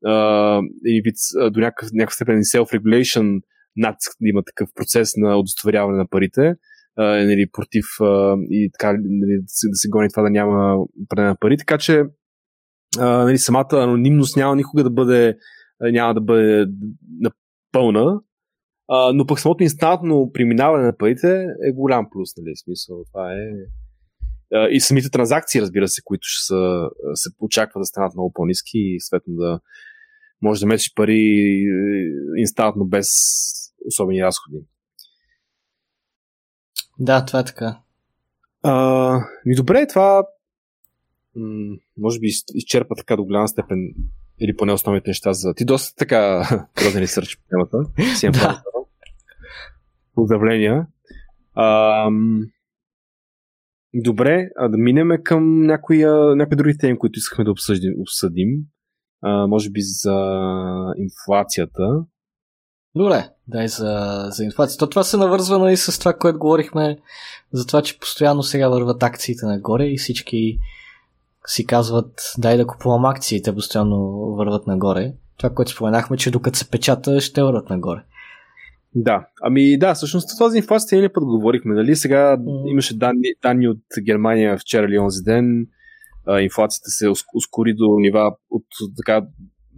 а, 0.06 0.60
вид, 1.04 1.16
до 1.52 1.60
някакъв, 1.60 1.88
някакъв 1.92 2.14
степен 2.14 2.36
self-regulation 2.36 3.40
натиск 3.76 4.12
да 4.20 4.28
има 4.28 4.42
такъв 4.46 4.68
процес 4.74 5.12
на 5.16 5.36
удостоверяване 5.36 5.98
на 5.98 6.08
парите 6.08 6.54
а, 6.98 7.24
нали, 7.24 7.46
против 7.52 7.84
а, 8.00 8.36
и 8.50 8.70
така 8.72 8.92
нали, 8.92 9.40
да, 9.40 9.44
се, 9.46 9.68
да 9.68 9.74
се 9.74 9.88
гони 9.88 10.08
това 10.08 10.22
да 10.22 10.30
няма 10.30 10.84
пране 11.08 11.28
на 11.28 11.36
пари. 11.40 11.56
Така 11.56 11.78
че 11.78 12.04
а, 12.98 13.24
нали, 13.24 13.38
самата 13.38 13.68
анонимност 13.72 14.36
няма 14.36 14.56
никога 14.56 14.82
да 14.82 14.90
бъде 14.90 15.36
няма 15.80 16.14
да 16.14 16.20
бъде 16.20 16.66
напълна, 17.20 18.20
а, 18.88 19.12
но 19.12 19.26
пък 19.26 19.40
самото 19.40 19.62
инстантно 19.62 20.30
преминаване 20.34 20.84
на 20.84 20.96
парите 20.96 21.46
е 21.68 21.72
голям 21.72 22.06
плюс, 22.10 22.36
нали, 22.36 22.56
смисъл. 22.56 23.04
Това 23.12 23.32
е 23.34 23.48
и 24.70 24.80
самите 24.80 25.10
транзакции, 25.10 25.60
разбира 25.60 25.88
се, 25.88 26.02
които 26.04 26.22
ще 26.22 26.46
са, 26.46 26.88
се 27.14 27.30
очаква 27.40 27.80
да 27.80 27.84
станат 27.84 28.14
много 28.14 28.32
по-низки 28.32 28.78
и 28.78 29.00
съответно 29.00 29.34
да 29.34 29.60
може 30.42 30.60
да 30.60 30.66
мечеш 30.66 30.94
пари 30.94 31.20
е, 31.62 32.40
инстантно 32.40 32.84
без 32.84 33.08
особени 33.86 34.22
разходи. 34.22 34.58
Да, 36.98 37.24
това 37.24 37.40
е 37.40 37.44
така. 37.44 37.78
А, 38.62 39.20
ми 39.46 39.54
добре, 39.54 39.86
това 39.86 40.24
м- 41.36 41.76
може 41.98 42.20
би 42.20 42.26
изчерпа 42.54 42.94
така 42.94 43.16
до 43.16 43.24
голяма 43.24 43.48
степен 43.48 43.78
или 44.40 44.56
поне 44.56 44.72
основните 44.72 45.10
неща 45.10 45.32
за... 45.32 45.54
Ти 45.54 45.64
доста 45.64 45.96
така 45.96 46.44
сериозен 46.78 47.02
ресърч 47.02 47.36
по 47.36 47.42
темата. 47.48 47.78
Си 48.16 48.30
да. 48.30 48.62
Поздравления. 50.14 50.86
А, 51.54 52.10
добре, 53.94 54.48
а 54.56 54.68
да 54.68 54.78
минеме 54.78 55.22
към 55.22 55.62
някои, 55.66 56.04
някои 56.36 56.56
други 56.56 56.78
теми, 56.78 56.98
които 56.98 57.18
искахме 57.18 57.44
да 57.44 57.50
обсъдим. 57.50 57.94
обсъдим. 57.98 58.48
А, 59.20 59.46
може 59.46 59.70
би 59.70 59.80
за 59.80 60.14
инфлацията. 60.96 62.04
Добре, 62.98 63.28
дай 63.48 63.68
за, 63.68 64.24
за 64.30 64.44
инфлацията. 64.44 64.90
Това 64.90 65.02
се 65.02 65.16
навързва 65.16 65.58
нали, 65.58 65.76
с 65.76 65.98
това, 65.98 66.12
което 66.12 66.38
говорихме, 66.38 66.98
за 67.52 67.66
това, 67.66 67.82
че 67.82 67.98
постоянно 67.98 68.42
сега 68.42 68.68
върват 68.68 69.02
акциите 69.02 69.46
нагоре 69.46 69.84
и 69.84 69.98
всички 69.98 70.58
си 71.46 71.66
казват, 71.66 72.34
дай 72.38 72.56
да 72.56 72.66
купувам 72.66 73.04
акциите, 73.04 73.54
постоянно 73.54 73.98
върват 74.36 74.66
нагоре. 74.66 75.12
Това, 75.36 75.50
което 75.50 75.70
споменахме, 75.70 76.16
че 76.16 76.30
докато 76.30 76.58
се 76.58 76.70
печата, 76.70 77.20
ще 77.20 77.42
върват 77.42 77.70
нагоре. 77.70 78.00
Да, 78.94 79.26
ами 79.42 79.78
да, 79.78 79.94
всъщност 79.94 80.28
това 80.38 80.50
за 80.50 80.56
инфлацията 80.56 80.96
един 80.96 81.10
път 81.14 81.24
говорихме, 81.24 81.74
нали? 81.74 81.96
Сега 81.96 82.36
mm. 82.36 82.70
имаше 82.70 82.98
данни, 82.98 83.28
данни 83.42 83.68
от 83.68 83.82
Германия 84.02 84.58
вчера 84.58 84.86
или 84.86 84.98
онзи 84.98 85.22
ден. 85.22 85.66
А, 86.26 86.40
инфлацията 86.40 86.90
се 86.90 87.08
ускори 87.34 87.74
до 87.74 87.96
нива 87.98 88.32
от 88.50 88.64
така 88.96 89.26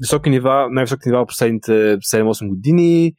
високи 0.00 0.30
нива, 0.30 0.68
най-високи 0.70 1.08
нива 1.08 1.24
в 1.24 1.26
последните 1.26 1.72
7-8 1.98 2.48
години. 2.48 3.12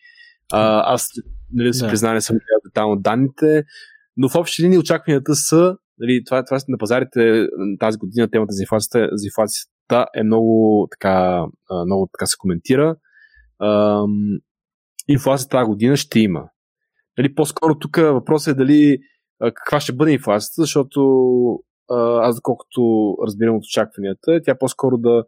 А, 0.54 0.94
аз, 0.94 1.10
нали, 1.54 1.74
си 1.74 1.82
да. 1.84 1.90
призная, 1.90 2.14
не 2.14 2.22
съм 2.22 2.34
гледал 2.34 2.62
детално 2.66 2.96
данните, 2.96 3.64
но 4.18 4.30
в 4.30 4.36
общи 4.36 4.64
линии 4.64 4.78
очакванията 4.78 5.36
са, 5.36 5.76
нали, 5.98 6.24
това, 6.26 6.46
това 6.46 6.58
на 6.68 6.78
пазарите 6.78 7.48
тази 7.80 7.98
година 7.98 8.30
темата 8.32 8.52
за 8.52 8.64
инфлацията, 8.64 9.10
за 9.12 9.28
инфлацията 9.28 10.06
е 10.16 10.24
много 10.24 10.88
така, 10.92 11.46
много 11.86 12.10
така 12.14 12.26
се 12.26 12.36
коментира. 12.38 12.96
Ам, 13.64 14.40
инфлацията 15.08 15.58
тази 15.58 15.68
година 15.68 15.98
ще 15.98 16.20
има. 16.20 16.44
Нали, 17.18 17.36
по-скоро 17.36 17.80
тук 17.80 17.98
въпросът 17.98 18.52
е 18.52 18.58
дали 18.58 18.98
каква 19.54 19.80
ще 19.80 19.94
бъде 19.94 20.12
инфлацията, 20.12 20.62
защото 20.62 21.02
аз, 22.22 22.36
доколкото 22.36 23.16
разбирам 23.28 23.56
от 23.56 23.64
очакванията, 23.64 24.42
тя 24.46 24.58
по-скоро 24.60 24.98
да 24.98 25.24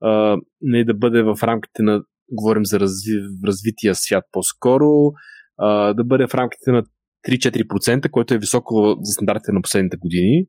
а, 0.00 0.36
не 0.60 0.84
да 0.84 0.94
бъде 0.94 1.22
в 1.22 1.38
рамките 1.42 1.82
на, 1.82 2.02
говорим 2.32 2.66
за 2.66 2.80
разви, 2.80 3.12
развития 3.46 3.94
свят 3.94 4.24
по-скоро, 4.32 5.12
а, 5.58 5.94
да 5.94 6.04
бъде 6.04 6.26
в 6.26 6.34
рамките 6.34 6.70
на 6.70 6.84
3-4%, 7.28 8.10
което 8.10 8.34
е 8.34 8.38
високо 8.38 8.96
за 9.02 9.12
стандартите 9.12 9.52
на 9.52 9.62
последните 9.62 9.96
години. 9.96 10.46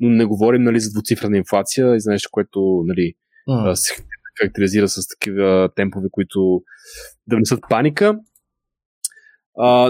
Но 0.00 0.08
не 0.10 0.24
говорим 0.24 0.62
нали, 0.62 0.80
за 0.80 0.90
двуцифрена 0.90 1.36
инфлация 1.36 1.96
и 1.96 2.00
за 2.00 2.10
нещо, 2.10 2.28
което 2.32 2.82
нали, 2.86 3.12
mm. 3.48 3.74
се 3.74 3.94
характеризира 4.38 4.88
с 4.88 5.08
такива 5.08 5.68
темпове, 5.76 6.08
които 6.10 6.62
да 7.26 7.36
внесат 7.36 7.60
паника. 7.68 8.18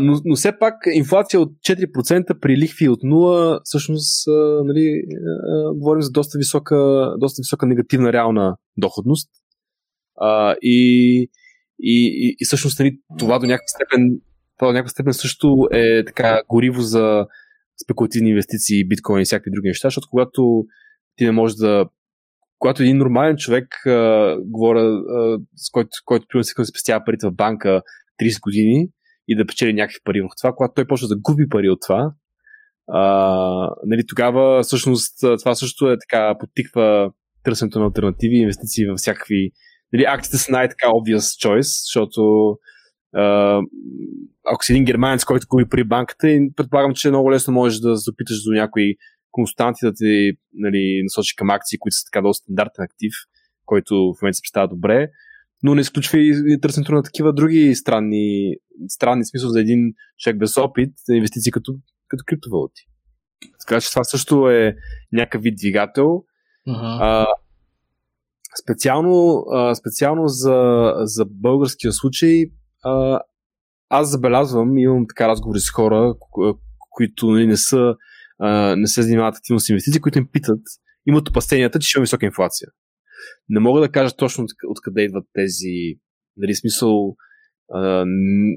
Но, 0.03 0.21
но 0.25 0.37
все 0.37 0.59
пак 0.59 0.75
инфлация 0.95 1.41
от 1.41 1.53
4% 1.53 2.39
при 2.41 2.57
лихви 2.57 2.89
от 2.89 3.01
0, 3.01 3.61
всъщност 3.64 4.29
а, 4.29 4.64
нали, 4.64 5.03
а, 5.49 5.75
говорим 5.75 6.03
за 6.03 6.11
доста 6.11 6.39
висока, 6.39 6.77
доста 7.18 7.41
висока 7.41 7.66
негативна 7.66 8.12
реална 8.12 8.57
доходност. 8.77 9.31
А, 10.16 10.55
и, 10.62 11.18
и, 11.81 12.27
и, 12.29 12.37
и 12.41 12.45
всъщност 12.45 12.79
нали, 12.79 12.99
това 13.18 13.39
до 13.39 13.47
някаква 13.47 13.66
степен 13.66 14.21
до 14.62 14.73
някаква 14.73 14.89
степен 14.89 15.14
също 15.14 15.68
е 15.73 16.05
така 16.05 16.43
гориво 16.49 16.81
за 16.81 17.27
спекулативни 17.85 18.31
инвестиции, 18.31 18.89
биткоин 18.89 19.23
и 19.23 19.25
всякакви 19.25 19.51
други 19.51 19.68
неща, 19.68 19.87
защото 19.87 20.09
когато 20.11 20.64
ти 21.16 21.25
не 21.25 21.33
можеш 21.33 21.57
да 21.57 21.85
когато 22.59 22.83
един 22.83 22.99
нормален 22.99 23.37
човек, 23.37 23.87
а, 23.87 24.37
говоря, 24.41 24.83
а, 24.85 25.39
с 25.57 25.71
който, 25.71 25.89
който 26.05 26.27
примерно 26.29 26.45
се 26.45 26.64
спестява 26.64 27.05
парите 27.05 27.27
в 27.27 27.35
банка 27.35 27.83
30 28.23 28.41
години 28.41 28.89
и 29.31 29.37
да 29.37 29.47
печели 29.47 29.72
някакви 29.72 29.99
пари 30.05 30.20
в 30.20 30.28
това, 30.39 30.53
когато 30.53 30.74
той 30.74 30.87
почва 30.87 31.09
да 31.09 31.16
губи 31.16 31.49
пари 31.49 31.68
от 31.68 31.78
това, 31.87 32.12
а, 32.89 33.03
нали, 33.87 34.03
тогава 34.09 34.62
всъщност 34.62 35.18
това 35.41 35.55
също 35.55 35.91
е 35.91 35.99
така, 35.99 36.39
подтиква 36.41 37.12
търсенето 37.45 37.78
на 37.78 37.85
альтернативи, 37.85 38.37
инвестиции 38.37 38.87
в 38.87 38.97
всякакви. 38.97 39.51
Нали, 39.93 40.05
акциите 40.09 40.39
са 40.39 40.53
най-така 40.53 40.87
obvious 40.87 41.47
choice, 41.47 41.85
защото 41.85 42.51
а, 43.14 43.59
ако 44.47 44.64
си 44.64 44.72
един 44.72 44.85
германец, 44.85 45.24
който 45.24 45.47
купи 45.49 45.68
при 45.70 45.85
банката, 45.85 46.39
предполагам, 46.57 46.95
че 46.95 47.09
много 47.09 47.33
лесно 47.33 47.55
можеш 47.55 47.81
да 47.81 47.97
запиташ 47.97 48.43
до 48.43 48.53
някои 48.53 48.95
консултанти 49.31 49.78
да 49.83 49.93
ти 49.95 50.33
нали, 50.55 51.01
насочи 51.03 51.37
към 51.37 51.51
акции, 51.51 51.78
които 51.78 51.97
са 51.97 52.05
така 52.12 52.22
доста 52.22 52.43
стандартен 52.43 52.85
актив, 52.85 53.12
който 53.66 53.95
в 53.95 54.22
момента 54.22 54.37
се 54.37 54.43
представя 54.43 54.68
добре, 54.68 55.09
но 55.63 55.75
не 55.75 55.81
изключва 55.81 56.19
и 56.21 56.59
търсенето 56.61 56.93
на 56.93 57.03
такива 57.03 57.33
други 57.33 57.75
странни, 57.75 58.55
странни 58.89 59.25
смисъл 59.25 59.51
за 59.51 59.61
един 59.61 59.93
човек 60.19 60.39
без 60.39 60.57
опит 60.57 60.95
инвестиции 61.11 61.53
като, 61.53 61.75
като 62.09 62.25
криптовалути. 62.27 62.83
Така 63.61 63.81
че 63.81 63.91
това 63.91 64.05
също 64.05 64.51
е 64.51 64.77
някакъв 65.13 65.43
вид 65.43 65.57
двигател. 65.57 66.25
Uh-huh. 66.69 66.99
А, 67.01 67.27
специално, 68.63 69.45
а, 69.53 69.75
специално 69.75 70.29
за, 70.29 70.93
за 71.01 71.25
българския 71.25 71.93
случай 71.93 72.45
а, 72.85 73.21
аз 73.89 74.11
забелязвам, 74.11 74.79
имам 74.79 75.07
така 75.09 75.29
разговори 75.29 75.61
с 75.61 75.71
хора, 75.71 76.15
които 76.91 77.31
нали, 77.31 77.47
не 77.47 77.57
са 77.57 77.95
не 78.77 78.87
се 78.87 79.03
занимават 79.03 79.37
активно 79.37 79.61
с 79.61 79.69
инвестиции, 79.69 80.01
които 80.01 80.19
им 80.19 80.29
питат, 80.33 80.61
имат 81.07 81.29
опасенията, 81.29 81.79
че 81.79 81.89
ще 81.89 81.99
има 81.99 82.03
висока 82.03 82.27
инфлация. 82.27 82.69
Не 83.49 83.61
мога 83.61 83.81
да 83.81 83.89
кажа 83.89 84.16
точно 84.16 84.47
откъде 84.68 85.03
идват 85.03 85.25
тези, 85.33 85.99
нали, 86.37 86.55
смисъл, 86.55 87.16
а, 87.73 88.05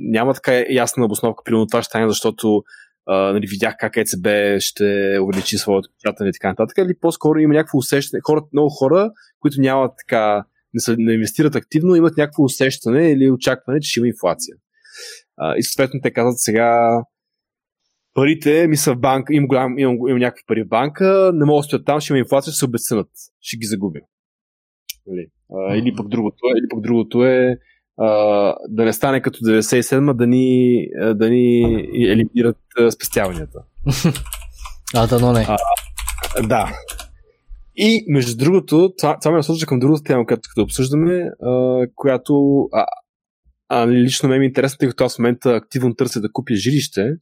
няма 0.02 0.34
така 0.34 0.64
ясна 0.70 1.06
обосновка, 1.06 1.44
примерно 1.44 1.68
това 1.68 1.82
ще 1.82 1.90
стане, 1.90 2.10
защото 2.10 2.64
а, 3.06 3.34
нали, 3.34 3.48
видях 3.48 3.76
как 3.80 3.98
ЕЦБ 3.98 4.28
ще 4.60 5.18
увеличи 5.22 5.58
своето 5.58 5.90
печатане 5.98 6.30
и 6.30 6.34
така 6.34 6.50
нататък, 6.50 6.78
или 6.78 7.00
по-скоро 7.02 7.40
има 7.40 7.54
някакво 7.54 7.78
усещане, 7.78 8.22
хората, 8.24 8.48
много 8.54 8.70
хора, 8.70 9.12
които 9.40 9.62
нямат 9.62 9.92
така, 9.98 10.46
не, 10.74 10.82
са, 10.82 10.96
не 10.98 11.14
инвестират 11.14 11.56
активно, 11.56 11.96
имат 11.96 12.18
някакво 12.18 12.44
усещане 12.44 13.12
или 13.12 13.32
очакване, 13.32 13.80
че 13.80 13.92
ще 13.92 14.00
има 14.00 14.08
инфлация. 14.08 14.56
А, 15.38 15.56
и 15.58 15.64
съответно 15.64 16.00
те 16.04 16.12
казват 16.12 16.40
сега, 16.40 17.02
парите 18.14 18.68
ми 18.68 18.78
са 18.78 18.94
в 18.94 19.00
банка, 19.00 19.34
имам, 19.34 19.48
голям, 19.48 19.80
имам, 19.80 19.98
имам 20.08 20.20
някакви 20.20 20.44
пари 20.48 20.64
в 20.64 20.68
банка, 20.68 21.32
не 21.34 21.46
мога 21.46 21.60
да 21.60 21.64
стоя 21.64 21.84
там, 21.84 22.00
ще 22.00 22.14
има 22.14 22.20
инфлация, 22.20 22.52
ще 22.52 22.60
се 22.60 22.66
обесценят, 22.66 23.10
ще 23.42 23.58
ги 23.58 23.66
загубя. 23.66 24.00
Нали? 25.08 25.28
А, 25.54 25.76
или, 25.76 25.96
пък 25.96 26.08
другото, 26.08 26.38
или 26.58 26.68
пък 26.70 26.82
другото 26.82 27.26
е 27.26 27.58
а, 27.98 28.08
да 28.70 28.86
не 28.86 28.94
стане 28.94 29.22
като 29.22 29.40
97 29.40 30.14
да 30.14 30.28
ни, 30.28 30.88
да 31.16 31.30
ни 31.30 31.62
елиминират 31.94 32.58
спестяванията. 32.94 33.60
а, 34.96 35.08
да, 35.08 35.20
но 35.20 35.32
не. 35.34 35.46
А, 35.50 35.58
да. 36.48 36.80
И 37.76 38.06
между 38.08 38.38
другото, 38.38 38.94
това, 38.98 39.20
това 39.20 39.32
ме 39.32 39.38
насочва 39.38 39.68
към 39.68 39.80
другата 39.80 40.04
тема, 40.04 40.26
която 40.26 40.50
да 40.56 40.64
обсъждаме, 40.64 41.30
а, 41.42 41.82
която 41.96 42.64
а, 42.74 42.86
а, 43.70 43.88
лично 43.88 44.30
ме 44.30 44.36
е 44.36 44.44
интересна, 44.44 44.78
тъй 44.78 44.90
като 44.90 45.04
аз 45.04 45.16
в 45.16 45.20
момента 45.20 45.56
активно 45.56 45.96
търся 45.96 46.22
да 46.22 46.32
купя 46.32 46.56
жилище 46.56 47.18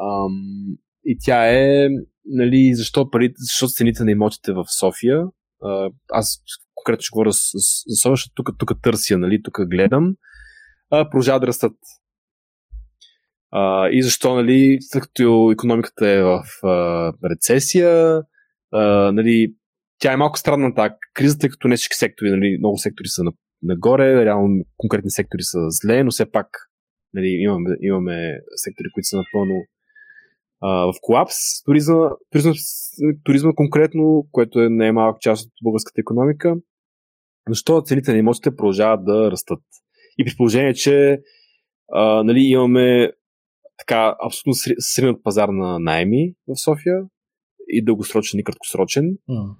Ам, 0.00 0.76
и 1.04 1.16
тя 1.20 1.46
е, 1.46 1.88
нали, 2.24 2.74
защо 2.74 3.10
парите, 3.10 3.34
защо 3.36 3.68
цените 3.68 4.04
на 4.04 4.10
имотите 4.10 4.52
в 4.52 4.64
София, 4.78 5.24
аз 6.08 6.42
конкретно 6.74 7.02
ще 7.02 7.12
говоря 7.12 7.30
за 7.30 7.96
София, 8.02 8.12
защото 8.12 8.34
тук, 8.34 8.50
тук 8.58 8.82
търся, 8.82 9.18
нали, 9.18 9.42
тук 9.42 9.58
гледам, 9.70 10.14
а, 10.90 11.10
продължават 11.10 11.42
да 11.42 11.46
растат. 11.46 11.76
А, 13.52 13.88
и 13.88 14.02
защо, 14.02 14.34
нали, 14.34 14.78
след 14.80 15.02
като 15.02 15.50
економиката 15.52 16.08
е 16.08 16.22
в 16.22 16.42
а, 16.62 17.12
рецесия, 17.30 18.22
а, 18.72 19.12
нали, 19.12 19.54
тя 19.98 20.12
е 20.12 20.16
малко 20.16 20.38
странна 20.38 20.74
тази 20.74 20.94
криза, 21.14 21.38
тъй 21.38 21.50
като 21.50 21.68
не 21.68 21.76
всички 21.76 21.96
сектори, 21.96 22.30
нали, 22.30 22.58
много 22.58 22.78
сектори 22.78 23.08
са 23.08 23.24
на, 23.24 23.32
нагоре, 23.62 24.24
реално 24.24 24.64
конкретни 24.76 25.10
сектори 25.10 25.42
са 25.42 25.58
зле, 25.68 26.04
но 26.04 26.10
все 26.10 26.30
пак 26.30 26.46
нали, 27.14 27.26
имаме, 27.26 27.70
имаме 27.80 28.38
сектори, 28.56 28.88
които 28.94 29.06
са 29.06 29.16
напълно 29.16 29.54
а, 30.60 30.92
в 30.92 30.94
колапс. 31.02 31.34
Туризма, 31.64 32.10
туризма, 32.30 32.52
туризма 33.24 33.52
конкретно, 33.54 34.26
което 34.32 34.60
е 34.60 34.68
най-малък 34.68 35.20
част 35.20 35.46
от 35.46 35.52
българската 35.62 36.00
економика, 36.00 36.56
защо 37.48 37.82
цените 37.82 38.12
на 38.12 38.18
имотите 38.18 38.56
продължават 38.56 39.04
да 39.04 39.30
растат. 39.30 39.62
И 40.18 40.24
при 40.24 40.36
положение, 40.36 40.74
че 40.74 41.20
а, 41.92 42.22
нали, 42.22 42.40
имаме 42.40 43.12
така 43.78 44.16
абсолютно 44.26 44.54
сринат 44.78 45.22
пазар 45.22 45.48
на 45.48 45.78
найеми 45.78 46.34
в 46.48 46.56
София 46.56 47.02
и 47.68 47.84
дългосрочен 47.84 48.40
и 48.40 48.44
краткосрочен. 48.44 49.04
Mm. 49.04 49.54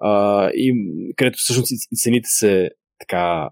А, 0.00 0.50
и 0.54 0.72
където 1.16 1.38
всъщност 1.38 1.72
и 1.92 1.96
цените 1.96 2.28
се 2.28 2.70
така 2.98 3.50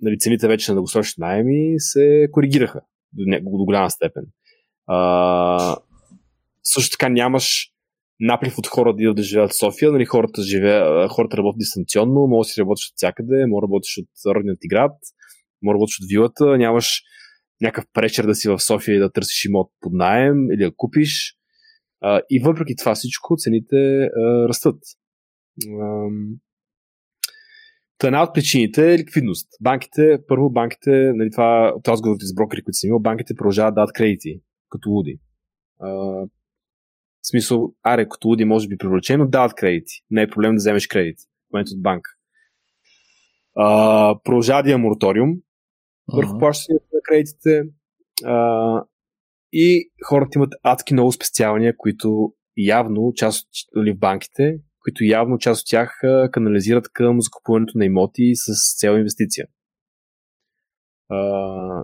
нали, 0.00 0.18
цените 0.18 0.48
вече 0.48 0.70
на 0.70 0.74
дългосрочни 0.74 1.20
найеми 1.20 1.74
се 1.78 2.28
коригираха 2.32 2.80
до, 3.12 3.38
до 3.40 3.64
голяма 3.64 3.90
степен. 3.90 4.24
А, 4.86 5.76
също 6.62 6.96
така 6.96 7.08
нямаш 7.08 7.68
наплив 8.20 8.58
от 8.58 8.66
хора 8.66 8.94
да 8.94 9.02
идват 9.02 9.16
да 9.16 9.22
живеят 9.22 9.50
в 9.50 9.58
София. 9.58 9.92
Нали, 9.92 10.04
хората, 10.04 10.42
живе, 10.42 10.82
хората 11.08 11.36
работят 11.36 11.58
дистанционно, 11.58 12.26
може 12.26 12.46
да 12.46 12.50
си 12.50 12.60
работиш 12.60 12.88
от 12.88 12.92
всякъде, 12.96 13.46
може 13.46 13.60
да 13.60 13.66
работиш 13.66 13.98
от 13.98 14.34
родният 14.34 14.58
ти 14.60 14.68
град, 14.68 14.92
може 15.62 15.72
да 15.72 15.74
работиш 15.74 15.98
от 16.00 16.08
вилата, 16.08 16.58
нямаш 16.58 17.02
някакъв 17.60 17.84
пречер 17.92 18.24
да 18.24 18.34
си 18.34 18.48
в 18.48 18.60
София 18.60 18.96
и 18.96 18.98
да 18.98 19.12
търсиш 19.12 19.44
имот 19.44 19.70
под 19.80 19.92
найем 19.92 20.50
или 20.50 20.64
да 20.64 20.72
купиш. 20.76 21.36
И 22.30 22.40
въпреки 22.44 22.76
това 22.76 22.94
всичко, 22.94 23.36
цените 23.36 24.08
растат. 24.48 24.78
Та 27.98 28.06
една 28.06 28.22
от 28.22 28.34
причините 28.34 28.94
е 28.94 28.98
ликвидност. 28.98 29.48
Банките, 29.60 30.18
първо 30.28 30.50
банките, 30.50 30.90
нали, 31.14 31.30
това 31.30 31.72
от 31.76 31.88
разговорите 31.88 32.26
с 32.26 32.34
брокери, 32.34 32.62
които 32.62 32.76
съм 32.76 32.88
имал, 32.88 33.00
банките 33.00 33.34
продължават 33.34 33.74
да 33.74 33.80
дадат 33.80 33.92
кредити, 33.92 34.40
като 34.68 34.90
луди. 34.90 35.18
В 37.22 37.28
смисъл, 37.28 37.74
аре, 37.82 38.08
като 38.08 38.28
луди 38.28 38.44
може 38.44 38.68
би 38.68 38.76
привлечено, 38.76 39.28
дават 39.28 39.54
кредити. 39.54 39.92
Не 40.10 40.22
е 40.22 40.30
проблем 40.30 40.52
да 40.52 40.56
вземеш 40.56 40.86
кредит 40.86 41.18
в 41.20 41.52
момента 41.52 41.70
от 41.74 41.82
банка. 41.82 42.10
А, 43.56 44.18
продължава 44.24 44.62
да 44.62 44.70
има 44.70 44.78
мораториум 44.78 45.30
върху 46.12 46.38
плащането 46.38 46.84
на 46.92 47.00
кредитите 47.02 47.62
а, 48.24 48.84
и 49.52 49.90
хората 50.04 50.30
имат 50.36 50.54
адски 50.62 50.94
много 50.94 51.12
спестявания, 51.12 51.76
които 51.76 52.34
явно 52.56 53.12
част 53.14 53.42
от 53.42 53.48
нали, 53.76 53.92
в 53.92 53.98
банките 53.98 54.58
които 54.82 55.04
явно 55.04 55.38
част 55.38 55.60
от 55.60 55.66
тях 55.70 56.00
канализират 56.32 56.88
към 56.92 57.20
закупуването 57.20 57.78
на 57.78 57.84
имоти 57.84 58.32
с 58.34 58.78
цел 58.78 58.92
инвестиция. 58.92 59.46
А, 61.08 61.18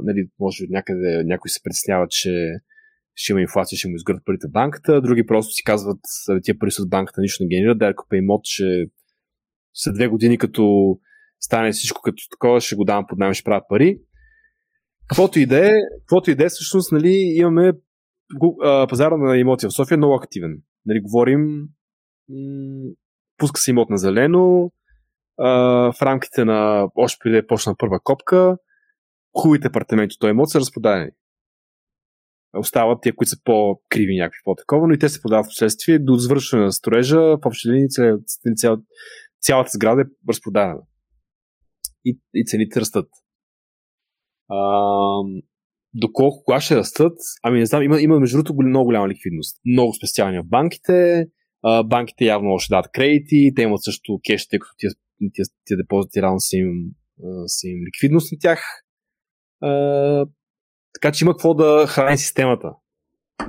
нали, 0.02 0.28
може 0.40 0.64
някъде 0.70 1.24
някой 1.24 1.48
се 1.48 1.62
притеснява, 1.62 2.06
че 2.10 2.54
ще 3.20 3.32
има 3.32 3.40
инфлация, 3.40 3.78
ще 3.78 3.88
му 3.88 3.94
изгърят 3.94 4.24
парите 4.24 4.46
в 4.48 4.52
банката, 4.52 5.00
други 5.00 5.26
просто 5.26 5.52
си 5.52 5.62
казват, 5.64 6.00
тия 6.42 6.58
пари 6.58 6.70
с 6.70 6.88
банката 6.88 7.20
нищо 7.20 7.44
не 7.44 7.48
генерират, 7.48 7.78
да 7.78 7.94
купя 7.96 8.16
имот, 8.16 8.44
че 8.44 8.86
след 9.74 9.94
две 9.94 10.08
години 10.08 10.38
като 10.38 10.94
стане 11.40 11.72
всичко 11.72 12.02
като 12.02 12.22
такова, 12.30 12.60
ще 12.60 12.76
го 12.76 12.84
давам 12.84 13.06
под 13.08 13.18
найем, 13.18 13.34
ще 13.34 13.44
правя 13.44 13.62
пари. 13.68 14.00
Каквото 15.08 15.40
и 15.40 15.46
да 15.46 15.68
е, 15.68 15.72
каквото 16.00 16.30
и 16.30 16.34
да 16.34 16.44
е, 16.44 16.48
всъщност, 16.48 16.92
нали, 16.92 17.12
имаме 17.34 17.72
пазара 18.88 19.16
на 19.16 19.36
имоти 19.36 19.66
в 19.66 19.72
София 19.72 19.98
много 19.98 20.14
активен. 20.14 20.62
Нали, 20.86 21.00
говорим 21.00 21.68
пуска 23.36 23.60
се 23.60 23.70
имот 23.70 23.90
на 23.90 23.98
зелено, 23.98 24.70
в 25.38 26.02
рамките 26.02 26.44
на 26.44 26.88
още 26.94 27.18
преди 27.22 27.36
е 27.36 27.46
почна 27.46 27.74
първа 27.78 28.00
копка, 28.00 28.56
хубавите 29.38 29.68
апартаменти 29.68 30.14
от 30.14 30.20
този 30.20 30.30
имот 30.30 30.50
са 30.50 30.60
разпродадени. 30.60 31.10
Остават 32.58 32.98
тия, 33.02 33.16
които 33.16 33.30
са 33.30 33.36
по-криви 33.44 34.16
някакви 34.16 34.40
по-такова, 34.44 34.86
но 34.86 34.94
и 34.94 34.98
те 34.98 35.08
се 35.08 35.22
продават 35.22 35.46
в 35.46 35.48
последствие 35.48 35.98
до 35.98 36.14
завършване 36.14 36.64
на 36.64 36.72
строежа, 36.72 37.20
в 37.20 37.38
общи 37.44 37.68
линии 37.68 37.88
цял, 37.88 38.18
цял, 38.56 38.76
цялата 39.40 39.70
сграда 39.72 40.02
е 40.02 40.04
разпродадена. 40.28 40.80
И, 42.04 42.18
и 42.34 42.44
цените 42.46 42.80
растат. 42.80 43.08
А, 44.48 44.58
доколко 45.94 46.44
кога 46.44 46.60
ще 46.60 46.76
растат, 46.76 47.18
ами 47.42 47.58
не 47.58 47.66
знам, 47.66 47.82
има, 47.82 48.00
има 48.00 48.20
между 48.20 48.36
другото 48.36 48.62
много 48.62 48.84
голяма 48.84 49.08
ликвидност. 49.08 49.60
Много 49.66 49.94
спестявания 49.94 50.42
в 50.42 50.48
банките, 50.48 51.26
а, 51.62 51.82
банките 51.82 52.24
явно 52.24 52.58
ще 52.58 52.74
дадат 52.74 52.90
кредити, 52.92 53.52
те 53.56 53.62
имат 53.62 53.82
също 53.82 54.20
кеш, 54.26 54.48
тъй 54.48 54.58
като 54.58 54.74
тия, 54.78 54.90
тия, 55.32 55.44
тия 55.64 55.76
депозити 55.76 56.22
рано 56.22 56.40
са 56.40 56.56
им, 56.56 56.72
са 57.46 57.68
им 57.68 57.78
ликвидност 57.86 58.32
на 58.32 58.38
тях. 58.38 58.64
А, 59.60 60.26
така 60.94 61.12
че 61.12 61.24
има 61.24 61.32
какво 61.32 61.54
да 61.54 61.86
храни 61.88 62.18
системата, 62.18 62.72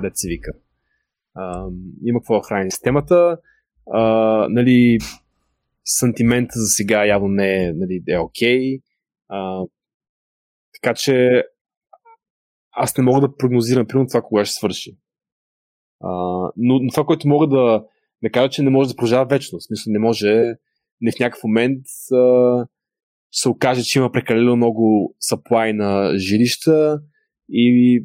да 0.02 0.10
се 0.14 0.28
вика. 0.28 0.52
а, 1.34 1.66
има 2.04 2.20
какво 2.20 2.40
да 2.40 2.46
храни 2.46 2.70
системата. 2.70 3.38
А, 3.92 4.02
нали, 4.50 4.98
сантимента 5.84 6.52
за 6.58 6.66
сега 6.66 7.04
явно 7.04 7.28
не 7.28 7.64
е, 7.64 7.72
нали, 7.72 8.02
е 8.08 8.18
окей. 8.18 8.80
Okay. 9.30 9.68
така 10.82 10.94
че 10.94 11.44
аз 12.72 12.96
не 12.96 13.04
мога 13.04 13.20
да 13.20 13.36
прогнозирам 13.36 13.86
примерно 13.86 14.08
това 14.08 14.22
кога 14.22 14.44
ще 14.44 14.54
свърши. 14.54 14.96
А, 16.00 16.08
но, 16.56 16.78
но 16.82 16.90
това, 16.90 17.04
което 17.04 17.28
мога 17.28 17.46
да, 17.46 17.84
да 18.22 18.30
кажа, 18.30 18.50
че 18.50 18.62
не 18.62 18.70
може 18.70 18.88
да 18.88 18.96
продължава 18.96 19.24
вечно. 19.24 19.58
В 19.58 19.64
смисъл 19.64 19.92
не 19.92 19.98
може 19.98 20.54
не 21.00 21.12
в 21.12 21.18
някакъв 21.20 21.44
момент 21.44 21.84
а, 22.12 22.66
се 23.32 23.48
окаже, 23.48 23.82
че 23.82 23.98
има 23.98 24.12
прекалено 24.12 24.56
много 24.56 25.14
supply 25.30 25.72
на 25.72 26.18
жилища 26.18 27.00
и 27.50 28.04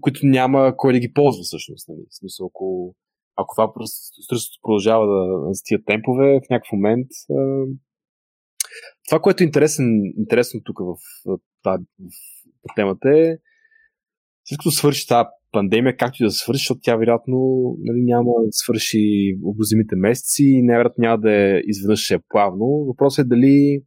които 0.00 0.20
няма 0.22 0.74
кой 0.76 0.92
да 0.92 0.98
ги 0.98 1.12
ползва 1.12 1.42
всъщност. 1.42 1.88
Нали? 1.88 2.00
В 2.10 2.16
смисъл, 2.16 2.46
ако, 2.46 2.94
ако 3.36 3.54
това 3.54 3.72
строителството 3.86 4.60
продължава 4.62 5.06
да 5.06 5.54
с 5.54 5.62
тия 5.62 5.84
темпове, 5.84 6.40
в 6.46 6.50
някакъв 6.50 6.72
момент 6.72 7.06
а, 7.30 7.64
това, 9.08 9.20
което 9.20 9.42
е 9.42 9.46
интересен, 9.46 9.84
интересно 10.18 10.60
тук 10.64 10.78
в, 10.78 10.94
в, 11.26 11.38
в, 11.64 11.78
в 12.44 12.74
темата 12.76 13.08
е 13.08 13.36
след 14.44 14.72
свърши 14.74 15.06
тази 15.06 15.28
пандемия, 15.52 15.96
както 15.96 16.22
и 16.22 16.26
да 16.26 16.30
свърши, 16.30 16.58
защото 16.58 16.80
тя 16.82 16.96
вероятно 16.96 17.36
нали, 17.78 18.02
няма 18.02 18.30
да 18.44 18.48
свърши 18.50 18.98
обозимите 19.42 19.96
месеци 19.96 20.44
и 20.44 20.62
най-вероятно 20.62 21.02
няма 21.02 21.18
да 21.18 21.32
е 21.32 21.60
изведнъж 21.66 22.00
ще 22.00 22.14
е 22.14 22.18
плавно. 22.28 22.66
Въпросът 22.66 23.24
е 23.24 23.28
дали, 23.28 23.82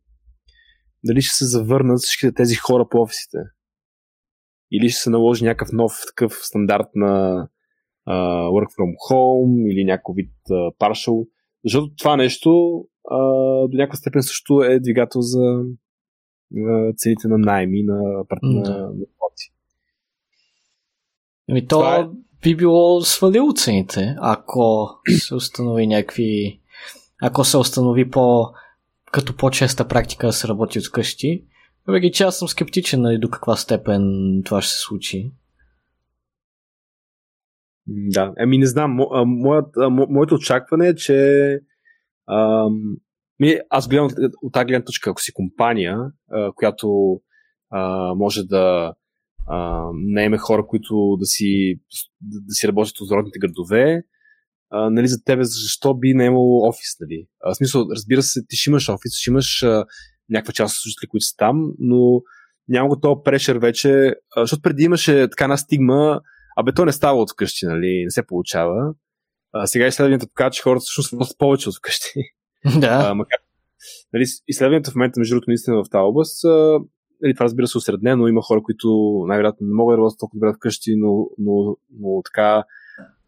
дали 1.03 1.21
ще 1.21 1.35
се 1.35 1.45
завърнат 1.45 1.99
всичките 1.99 2.33
тези 2.33 2.55
хора 2.55 2.87
по 2.91 3.01
офисите. 3.01 3.37
Или 4.71 4.89
ще 4.89 5.01
се 5.01 5.09
наложи 5.09 5.45
някакъв 5.45 5.71
нов 5.73 5.91
такъв 6.07 6.33
стандарт 6.33 6.87
на 6.95 7.47
uh, 8.09 8.49
work 8.49 8.67
from 8.67 9.11
home 9.11 9.71
или 9.71 9.85
някакъв 9.85 10.15
вид 10.15 10.31
uh, 10.49 10.75
partial. 10.77 11.27
Защото 11.65 11.95
това 11.95 12.15
нещо 12.15 12.49
uh, 12.49 13.69
до 13.69 13.77
някаква 13.77 13.95
степен 13.95 14.23
също 14.23 14.63
е 14.63 14.79
двигател 14.79 15.21
за 15.21 15.63
uh, 16.53 16.93
цените 16.97 17.27
на 17.27 17.37
найми 17.37 17.83
на, 17.83 18.01
на, 18.43 18.61
на, 18.61 18.77
на 18.77 18.93
Ами 21.49 21.67
то 21.67 21.95
е... 21.95 22.09
би 22.43 22.55
било 22.55 23.01
свалило 23.01 23.53
цените, 23.53 24.15
ако 24.19 24.89
се 25.09 25.35
установи 25.35 25.87
някакви... 25.87 26.59
Ако 27.21 27.43
се 27.43 27.57
установи 27.57 28.09
по 28.09 28.45
като 29.11 29.37
по-честа 29.37 29.87
практика 29.87 30.27
да 30.27 30.33
се 30.33 30.47
работи 30.47 30.79
от 30.79 30.91
къщи. 30.91 31.45
Въпреки 31.87 32.11
че 32.11 32.23
аз 32.23 32.39
съм 32.39 32.47
скептичен 32.47 33.01
нали, 33.01 33.17
до 33.17 33.29
каква 33.29 33.55
степен 33.55 34.03
това 34.45 34.61
ще 34.61 34.73
се 34.73 34.79
случи. 34.79 35.31
Да, 37.87 38.33
ами 38.37 38.57
не 38.57 38.65
знам. 38.65 38.91
Мо, 38.91 39.25
моят, 39.25 39.75
мо, 39.77 40.07
моето 40.09 40.35
очакване 40.35 40.87
е, 40.87 40.95
че 40.95 41.59
ам, 42.29 42.95
ми, 43.39 43.59
аз 43.69 43.87
гледам 43.87 44.05
от, 44.05 44.13
от 44.41 44.53
тази 44.53 44.65
гледна 44.65 44.85
точка, 44.85 45.09
ако 45.09 45.21
си 45.21 45.33
компания, 45.33 45.97
а, 46.31 46.51
която 46.55 47.19
а, 47.69 48.13
може 48.15 48.43
да 48.43 48.93
а, 49.47 49.85
наеме 49.93 50.37
хора, 50.37 50.67
които 50.67 51.17
да 51.19 51.25
си, 51.25 51.79
да, 52.21 52.39
да 52.41 52.53
си 52.53 52.67
работят 52.67 52.97
в 52.97 53.11
родните 53.11 53.39
градове, 53.39 54.03
а, 54.69 54.89
нали, 54.89 55.07
за 55.07 55.23
тебе 55.23 55.43
защо 55.43 55.93
би 55.93 56.13
наемал 56.13 56.57
офис, 56.57 56.99
нали? 56.99 57.27
А, 57.43 57.53
в 57.53 57.57
смисъл, 57.57 57.85
разбира 57.91 58.21
се, 58.21 58.45
ти 58.47 58.55
ще 58.55 58.69
имаш 58.69 58.89
офис, 58.89 59.15
ще 59.15 59.29
имаш 59.29 59.63
а, 59.63 59.85
някаква 60.31 60.53
част 60.53 60.75
от 60.75 60.81
служители, 60.81 61.07
които 61.07 61.25
са 61.25 61.35
там, 61.37 61.71
но 61.79 62.21
няма 62.67 62.89
го 62.89 62.99
този 62.99 63.21
прешер 63.23 63.55
вече, 63.55 64.15
защото 64.37 64.61
преди 64.61 64.83
имаше 64.83 65.27
така 65.29 65.43
една 65.43 65.57
стигма, 65.57 66.19
абе 66.57 66.73
то 66.73 66.85
не 66.85 66.91
става 66.91 67.21
от 67.21 67.31
вкъщи, 67.31 67.65
нали, 67.65 68.03
не 68.03 68.11
се 68.11 68.27
получава. 68.27 68.93
А, 69.53 69.67
сега 69.67 69.87
изследванията 69.87 70.27
показват, 70.27 70.53
че 70.53 70.61
хората 70.61 70.81
всъщност 70.81 71.13
работят 71.13 71.37
повече 71.37 71.69
от 71.69 71.77
вкъщи. 71.77 72.09
Да. 72.79 73.07
А, 73.09 73.13
макар, 73.13 73.37
нали, 74.13 74.25
изследванията 74.47 74.91
в 74.91 74.95
момента, 74.95 75.19
между 75.19 75.35
другото, 75.35 75.49
наистина 75.49 75.83
в 75.83 75.89
тази 75.89 76.01
област 76.01 76.45
нали, 77.21 77.33
това 77.33 77.43
разбира 77.43 77.67
се 77.67 77.77
осреднено, 77.77 78.27
има 78.27 78.41
хора, 78.41 78.63
които 78.63 78.87
най-вероятно 79.27 79.67
не 79.67 79.73
могат 79.73 79.93
да 79.93 79.97
работят 79.97 80.19
толкова 80.19 80.39
добре 80.39 80.53
вкъщи, 80.53 80.95
но, 80.97 81.27
но, 81.37 81.77
но 81.99 82.21
така 82.25 82.63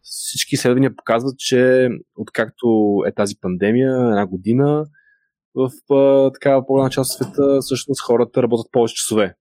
всички 0.02 0.54
изследвания 0.54 0.96
показват, 0.96 1.38
че 1.38 1.88
откакто 2.16 2.98
е 3.06 3.12
тази 3.12 3.34
пандемия, 3.40 3.94
една 3.94 4.26
година, 4.26 4.86
в 5.54 5.70
а, 5.94 6.32
такава 6.32 6.66
по-голяма 6.66 6.90
част 6.90 7.10
от 7.10 7.26
света, 7.26 7.58
всъщност 7.60 8.00
хората 8.00 8.42
работят 8.42 8.72
повече 8.72 8.94
часове. 8.94 9.34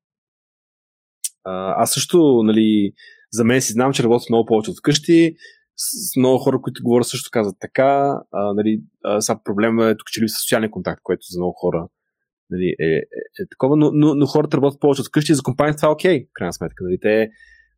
А, 1.43 1.81
аз 1.81 1.91
също, 1.91 2.43
нали, 2.43 2.91
за 3.31 3.43
мен 3.43 3.61
си 3.61 3.73
знам, 3.73 3.93
че 3.93 4.03
работя 4.03 4.25
много 4.29 4.45
повече 4.45 4.71
от 4.71 4.77
вкъщи. 4.77 5.35
С 5.77 6.15
много 6.17 6.37
хора, 6.37 6.61
които 6.61 6.83
говорят 6.83 7.07
също 7.07 7.29
казват 7.31 7.55
така. 7.59 8.21
А, 8.31 8.53
нали, 8.53 8.81
а, 9.03 9.21
сега 9.21 9.39
проблема 9.43 9.85
е 9.85 9.97
тук, 9.97 10.07
че 10.07 10.21
липсва 10.21 10.39
социален 10.39 10.71
контакт, 10.71 10.99
което 11.03 11.21
за 11.29 11.39
много 11.39 11.53
хора 11.53 11.87
нали, 12.49 12.75
е, 12.79 12.85
е, 12.85 12.97
е 13.41 13.47
такова, 13.51 13.75
но, 13.75 13.91
но, 13.93 14.15
но 14.15 14.25
хората 14.25 14.57
работят 14.57 14.79
повече 14.79 15.01
от 15.01 15.11
къщи 15.11 15.31
и 15.31 15.35
за 15.35 15.43
компанията 15.43 15.77
това 15.77 15.89
е 15.89 15.91
окей, 15.91 16.27
крайна 16.33 16.53
сметка. 16.53 16.83
Нали. 16.83 16.97
Те 17.01 17.29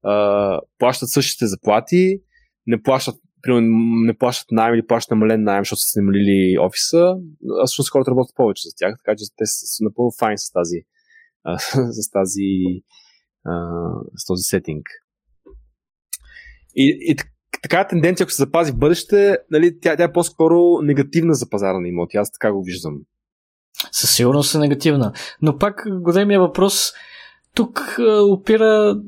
а, 0.03 0.59
плащат 0.79 1.09
същите 1.09 1.47
заплати, 1.47 2.21
не 2.67 2.83
плащат 2.83 3.15
не 4.05 4.17
плащат 4.17 4.51
найем 4.51 4.75
или 4.75 4.87
плащат 4.87 5.11
намален 5.11 5.43
найем, 5.43 5.61
защото 5.61 5.79
са 5.79 5.99
намалили 5.99 6.57
офиса, 6.59 7.15
а 7.61 7.65
всъщност 7.65 7.91
хората 7.91 8.11
работят 8.11 8.35
повече 8.35 8.67
за 8.67 8.73
тях, 8.77 8.95
така 8.97 9.15
че 9.17 9.25
те 9.37 9.45
са, 9.45 9.83
напълно 9.83 10.11
файн 10.19 10.37
с 10.37 10.51
тази 10.51 10.77
а, 11.43 11.57
с 11.91 12.11
тази 12.11 12.51
а, 13.45 13.81
с 14.15 14.25
този 14.25 14.43
сетинг. 14.43 14.85
И, 16.75 16.97
и 17.01 17.15
така 17.61 17.87
тенденция, 17.87 18.23
ако 18.23 18.31
се 18.31 18.43
запази 18.43 18.71
в 18.71 18.77
бъдеще, 18.77 19.37
нали, 19.51 19.79
тя, 19.79 19.95
тя 19.95 20.03
е 20.03 20.13
по-скоро 20.13 20.81
негативна 20.81 21.33
за 21.33 21.49
пазара 21.49 21.79
на 21.79 21.87
имоти. 21.87 22.17
Аз 22.17 22.31
така 22.31 22.53
го 22.53 22.63
виждам 22.63 22.99
със 23.91 24.15
сигурност 24.15 24.55
е 24.55 24.57
негативна. 24.57 25.13
Но 25.41 25.57
пак 25.57 25.83
големия 26.01 26.39
въпрос 26.39 26.91
тук 27.53 27.97
опира 28.29 29.01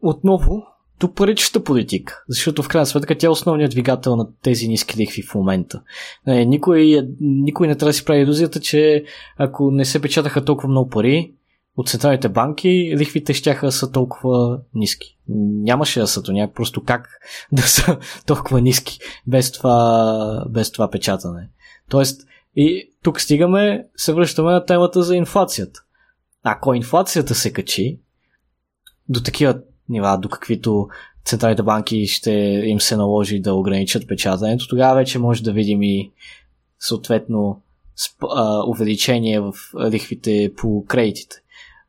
отново 0.00 0.62
до 1.00 1.14
паричната 1.14 1.64
политика, 1.64 2.22
защото 2.28 2.62
в 2.62 2.68
крайна 2.68 2.86
сметка 2.86 3.18
тя 3.18 3.26
е 3.26 3.30
основният 3.30 3.70
двигател 3.70 4.16
на 4.16 4.28
тези 4.42 4.68
ниски 4.68 4.96
лихви 4.96 5.22
в 5.22 5.34
момента. 5.34 5.82
Не, 6.26 6.44
никой, 6.44 6.98
е, 6.98 7.08
никой 7.20 7.66
не 7.68 7.74
трябва 7.74 7.90
да 7.90 7.94
си 7.94 8.04
прави 8.04 8.20
иллюзията, 8.20 8.60
че 8.60 9.04
ако 9.36 9.70
не 9.70 9.84
се 9.84 10.02
печатаха 10.02 10.44
толкова 10.44 10.68
много 10.68 10.90
пари 10.90 11.32
от 11.76 11.88
централните 11.88 12.28
банки, 12.28 12.94
лихвите 12.96 13.34
ще 13.34 13.70
са 13.70 13.92
толкова 13.92 14.60
ниски. 14.74 15.18
Нямаше 15.62 16.00
да 16.00 16.06
са 16.06 16.22
то, 16.22 16.32
няма 16.32 16.52
просто 16.52 16.84
как 16.84 17.08
да 17.52 17.62
са 17.62 17.98
толкова 18.26 18.60
ниски 18.60 18.98
без 19.26 19.52
това, 19.52 20.44
без 20.48 20.72
това 20.72 20.90
печатане. 20.90 21.48
Тоест, 21.90 22.26
и 22.56 22.90
тук 23.02 23.20
стигаме, 23.20 23.86
се 23.96 24.12
връщаме 24.12 24.52
на 24.52 24.64
темата 24.64 25.02
за 25.02 25.16
инфлацията. 25.16 25.80
Ако 26.42 26.74
инфлацията 26.74 27.34
се 27.34 27.52
качи 27.52 28.00
до 29.08 29.22
такива 29.22 29.60
нива, 29.90 30.18
до 30.18 30.28
каквито 30.28 30.88
централните 31.24 31.62
банки 31.62 32.06
ще 32.06 32.30
им 32.66 32.80
се 32.80 32.96
наложи 32.96 33.40
да 33.40 33.54
ограничат 33.54 34.08
печатането, 34.08 34.68
тогава 34.68 34.94
вече 34.94 35.18
може 35.18 35.42
да 35.42 35.52
видим 35.52 35.82
и 35.82 36.12
съответно 36.78 37.62
увеличение 38.66 39.40
в 39.40 39.52
лихвите 39.90 40.52
по 40.56 40.84
кредитите. 40.88 41.36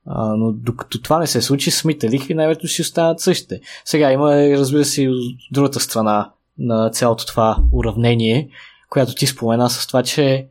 А, 0.05 0.35
но 0.35 0.51
докато 0.51 1.01
това 1.01 1.19
не 1.19 1.27
се 1.27 1.41
случи, 1.41 1.71
самите 1.71 2.09
лихви 2.09 2.33
най-вероятно 2.33 2.69
си 2.69 2.81
остават 2.81 3.19
същите. 3.19 3.61
Сега 3.85 4.11
има, 4.11 4.35
разбира 4.35 4.85
се, 4.85 5.03
и 5.03 5.37
другата 5.51 5.79
страна 5.79 6.31
на 6.57 6.89
цялото 6.89 7.25
това 7.25 7.57
уравнение, 7.71 8.49
която 8.89 9.15
ти 9.15 9.27
спомена 9.27 9.69
с 9.69 9.87
това, 9.87 10.03
че 10.03 10.47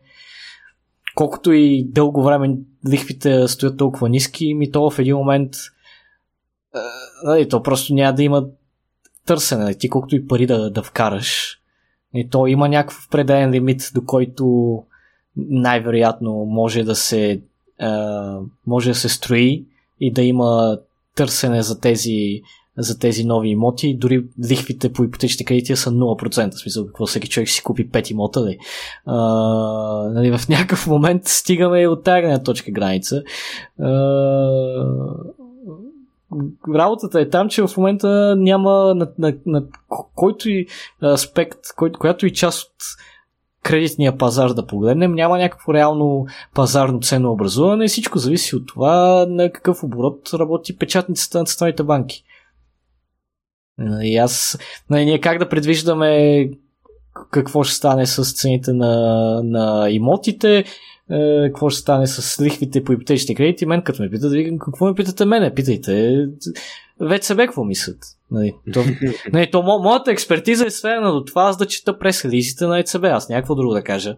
колкото 1.15 1.53
и 1.53 1.85
дълго 1.89 2.23
време 2.23 2.57
лихвите 2.91 3.49
стоят 3.49 3.77
толкова 3.77 4.09
ниски, 4.09 4.55
ми 4.55 4.71
то 4.71 4.91
в 4.91 4.99
един 4.99 5.17
момент 5.17 5.53
нали, 7.25 7.49
то 7.49 7.63
просто 7.63 7.95
няма 7.95 8.13
да 8.13 8.23
има 8.23 8.47
търсене. 9.27 9.75
Ти 9.75 9.89
колкото 9.89 10.17
и 10.17 10.27
пари 10.27 10.47
да, 10.47 10.71
да 10.71 10.83
вкараш, 10.83 11.61
и 12.15 12.29
то 12.29 12.47
има 12.47 12.69
някакъв 12.69 13.07
определен 13.07 13.51
лимит, 13.51 13.91
до 13.95 14.05
който 14.05 14.77
най-вероятно 15.37 16.33
може 16.33 16.83
да 16.83 16.95
се 16.95 17.41
може 18.67 18.91
да 18.91 18.95
се 18.95 19.09
строи 19.09 19.65
и 20.01 20.13
да 20.13 20.23
има 20.23 20.79
търсене 21.15 21.63
за 21.63 21.81
тези 21.81 22.43
за 22.79 22.99
тези 22.99 23.25
нови 23.25 23.49
имоти. 23.49 23.95
Дори 23.95 24.25
лихвите 24.51 24.93
по 24.93 25.05
ипотечните 25.05 25.45
кредити 25.45 25.77
са 25.77 25.91
0%. 25.91 26.51
В 26.51 26.59
смисъл, 26.59 26.87
какво 26.87 27.07
всеки 27.07 27.29
човек 27.29 27.49
си 27.49 27.63
купи 27.63 27.91
5 27.91 28.11
имота. 28.11 28.45
Ли? 28.45 28.59
А, 29.07 29.17
нали, 30.15 30.39
в 30.39 30.49
някакъв 30.49 30.87
момент 30.87 31.23
стигаме 31.25 31.89
от 31.89 32.05
тази 32.05 32.43
точка 32.45 32.71
граница. 32.71 33.23
А, 33.81 33.91
работата 36.75 37.21
е 37.21 37.29
там, 37.29 37.49
че 37.49 37.63
в 37.63 37.77
момента 37.77 38.37
няма 38.39 38.95
на, 38.95 39.13
на, 39.19 39.35
на 39.47 39.65
който 40.15 40.51
и 40.51 40.67
аспект, 41.03 41.59
кой, 41.77 41.93
която 41.93 42.27
и 42.27 42.33
част 42.33 42.63
от 42.63 42.75
кредитния 43.63 44.19
пазар 44.19 44.53
да 44.53 44.67
погледнем, 44.67 45.15
няма 45.15 45.39
някакво 45.39 45.75
реално 45.75 46.27
пазарно 46.55 47.01
ценно 47.01 47.33
образуване. 47.33 47.89
Всичко 47.89 48.19
зависи 48.19 48.57
от 48.57 48.67
това 48.67 49.27
на 49.29 49.53
какъв 49.53 49.83
оборот 49.83 50.31
работи 50.35 50.79
печатницата 50.79 51.39
на 51.39 51.45
централните 51.45 51.83
банки. 51.83 52.25
И 54.03 54.17
аз, 54.17 54.59
нали, 54.91 55.05
ние 55.05 55.21
как 55.21 55.39
да 55.39 55.49
предвиждаме 55.49 56.51
какво 57.31 57.65
ще 57.65 57.75
стане 57.75 58.07
с 58.07 58.35
цените 58.35 58.73
на, 58.73 58.95
на 59.45 59.91
имотите, 59.91 60.65
е, 61.11 61.49
какво 61.49 61.71
ще 61.71 61.81
стане 61.81 62.07
с 62.07 62.43
лихвите 62.43 62.85
по 62.85 62.93
ипотечни 62.93 63.35
кредити, 63.35 63.67
мен 63.67 63.83
като 63.83 64.03
ме 64.03 64.11
питат, 64.11 64.33
какво 64.61 64.87
ме 64.87 64.95
питате 64.95 65.25
мене, 65.25 65.55
питайте 65.55 66.27
вече 67.01 67.27
себе 67.27 67.47
какво 67.47 67.65
мислят. 67.65 67.99
Нали, 68.31 68.55
то, 68.73 68.85
нали, 69.33 69.51
то, 69.51 69.63
мо, 69.63 69.79
моята 69.83 70.11
експертиза 70.11 70.67
е 70.67 70.71
сведена 70.71 71.13
до 71.13 71.25
това, 71.25 71.43
аз 71.43 71.57
да 71.57 71.67
чета 71.67 71.99
през 71.99 72.25
релизите 72.25 72.67
на 72.67 72.79
ЕЦБ, 72.79 73.05
аз 73.05 73.29
някакво 73.29 73.55
друго 73.55 73.73
да 73.73 73.83
кажа. 73.83 74.17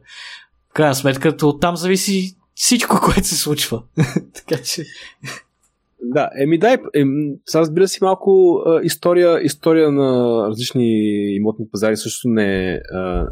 В 0.71 0.73
крайна 0.73 0.95
сметка, 0.95 1.35
оттам 1.43 1.77
зависи 1.77 2.37
всичко, 2.55 3.01
което 3.05 3.27
се 3.27 3.37
случва. 3.37 3.83
така 4.35 4.63
че... 4.63 4.85
Да, 6.05 6.31
еми 6.39 6.59
дай, 6.59 6.77
ем, 6.95 7.35
сега 7.47 7.61
разбира 7.61 7.89
си 7.89 7.99
малко 8.03 8.63
а, 8.67 8.81
история, 8.83 9.43
история 9.43 9.93
на 9.93 10.43
различни 10.49 10.87
имотни 11.37 11.67
пазари 11.73 11.97
също 11.97 12.29
не, 12.29 12.81
а, 12.93 12.99
а, 12.99 13.27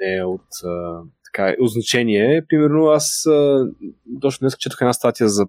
не 0.00 0.16
е 0.16 0.24
от 0.24 0.46
а, 0.64 1.00
така, 1.32 1.54
от 1.60 1.70
значение. 1.70 2.42
Примерно 2.48 2.86
аз 2.86 3.24
точно 4.20 4.44
днес 4.44 4.56
четох 4.56 4.80
една 4.80 4.92
статия 4.92 5.28
за, 5.28 5.46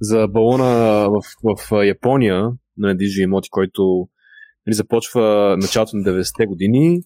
за 0.00 0.28
балона 0.28 1.08
в, 1.10 1.22
в 1.42 1.84
Япония 1.84 2.52
на 2.76 2.88
недвижими 2.88 3.24
имоти, 3.24 3.50
който 3.50 4.08
нали, 4.66 4.74
започва 4.74 5.56
началото 5.60 5.96
на 5.96 6.02
90-те 6.02 6.46
години. 6.46 7.02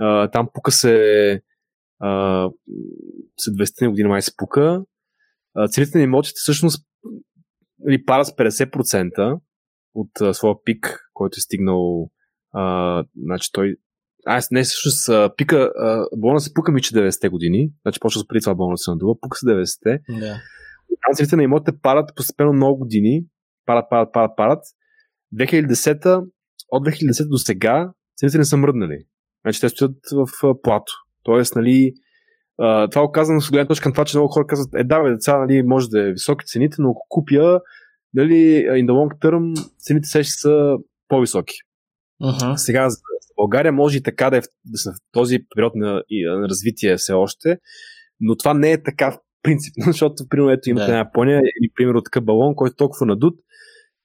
А, 0.00 0.30
там 0.30 0.48
пука 0.54 0.72
се 0.72 1.42
а, 1.98 2.48
след 3.36 3.54
20-те 3.54 3.88
години 3.88 4.08
май 4.08 4.22
се 4.22 4.36
пука. 4.36 4.84
А, 5.54 5.68
цените 5.68 5.98
на 5.98 6.04
имотите 6.04 6.34
всъщност 6.36 6.86
нали, 7.78 8.04
пара 8.04 8.24
с 8.24 8.30
50% 8.30 9.40
от 9.94 10.20
а, 10.20 10.34
своя 10.34 10.54
пик, 10.64 11.10
който 11.14 11.34
е 11.38 11.40
стигнал 11.40 12.10
а, 12.52 13.04
значи 13.16 13.48
той 13.52 13.76
аз 14.26 14.50
не, 14.50 14.62
всъщност 14.62 15.10
пика, 15.36 15.72
болна 16.16 16.40
се 16.40 16.54
пука 16.54 16.72
ми, 16.72 16.82
че 16.82 16.94
90-те 16.94 17.28
години, 17.28 17.70
значи 17.82 18.00
почва 18.00 18.22
преди 18.28 18.40
това 18.40 18.54
болна 18.54 18.78
се 18.78 18.90
надува, 18.90 19.20
пука 19.20 19.38
се 19.38 19.46
90-те. 19.46 19.98
Да. 20.08 20.36
цените 21.14 21.36
на 21.36 21.42
имотите 21.42 21.78
падат 21.82 22.10
постепенно 22.16 22.52
много 22.52 22.78
години, 22.78 23.24
падат, 23.66 23.84
падат, 23.90 24.12
падат, 24.12 24.36
падат. 24.36 24.64
2010 25.34 26.24
от 26.68 26.88
2010 26.88 27.28
до 27.28 27.38
сега 27.38 27.92
цените 28.16 28.38
не 28.38 28.44
са 28.44 28.56
мръднали. 28.56 29.04
Значи 29.44 29.60
те 29.60 29.68
стоят 29.68 29.96
в 30.12 30.54
плато. 30.62 30.92
Тоест, 31.22 31.56
нали, 31.56 31.92
това 32.56 33.00
е 33.00 33.04
оказано 33.04 33.40
с 33.40 33.50
гледна 33.50 33.66
точка 33.66 33.88
на 33.88 33.92
това, 33.92 34.04
че 34.04 34.16
много 34.16 34.32
хора 34.32 34.46
казват, 34.46 34.68
е 34.74 34.84
да, 34.84 35.02
бе, 35.02 35.10
деца, 35.10 35.38
нали, 35.38 35.62
може 35.62 35.88
да 35.88 36.08
е 36.08 36.12
високи 36.12 36.46
цените, 36.46 36.76
но 36.78 36.90
ако 36.90 37.06
купя, 37.08 37.60
нали, 38.14 38.66
in 38.68 38.86
the 38.86 38.90
long 38.90 39.18
term, 39.18 39.70
цените 39.78 40.08
се 40.08 40.22
ще 40.22 40.32
са 40.32 40.76
по-високи. 41.08 41.54
Uh-huh. 42.22 42.56
Сега, 42.56 42.90
за 42.90 42.98
България 43.36 43.72
може 43.72 43.98
и 43.98 44.02
така 44.02 44.30
да 44.30 44.36
е 44.36 44.40
в, 44.40 44.44
да 44.64 44.78
са 44.78 44.92
в 44.92 44.96
този 45.12 45.38
период 45.54 45.74
на, 45.74 46.02
на 46.12 46.48
развитие 46.48 46.96
все 46.96 47.12
още, 47.12 47.58
но 48.20 48.36
това 48.36 48.54
не 48.54 48.72
е 48.72 48.82
така 48.82 49.18
принципно, 49.42 49.84
защото, 49.86 50.28
примерно, 50.28 50.50
ето 50.50 50.70
имате 50.70 50.90
да. 50.90 50.96
Япония 50.96 51.38
или, 51.38 51.70
примерно, 51.74 52.02
такъв 52.02 52.24
балон, 52.24 52.54
който 52.54 52.72
е 52.72 52.76
толкова 52.76 53.06
надут, 53.06 53.34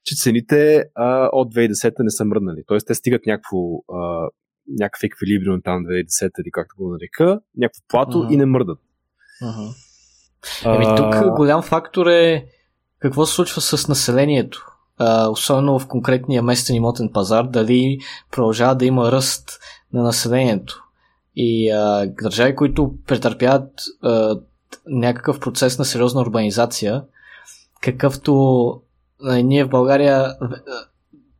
че 0.03 0.15
цените 0.15 0.83
а, 0.95 1.29
от 1.33 1.53
2010 1.53 1.93
не 1.99 2.11
са 2.11 2.25
мръднали. 2.25 2.63
Тоест, 2.67 2.87
те 2.87 2.95
стигат 2.95 3.25
някакво 3.25 3.57
а, 3.93 4.29
някакъв 4.67 5.03
еквилибриум 5.03 5.61
там 5.63 5.85
2010 5.85 6.41
или 6.41 6.51
както 6.51 6.75
го 6.77 6.91
нарека, 6.91 7.39
някакво 7.57 7.81
плато 7.87 8.17
uh-huh. 8.17 8.33
и 8.33 8.37
не 8.37 8.45
мърдат. 8.45 8.79
Uh-huh. 9.43 9.75
Еми 10.65 10.85
тук 10.97 11.35
голям 11.35 11.61
фактор 11.61 12.07
е 12.07 12.45
какво 12.99 13.25
се 13.25 13.35
случва 13.35 13.61
с 13.61 13.87
населението. 13.87 14.70
Особено 15.29 15.79
в 15.79 15.87
конкретния 15.87 16.43
местен 16.43 16.75
имотен 16.75 17.09
пазар, 17.13 17.43
дали 17.43 17.99
продължава 18.31 18.75
да 18.75 18.85
има 18.85 19.11
ръст 19.11 19.59
на 19.93 20.03
населението. 20.03 20.83
И 21.35 21.71
uh, 21.71 22.23
държави, 22.23 22.55
които 22.55 22.93
претърпяват 23.07 23.69
uh, 24.03 24.41
някакъв 24.87 25.39
процес 25.39 25.79
на 25.79 25.85
сериозна 25.85 26.21
урбанизация, 26.21 27.03
какъвто 27.81 28.31
uh, 28.31 29.41
ние 29.41 29.63
в 29.63 29.69
България 29.69 30.35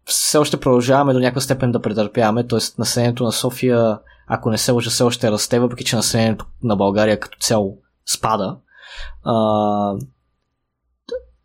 все 0.06 0.38
още 0.38 0.60
продължаваме 0.60 1.14
до 1.14 1.20
някаква 1.20 1.42
степен 1.42 1.72
да 1.72 1.82
претърпяваме, 1.82 2.48
т.е. 2.48 2.60
населението 2.78 3.24
на 3.24 3.32
София, 3.32 4.00
ако 4.28 4.50
не 4.50 4.58
се 4.58 4.72
лъжа, 4.72 4.90
все 4.90 5.04
още 5.04 5.32
расте, 5.32 5.60
въпреки 5.60 5.86
че 5.86 5.96
населението 5.96 6.46
на 6.64 6.76
България 6.76 7.20
като 7.20 7.38
цяло 7.40 7.78
спада. 8.14 8.58
А, 9.24 9.96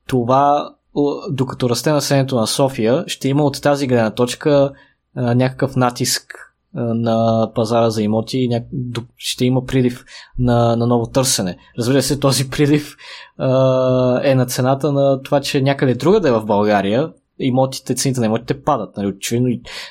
това, 0.07 0.75
докато 1.30 1.70
расте 1.70 1.92
населението 1.92 2.36
на 2.36 2.47
София, 2.47 3.05
ще 3.07 3.28
има 3.28 3.44
от 3.44 3.62
тази 3.62 3.86
гледна 3.86 4.11
точка 4.11 4.72
а, 5.16 5.34
някакъв 5.34 5.76
натиск 5.76 6.47
на 6.74 7.51
пазара 7.55 7.90
за 7.90 8.03
имоти 8.03 8.38
и 8.38 8.62
ще 9.16 9.44
има 9.44 9.64
прилив 9.64 10.05
на, 10.38 10.76
на 10.76 10.86
ново 10.86 11.07
търсене. 11.07 11.59
Разбира 11.78 12.03
се, 12.03 12.20
този 12.20 12.51
прилив 12.51 12.97
а, 13.38 14.20
е 14.24 14.34
на 14.34 14.47
цената 14.47 14.92
на 14.92 15.22
това, 15.22 15.40
че 15.40 15.62
някъде 15.62 15.94
другаде 15.94 16.30
в 16.30 16.44
България 16.44 17.12
имотите, 17.38 17.94
цените 17.94 18.20
на 18.20 18.26
имотите 18.26 18.62
падат. 18.62 18.97
Нали? 18.97 19.07
Очевидно 19.07 19.49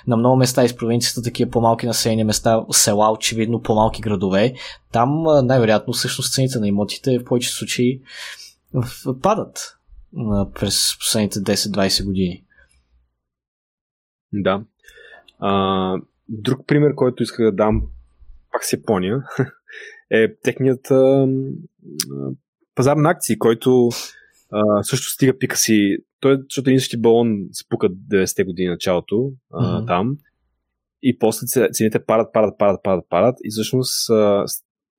на 0.07 0.17
много 0.17 0.35
места 0.35 0.63
из 0.63 0.75
провинцията, 0.75 1.21
такива 1.21 1.51
по-малки 1.51 1.85
населени 1.85 2.23
места, 2.23 2.61
села, 2.71 3.11
очевидно 3.11 3.61
по-малки 3.61 4.01
градове, 4.01 4.53
там 4.91 5.23
най-вероятно 5.43 5.93
всъщност 5.93 6.33
цените 6.33 6.59
на 6.59 6.67
имотите 6.67 7.19
в 7.19 7.23
повече 7.23 7.49
случаи 7.49 8.01
падат 9.21 9.75
през 10.55 10.97
последните 10.99 11.39
10-20 11.39 12.05
години. 12.05 12.43
Да. 14.33 14.63
А, 15.39 15.97
друг 16.29 16.67
пример, 16.67 16.95
който 16.95 17.23
исках 17.23 17.45
да 17.45 17.51
дам, 17.51 17.81
пак 18.51 18.63
с 18.63 18.73
Япония, 18.73 19.23
е 20.11 20.35
техният 20.35 20.91
а, 20.91 21.27
пазар 22.75 22.95
на 22.95 23.09
акции, 23.09 23.39
който 23.39 23.89
а, 24.51 24.83
също 24.83 25.09
стига 25.09 25.37
пика 25.37 25.57
си 25.57 25.97
той, 26.19 26.37
защото 26.49 26.69
един 26.69 26.79
същи 26.79 27.01
балон 27.01 27.47
спука 27.53 27.89
90-те 27.89 28.43
години 28.43 28.69
началото 28.69 29.31
а, 29.53 29.63
mm-hmm. 29.63 29.87
там 29.87 30.17
и 31.01 31.19
после 31.19 31.69
цените 31.71 32.05
падат, 32.05 32.33
падат, 32.33 32.57
падат, 32.57 32.79
падат, 32.83 33.05
падат 33.09 33.35
и 33.43 33.49
всъщност 33.49 34.09
а, 34.09 34.45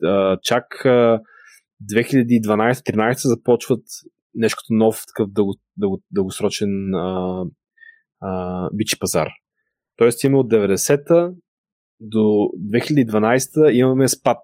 а, 0.05 0.39
чак 0.43 0.85
а, 0.85 1.21
2012-13 1.93 3.29
започват 3.29 3.83
нещо 4.37 4.57
като 4.59 4.75
нов 4.75 5.03
такъв 5.07 5.33
дълго, 5.33 5.55
дълго, 5.77 6.03
дългосрочен 6.11 6.95
а, 6.95 7.45
а, 8.21 8.69
бичи 8.73 8.99
пазар. 8.99 9.29
Тоест 9.97 10.25
имаме 10.25 10.39
от 10.39 10.53
90-та 10.53 11.31
до 12.01 12.19
2012 12.19 13.73
имаме 13.73 14.09
спад. 14.09 14.39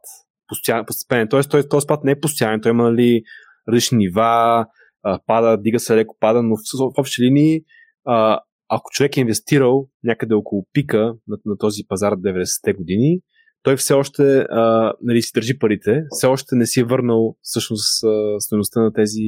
Постоянен, 0.46 0.84
постепенен. 0.86 1.28
Тоест 1.28 1.50
този, 1.50 1.68
този 1.68 1.84
спад 1.84 2.04
не 2.04 2.10
е 2.10 2.20
постоянен. 2.20 2.60
Той 2.60 2.70
има 2.70 2.82
нали, 2.82 3.22
различни 3.68 3.98
нива, 3.98 4.66
а, 5.02 5.20
пада, 5.26 5.62
дига 5.62 5.80
се 5.80 5.96
леко 5.96 6.16
пада, 6.20 6.42
но 6.42 6.56
в, 6.56 6.92
в 6.94 6.98
общи 6.98 7.22
линии, 7.22 7.60
а, 8.04 8.40
ако 8.68 8.90
човек 8.90 9.16
е 9.16 9.20
инвестирал 9.20 9.88
някъде 10.04 10.34
около 10.34 10.66
пика 10.72 11.14
на, 11.28 11.36
на 11.44 11.58
този 11.58 11.82
пазар 11.88 12.12
90-те 12.12 12.72
години, 12.72 13.20
той 13.62 13.76
все 13.76 13.94
още 13.94 14.38
а, 14.50 14.92
нали, 15.02 15.22
си 15.22 15.32
държи 15.34 15.58
парите, 15.58 16.04
все 16.10 16.26
още 16.26 16.56
не 16.56 16.66
си 16.66 16.80
е 16.80 16.84
върнал 16.84 17.36
всъщност 17.42 18.04
стоеността 18.38 18.80
на 18.80 18.92
тези, 18.92 19.22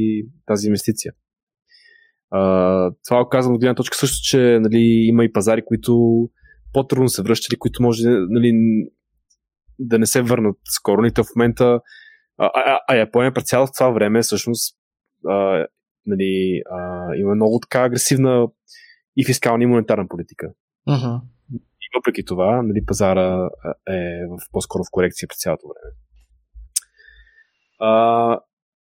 тази 0.46 0.66
инвестиция. 0.66 1.12
А, 2.30 2.90
това 3.08 3.18
е 3.18 3.38
от 3.38 3.60
гледна 3.60 3.74
точка 3.74 3.96
също, 3.96 4.18
че 4.22 4.58
нали, 4.60 4.80
има 5.08 5.24
и 5.24 5.32
пазари, 5.32 5.64
които 5.64 6.24
по-трудно 6.72 7.08
се 7.08 7.22
връщали, 7.22 7.58
които 7.58 7.82
може 7.82 8.08
нали, 8.08 8.52
да 9.78 9.98
не 9.98 10.06
се 10.06 10.22
върнат 10.22 10.56
скоро. 10.64 11.02
Нито 11.02 11.24
в 11.24 11.28
момента 11.36 11.80
а, 12.38 12.50
а, 12.54 12.80
а 12.88 12.96
Япония 12.96 13.34
през 13.34 13.44
цялото 13.44 13.72
това 13.72 13.90
време 13.90 14.22
всъщност 14.22 14.76
а, 15.28 15.66
нали, 16.06 16.62
а, 16.70 17.08
има 17.16 17.34
много 17.34 17.60
така 17.60 17.84
агресивна 17.84 18.46
и 19.16 19.24
фискална 19.24 19.64
и 19.64 19.66
монетарна 19.66 20.08
политика. 20.08 20.52
Uh-huh. 20.88 21.20
Въпреки 21.94 22.24
това, 22.24 22.62
нали, 22.62 22.84
пазара 22.86 23.48
е 23.88 24.26
в, 24.26 24.38
по-скоро 24.52 24.82
в 24.84 24.90
корекция 24.90 25.28
през 25.28 25.38
цялото 25.38 25.66
време. 25.66 25.94
А, 27.80 28.40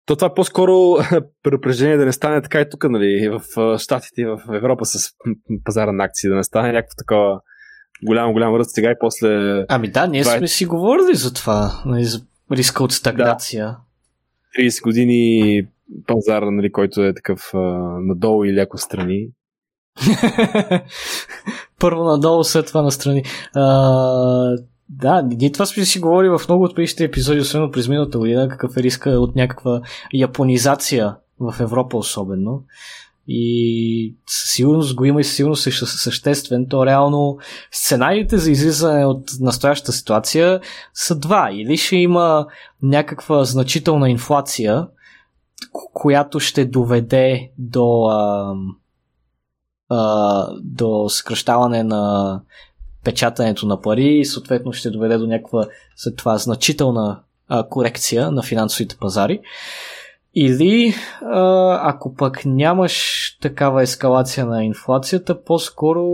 то 0.06 0.16
това 0.16 0.34
по-скоро 0.34 0.96
предупреждение 1.42 1.96
да 1.96 2.04
не 2.04 2.12
стане 2.12 2.42
така 2.42 2.60
и 2.60 2.68
тук, 2.70 2.90
нали, 2.90 3.28
в 3.28 3.78
Штатите 3.78 4.20
и 4.20 4.24
в 4.24 4.40
Европа 4.52 4.84
с 4.84 5.10
пазара 5.64 5.92
на 5.92 6.04
акции, 6.04 6.30
да 6.30 6.36
не 6.36 6.44
стане 6.44 6.72
някакво 6.72 6.94
такова 6.98 7.40
голям, 8.04 8.32
голям 8.32 8.54
ръст 8.54 8.70
сега 8.70 8.90
и 8.90 8.94
после... 9.00 9.28
Ами 9.68 9.90
да, 9.90 10.06
ние 10.06 10.24
20... 10.24 10.38
сме 10.38 10.48
си 10.48 10.66
говорили 10.66 11.14
за 11.14 11.34
това, 11.34 11.82
нали, 11.86 12.04
за 12.04 12.20
риска 12.52 12.84
от 12.84 12.92
стагнация. 12.92 13.76
Да. 14.58 14.64
30 14.64 14.82
години 14.82 15.62
пазар, 16.06 16.42
нали, 16.42 16.72
който 16.72 17.02
е 17.02 17.14
такъв 17.14 17.40
а, 17.54 17.58
надолу 18.00 18.44
и 18.44 18.52
леко 18.52 18.78
страни. 18.78 19.28
Първо 21.80 22.04
надолу, 22.04 22.44
след 22.44 22.66
това 22.66 22.82
настрани. 22.82 23.24
А, 23.54 24.56
да, 24.88 25.22
ние 25.22 25.52
това 25.52 25.66
сме 25.66 25.84
си 25.84 26.00
говорили 26.00 26.28
в 26.30 26.40
много 26.48 26.64
от 26.64 26.74
предишните 26.74 27.04
епизоди, 27.04 27.40
особено 27.40 27.70
през 27.70 27.88
миналата 27.88 28.18
година, 28.18 28.48
какъв 28.48 28.76
е 28.76 28.82
риска 28.82 29.10
от 29.10 29.36
някаква 29.36 29.80
японизация 30.12 31.16
в 31.40 31.54
Европа 31.60 31.96
особено. 31.96 32.62
и 33.28 34.14
със 34.26 34.50
сигурност 34.50 34.94
го 34.94 35.04
има 35.04 35.20
и 35.20 35.24
със 35.24 35.36
сигурност 35.36 35.66
е 35.66 35.70
съществен, 35.70 36.66
то 36.68 36.86
реално 36.86 37.38
сценариите 37.72 38.38
за 38.38 38.50
излизане 38.50 39.06
от 39.06 39.30
настоящата 39.40 39.92
ситуация 39.92 40.60
са 40.94 41.18
два. 41.18 41.48
Или 41.52 41.76
ще 41.76 41.96
има 41.96 42.46
някаква 42.82 43.44
значителна 43.44 44.10
инфлация, 44.10 44.86
която 45.92 46.40
ще 46.40 46.64
доведе 46.64 47.50
до, 47.58 48.04
а, 48.04 48.54
до 50.62 51.08
съкръщаване 51.08 51.82
на 51.82 52.40
печатането 53.04 53.66
на 53.66 53.80
пари 53.80 54.18
и 54.18 54.24
съответно 54.24 54.72
ще 54.72 54.90
доведе 54.90 55.18
до 55.18 55.26
някаква 55.26 55.66
след 55.96 56.16
това 56.16 56.38
значителна 56.38 57.20
а, 57.48 57.68
корекция 57.68 58.30
на 58.30 58.42
финансовите 58.42 58.96
пазари. 58.96 59.40
Или 60.34 60.94
а, 61.22 61.78
ако 61.90 62.14
пък 62.14 62.42
нямаш 62.44 63.24
такава 63.42 63.82
ескалация 63.82 64.46
на 64.46 64.64
инфлацията, 64.64 65.44
по-скоро 65.44 66.04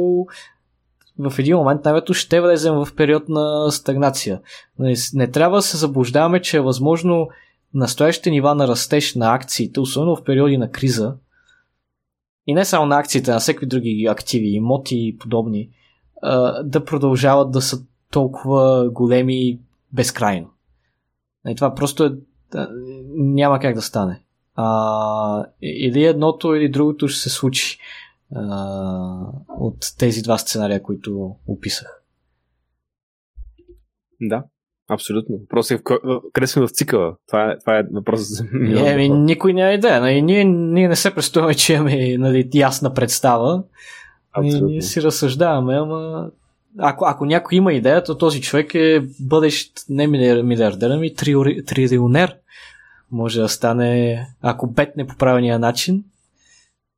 в 1.19 1.39
един 1.39 1.57
момент 1.57 1.85
най 1.85 2.01
ще 2.13 2.41
влезем 2.41 2.75
в 2.75 2.89
период 2.97 3.29
на 3.29 3.71
стагнация. 3.71 4.41
Не 5.15 5.31
трябва 5.31 5.59
да 5.59 5.63
се 5.63 5.77
заблуждаваме, 5.77 6.43
че 6.43 6.57
е 6.57 6.61
възможно 6.61 7.29
настоящите 7.75 8.31
нива 8.31 8.55
на 8.55 8.69
растеж 8.69 9.15
на 9.15 9.35
акциите, 9.35 9.81
особено 9.81 10.17
в 10.17 10.25
периоди 10.25 10.57
на 10.57 10.71
криза, 10.71 11.15
и 12.51 12.55
не 12.55 12.65
само 12.65 12.87
на 12.87 12.99
акциите, 12.99 13.31
на 13.31 13.41
всеки 13.41 13.67
други 13.67 14.07
активи, 14.11 14.47
имоти 14.47 14.97
и 14.97 15.17
подобни, 15.19 15.71
да 16.65 16.85
продължават 16.87 17.51
да 17.51 17.61
са 17.61 17.77
толкова 18.11 18.91
големи 18.91 19.61
безкрайно. 19.93 20.51
И 21.49 21.55
това 21.55 21.75
просто 21.75 22.05
е, 22.05 22.11
няма 23.15 23.61
как 23.61 23.75
да 23.75 23.83
стане. 23.83 24.23
А, 24.55 25.47
или 25.63 26.05
едното, 26.05 26.55
или 26.55 26.71
другото 26.71 27.09
ще 27.09 27.21
се 27.23 27.31
случи 27.31 27.79
а, 28.35 29.33
от 29.49 29.77
тези 29.99 30.23
два 30.23 30.39
сценария, 30.39 30.83
които 30.83 31.37
описах. 31.47 32.03
Да, 34.21 34.45
абсолютно. 34.91 35.39
Въпросът 35.39 35.81
е 35.81 35.83
къде 36.33 36.47
сме 36.47 36.63
в 36.63 36.69
цикъла. 36.69 37.17
Това 37.27 37.51
е, 37.51 37.59
това 37.59 37.79
е 37.79 37.83
въпрос 37.93 38.21
за 38.21 38.45
е, 38.87 38.97
ми, 38.97 39.09
никой 39.09 39.53
няма 39.53 39.73
идея. 39.73 40.01
Нали? 40.01 40.23
Ние, 40.23 40.45
ние 40.45 40.89
не 40.89 40.97
се 40.97 41.15
представяме, 41.15 41.55
че 41.55 41.73
имаме 41.73 42.19
нали, 42.19 42.49
ясна 42.55 42.95
представа. 42.95 43.63
Ние, 44.41 44.61
ние 44.61 44.83
си 44.83 45.03
разсъждаваме, 45.03 45.75
ама 45.75 46.31
ако, 46.79 47.05
ако 47.09 47.25
някой 47.25 47.59
има 47.59 47.73
идея, 47.73 48.05
то 48.05 48.19
този 48.19 48.43
човек 48.43 48.75
е 48.75 49.03
бъдещ 49.21 49.73
не 49.89 50.07
милиардер, 50.43 50.91
ами 50.91 51.15
трилионер. 51.67 52.37
Може 53.13 53.41
да 53.41 53.49
стане, 53.49 54.27
ако 54.43 54.67
бетне 54.67 55.07
по 55.07 55.17
правилния 55.17 55.59
начин, 55.59 56.05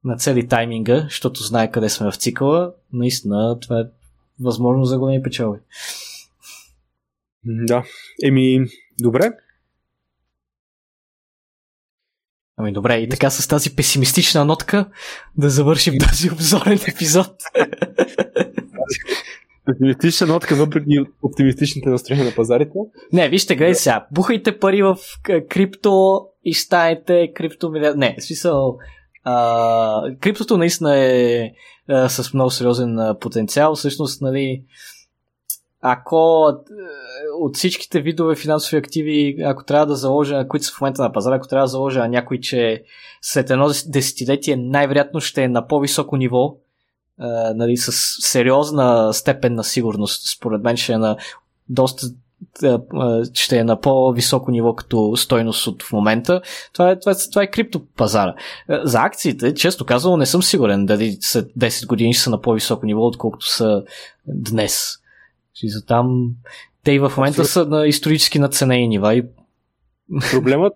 на 0.05 0.17
цели 0.17 0.49
тайминга, 0.49 1.01
защото 1.01 1.43
знае 1.43 1.71
къде 1.71 1.89
сме 1.89 2.11
в 2.11 2.17
цикъла, 2.17 2.73
наистина 2.93 3.59
това 3.61 3.81
е 3.81 3.85
възможно 4.41 4.85
за 4.85 4.99
големи 4.99 5.23
печалби. 5.23 5.59
Да. 7.45 7.85
Еми, 8.25 8.65
добре. 9.01 9.31
Ами 12.57 12.73
добре, 12.73 12.97
и 12.97 13.09
така 13.09 13.31
с 13.31 13.49
тази 13.49 13.77
песимистична 13.77 14.45
нотка 14.45 14.91
да 15.37 15.51
завършим 15.51 15.95
този 16.09 16.31
обзорен 16.31 16.79
епизод. 16.89 17.37
Песимистична 19.65 20.27
нотка, 20.27 20.57
въпреки 20.57 20.99
оптимистичните 21.23 21.89
настроения 21.89 22.27
на 22.27 22.35
пазарите. 22.35 22.79
Не, 23.13 23.29
вижте, 23.29 23.57
гледай 23.57 23.75
сега. 23.75 24.07
Бухайте 24.13 24.59
пари 24.59 24.83
в 24.83 24.97
крипто 25.49 26.27
и 26.45 26.55
станете 26.55 27.33
криптомилиард. 27.35 27.97
Не, 27.97 28.17
в 28.19 28.25
смисъл. 28.25 28.79
А, 29.25 30.17
криптото 30.21 30.59
наистина 30.59 30.99
е 30.99 31.51
а, 31.89 32.09
с 32.09 32.35
много 32.35 32.51
сериозен 32.51 32.99
потенциал. 33.21 33.75
Всъщност, 33.75 34.23
нали, 34.23 34.65
ако 35.83 36.53
от 37.41 37.57
всичките 37.57 38.01
видове 38.01 38.37
финансови 38.37 38.77
активи, 38.77 39.37
ако 39.45 39.65
трябва 39.65 39.87
да 39.87 39.97
заложа, 39.97 40.49
които 40.49 40.67
са 40.67 40.73
в 40.75 40.81
момента 40.81 41.03
на 41.03 41.13
пазара, 41.13 41.37
ако 41.37 41.49
трябва 41.49 41.65
да 41.65 41.69
заложа 41.69 42.01
на 42.01 42.09
някой, 42.09 42.41
че 42.41 42.83
след 43.23 43.51
едно 43.51 43.71
десетилетие 43.87 44.57
най-вероятно 44.57 45.21
ще 45.21 45.43
е 45.43 45.49
на 45.49 45.67
по-високо 45.67 46.17
ниво, 46.17 46.57
а, 47.19 47.55
нали, 47.55 47.77
с 47.77 47.93
сериозна 48.21 49.13
степен 49.13 49.55
на 49.55 49.65
сигурност, 49.65 50.37
според 50.37 50.63
мен 50.63 50.77
ще 50.77 50.93
е 50.93 50.99
на 50.99 51.17
доста 51.69 52.07
ще 53.35 53.59
е 53.59 53.65
на 53.65 53.81
по-високо 53.81 54.51
ниво 54.51 54.75
като 54.75 55.17
стойност 55.17 55.67
от 55.67 55.83
в 55.83 55.93
момента. 55.93 56.41
Това 56.73 56.91
е, 56.91 56.99
това 56.99 57.13
е, 57.13 57.15
това 57.31 57.43
е 57.43 57.51
криптопазара. 57.51 58.35
За 58.69 59.03
акциите, 59.03 59.55
често 59.55 59.85
казвам, 59.85 60.19
не 60.19 60.27
съм 60.27 60.43
сигурен 60.43 60.87
дали 60.87 61.17
след 61.21 61.51
10 61.59 61.87
години 61.87 62.15
ще 62.15 62.23
са 62.23 62.31
на 62.31 62.41
по-високо 62.41 62.87
ниво, 62.87 63.07
отколкото 63.07 63.47
са 63.47 63.83
днес. 64.27 65.02
За 65.65 65.87
там 65.87 66.31
те 66.85 66.93
и 66.93 66.99
в 66.99 67.13
момента 67.17 67.45
са 67.45 67.67
на 67.67 67.87
исторически 67.87 68.39
наценени 68.39 68.89
нива 68.89 69.15
и 69.15 69.23
Проблемът 70.31 70.73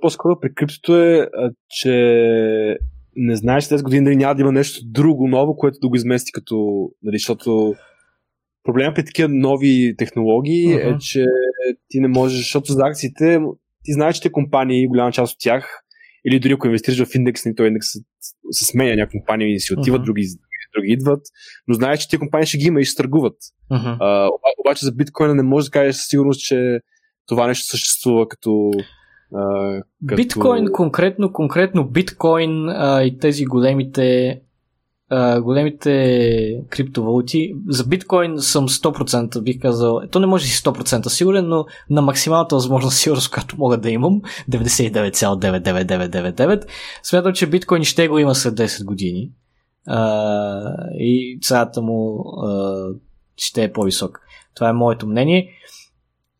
по-скоро 0.00 0.40
при 0.40 0.54
криптото 0.54 0.96
е, 0.96 1.28
че 1.68 2.78
не 3.16 3.36
знаеш 3.36 3.64
10 3.64 3.82
години 3.82 4.04
дали 4.04 4.16
няма 4.16 4.34
да 4.34 4.42
има 4.42 4.52
нещо 4.52 4.80
друго 4.84 5.28
ново, 5.28 5.56
което 5.56 5.78
да 5.82 5.88
го 5.88 5.96
измести 5.96 6.32
като, 6.32 6.88
нали, 7.02 7.18
защото 7.18 7.74
проблемът 8.64 8.94
при 8.94 9.04
такива 9.04 9.28
нови 9.28 9.94
технологии 9.98 10.66
uh-huh. 10.66 10.96
е, 10.96 10.98
че 10.98 11.24
ти 11.88 12.00
не 12.00 12.08
можеш, 12.08 12.38
защото 12.38 12.72
за 12.72 12.82
акциите 12.84 13.40
ти 13.84 13.92
знаеш, 13.92 14.16
че 14.16 14.22
те 14.22 14.32
компании, 14.32 14.88
голяма 14.88 15.12
част 15.12 15.34
от 15.34 15.40
тях, 15.40 15.82
или 16.26 16.40
дори 16.40 16.52
ако 16.52 16.66
инвестираш 16.66 17.04
в 17.04 17.14
индекс, 17.14 17.44
ни 17.44 17.54
то 17.54 17.64
индекс 17.64 17.86
се 18.50 18.64
сменя, 18.64 18.96
някои 18.96 19.20
компании 19.20 19.54
и 19.54 19.60
си 19.60 19.74
отиват, 19.74 20.00
uh-huh. 20.00 20.04
други, 20.04 20.26
други 20.74 20.92
идват, 20.92 21.20
но 21.68 21.74
знаеш, 21.74 22.00
че 22.00 22.08
тези 22.08 22.20
компании 22.20 22.46
ще 22.46 22.58
ги 22.58 22.66
има 22.66 22.80
и 22.80 22.84
ще 22.84 23.02
търгуват. 23.02 23.36
Uh-huh. 23.72 23.96
А, 24.00 24.30
обаче 24.58 24.84
за 24.84 24.92
биткоина 24.92 25.34
не 25.34 25.42
можеш 25.42 25.68
да 25.68 25.72
кажеш 25.72 25.96
със 25.96 26.06
сигурност, 26.06 26.40
че 26.40 26.80
това 27.26 27.46
нещо 27.46 27.66
съществува 27.66 28.28
като 28.28 28.70
Uh, 29.32 29.82
като... 30.06 30.16
Биткоин 30.16 30.72
конкретно, 30.72 31.32
конкретно 31.32 31.88
биткоин 31.88 32.50
uh, 32.50 33.02
и 33.02 33.18
тези 33.18 33.44
големите 33.44 34.40
uh, 35.12 35.40
големите 35.40 36.62
криптовалути. 36.70 37.54
За 37.68 37.84
биткоин 37.84 38.38
съм 38.38 38.68
100% 38.68 39.42
бих 39.42 39.60
казал. 39.60 40.00
То 40.10 40.20
не 40.20 40.26
може 40.26 40.44
да 40.44 40.50
си 40.50 40.62
100% 40.62 41.08
сигурен, 41.08 41.48
но 41.48 41.66
на 41.90 42.02
максималната 42.02 42.54
възможна 42.54 42.90
сигурност, 42.90 43.30
която 43.30 43.56
мога 43.58 43.76
да 43.76 43.90
имам, 43.90 44.20
99,99999, 44.50 46.64
смятам, 47.02 47.32
че 47.32 47.46
биткоин 47.46 47.84
ще 47.84 48.08
го 48.08 48.18
има 48.18 48.34
след 48.34 48.54
10 48.54 48.84
години. 48.84 49.30
Uh, 49.90 50.92
и 50.98 51.38
цената 51.42 51.82
му 51.82 52.24
uh, 52.44 52.96
ще 53.36 53.64
е 53.64 53.72
по-висок. 53.72 54.20
Това 54.54 54.68
е 54.68 54.72
моето 54.72 55.06
мнение. 55.06 55.50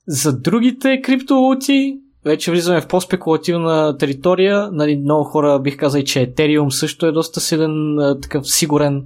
За 0.06 0.40
другите 0.40 1.00
криптовалути, 1.02 1.98
вече 2.24 2.50
влизаме 2.50 2.80
в 2.80 2.88
по-спекулативна 2.88 3.96
територия. 3.98 4.70
Нали, 4.72 4.96
много 4.96 5.24
хора 5.24 5.58
бих 5.58 5.76
казали, 5.76 6.04
че 6.04 6.26
Ethereum 6.26 6.68
също 6.68 7.06
е 7.06 7.12
доста 7.12 7.40
силен, 7.40 7.98
такъв 8.22 8.48
сигурен 8.48 9.04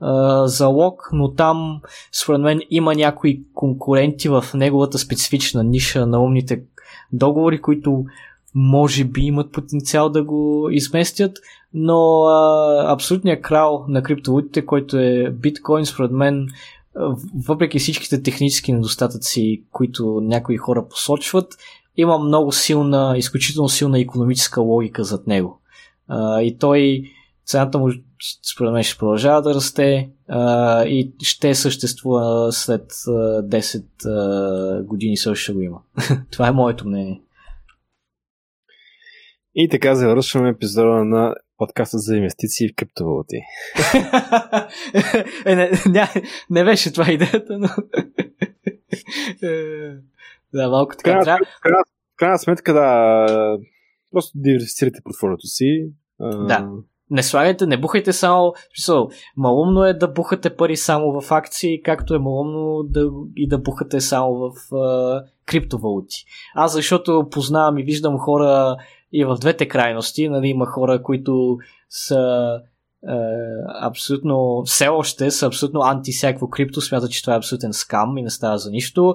а, 0.00 0.46
залог, 0.46 1.08
но 1.12 1.34
там 1.34 1.80
според 2.22 2.40
мен 2.40 2.60
има 2.70 2.94
някои 2.94 3.42
конкуренти 3.54 4.28
в 4.28 4.44
неговата 4.54 4.98
специфична 4.98 5.64
ниша 5.64 6.06
на 6.06 6.22
умните 6.22 6.62
договори, 7.12 7.60
които 7.60 8.04
може 8.54 9.04
би 9.04 9.20
имат 9.20 9.52
потенциал 9.52 10.08
да 10.08 10.24
го 10.24 10.68
изместят, 10.70 11.38
но 11.74 12.22
а, 12.22 12.92
абсолютният 12.92 13.42
крал 13.42 13.84
на 13.88 14.02
криптовалутите, 14.02 14.66
който 14.66 14.98
е 14.98 15.30
биткоин, 15.30 15.86
според 15.86 16.10
мен, 16.10 16.48
въпреки 17.46 17.78
всичките 17.78 18.22
технически 18.22 18.72
недостатъци, 18.72 19.64
които 19.72 20.20
някои 20.22 20.56
хора 20.56 20.88
посочват, 20.88 21.54
има 21.96 22.18
много 22.18 22.52
силна, 22.52 23.14
изключително 23.16 23.68
силна 23.68 24.00
економическа 24.00 24.60
логика 24.60 25.04
зад 25.04 25.26
него. 25.26 25.60
А, 26.08 26.42
и 26.42 26.58
той, 26.58 27.02
цената 27.46 27.78
му 27.78 27.90
според 28.54 28.72
мен 28.72 28.82
ще 28.82 28.98
продължава 28.98 29.42
да 29.42 29.54
расте 29.54 30.10
а, 30.28 30.84
и 30.84 31.12
ще 31.22 31.54
съществува 31.54 32.52
след 32.52 32.92
а, 33.08 33.10
10 33.42 33.84
а, 34.06 34.82
години 34.82 35.16
също 35.16 35.42
ще 35.42 35.52
го 35.52 35.60
има. 35.60 35.78
Това 36.30 36.48
е 36.48 36.52
моето 36.52 36.88
мнение. 36.88 37.20
И 39.54 39.68
така 39.68 39.94
завършваме 39.94 40.48
епизода 40.48 41.04
на 41.04 41.34
подкаста 41.58 41.98
за 41.98 42.16
инвестиции 42.16 42.68
в 42.68 42.74
криптовалути. 42.76 43.36
е, 45.46 45.54
не, 45.54 45.70
не, 45.90 46.08
не 46.50 46.64
беше 46.64 46.92
това 46.92 47.12
идеята, 47.12 47.58
но... 47.58 47.68
Да, 50.54 50.68
малко 50.68 50.96
така. 50.96 51.10
Крайна, 51.10 51.24
трябва... 51.24 51.84
в 52.14 52.16
крайна 52.16 52.38
сметка, 52.38 52.74
да, 52.74 53.26
просто 54.10 54.38
диверсифицирайте 54.38 55.00
портфолиото 55.04 55.46
си. 55.46 55.90
Да. 56.20 56.70
Не 57.10 57.22
слагайте, 57.22 57.66
не 57.66 57.80
бухайте 57.80 58.12
само. 58.12 58.52
Смисъл, 58.76 59.08
малумно 59.36 59.84
е 59.84 59.94
да 59.94 60.08
бухате 60.08 60.56
пари 60.56 60.76
само 60.76 61.20
в 61.20 61.32
акции, 61.32 61.82
както 61.82 62.14
е 62.14 62.18
малумно 62.18 62.82
да, 62.82 63.10
и 63.36 63.48
да 63.48 63.58
бухате 63.58 64.00
само 64.00 64.34
в 64.34 64.74
а, 64.76 65.22
криптовалути. 65.46 66.24
Аз 66.54 66.72
защото 66.72 67.28
познавам 67.30 67.78
и 67.78 67.82
виждам 67.84 68.18
хора 68.18 68.76
и 69.14 69.24
в 69.24 69.36
двете 69.40 69.68
крайности. 69.68 70.28
Нали, 70.28 70.48
има 70.48 70.66
хора, 70.66 71.02
които 71.02 71.56
са 71.90 72.50
абсолютно, 73.82 74.62
все 74.64 74.88
още 74.88 75.30
са 75.30 75.46
абсолютно 75.46 75.80
анти 75.80 76.12
всякакво 76.12 76.48
крипто, 76.48 76.80
смятат, 76.80 77.10
че 77.10 77.22
това 77.22 77.34
е 77.34 77.36
абсолютен 77.36 77.72
скам 77.72 78.18
и 78.18 78.22
не 78.22 78.30
става 78.30 78.58
за 78.58 78.70
нищо. 78.70 79.14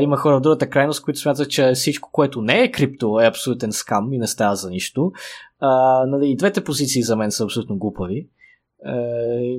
Има 0.00 0.16
хора 0.16 0.38
в 0.38 0.40
другата 0.40 0.70
крайност, 0.70 1.04
които 1.04 1.20
смятат, 1.20 1.50
че 1.50 1.72
всичко, 1.74 2.10
което 2.12 2.42
не 2.42 2.62
е 2.62 2.70
крипто, 2.70 3.20
е 3.20 3.26
абсолютен 3.26 3.72
скам 3.72 4.12
и 4.12 4.18
не 4.18 4.26
става 4.26 4.56
за 4.56 4.70
нищо. 4.70 5.12
нали, 6.06 6.30
и 6.30 6.36
двете 6.36 6.64
позиции 6.64 7.02
за 7.02 7.16
мен 7.16 7.30
са 7.30 7.44
абсолютно 7.44 7.78
глупави. 7.78 8.28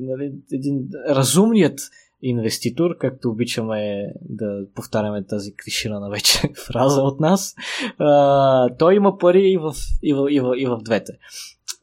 нали, 0.02 0.34
един 0.54 0.88
разумният 1.10 1.80
инвеститор, 2.24 2.98
както 2.98 3.30
обичаме 3.30 4.08
да 4.22 4.66
повтаряме 4.76 5.26
тази 5.26 5.56
клиширана 5.56 6.10
вече 6.10 6.40
фраза 6.68 7.02
от 7.02 7.20
нас, 7.20 7.56
а, 8.00 8.76
той 8.80 8.96
има 8.96 9.18
пари 9.18 9.52
и 9.52 9.58
в, 9.58 9.74
и 10.04 10.14
в, 10.14 10.28
и 10.32 10.40
в, 10.40 10.54
и 10.58 10.66
в 10.66 10.78
двете. 10.84 11.14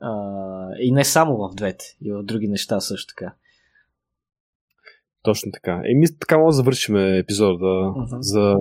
А, 0.00 0.12
и 0.80 0.92
не 0.92 1.04
само 1.04 1.36
в 1.36 1.54
двете, 1.54 1.84
и 2.04 2.12
в 2.12 2.22
други 2.22 2.48
неща 2.48 2.80
също 2.80 3.14
така. 3.14 3.34
Точно 5.22 5.52
така. 5.52 5.82
Еми, 5.84 6.06
така 6.20 6.38
може 6.38 6.54
да 6.54 6.56
завършим 6.56 6.96
епизода 6.96 7.64
uh-huh. 7.64 8.18
за 8.20 8.56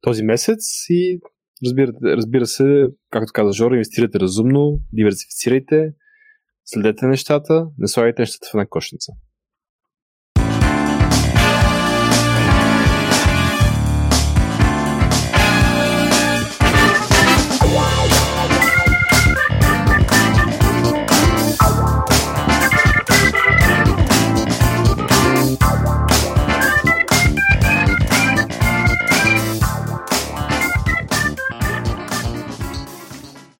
този 0.00 0.22
месец 0.22 0.86
и 0.90 1.20
разбира, 1.64 1.92
разбира 2.02 2.46
се, 2.46 2.86
както 3.10 3.32
каза 3.32 3.52
Жора, 3.52 3.74
инвестирайте 3.74 4.20
разумно, 4.20 4.80
диверсифицирайте, 4.92 5.92
следете 6.64 7.06
нещата, 7.06 7.68
не 7.78 7.88
слагайте 7.88 8.22
нещата 8.22 8.48
в 8.50 8.54
една 8.54 8.66
кошница. 8.66 9.12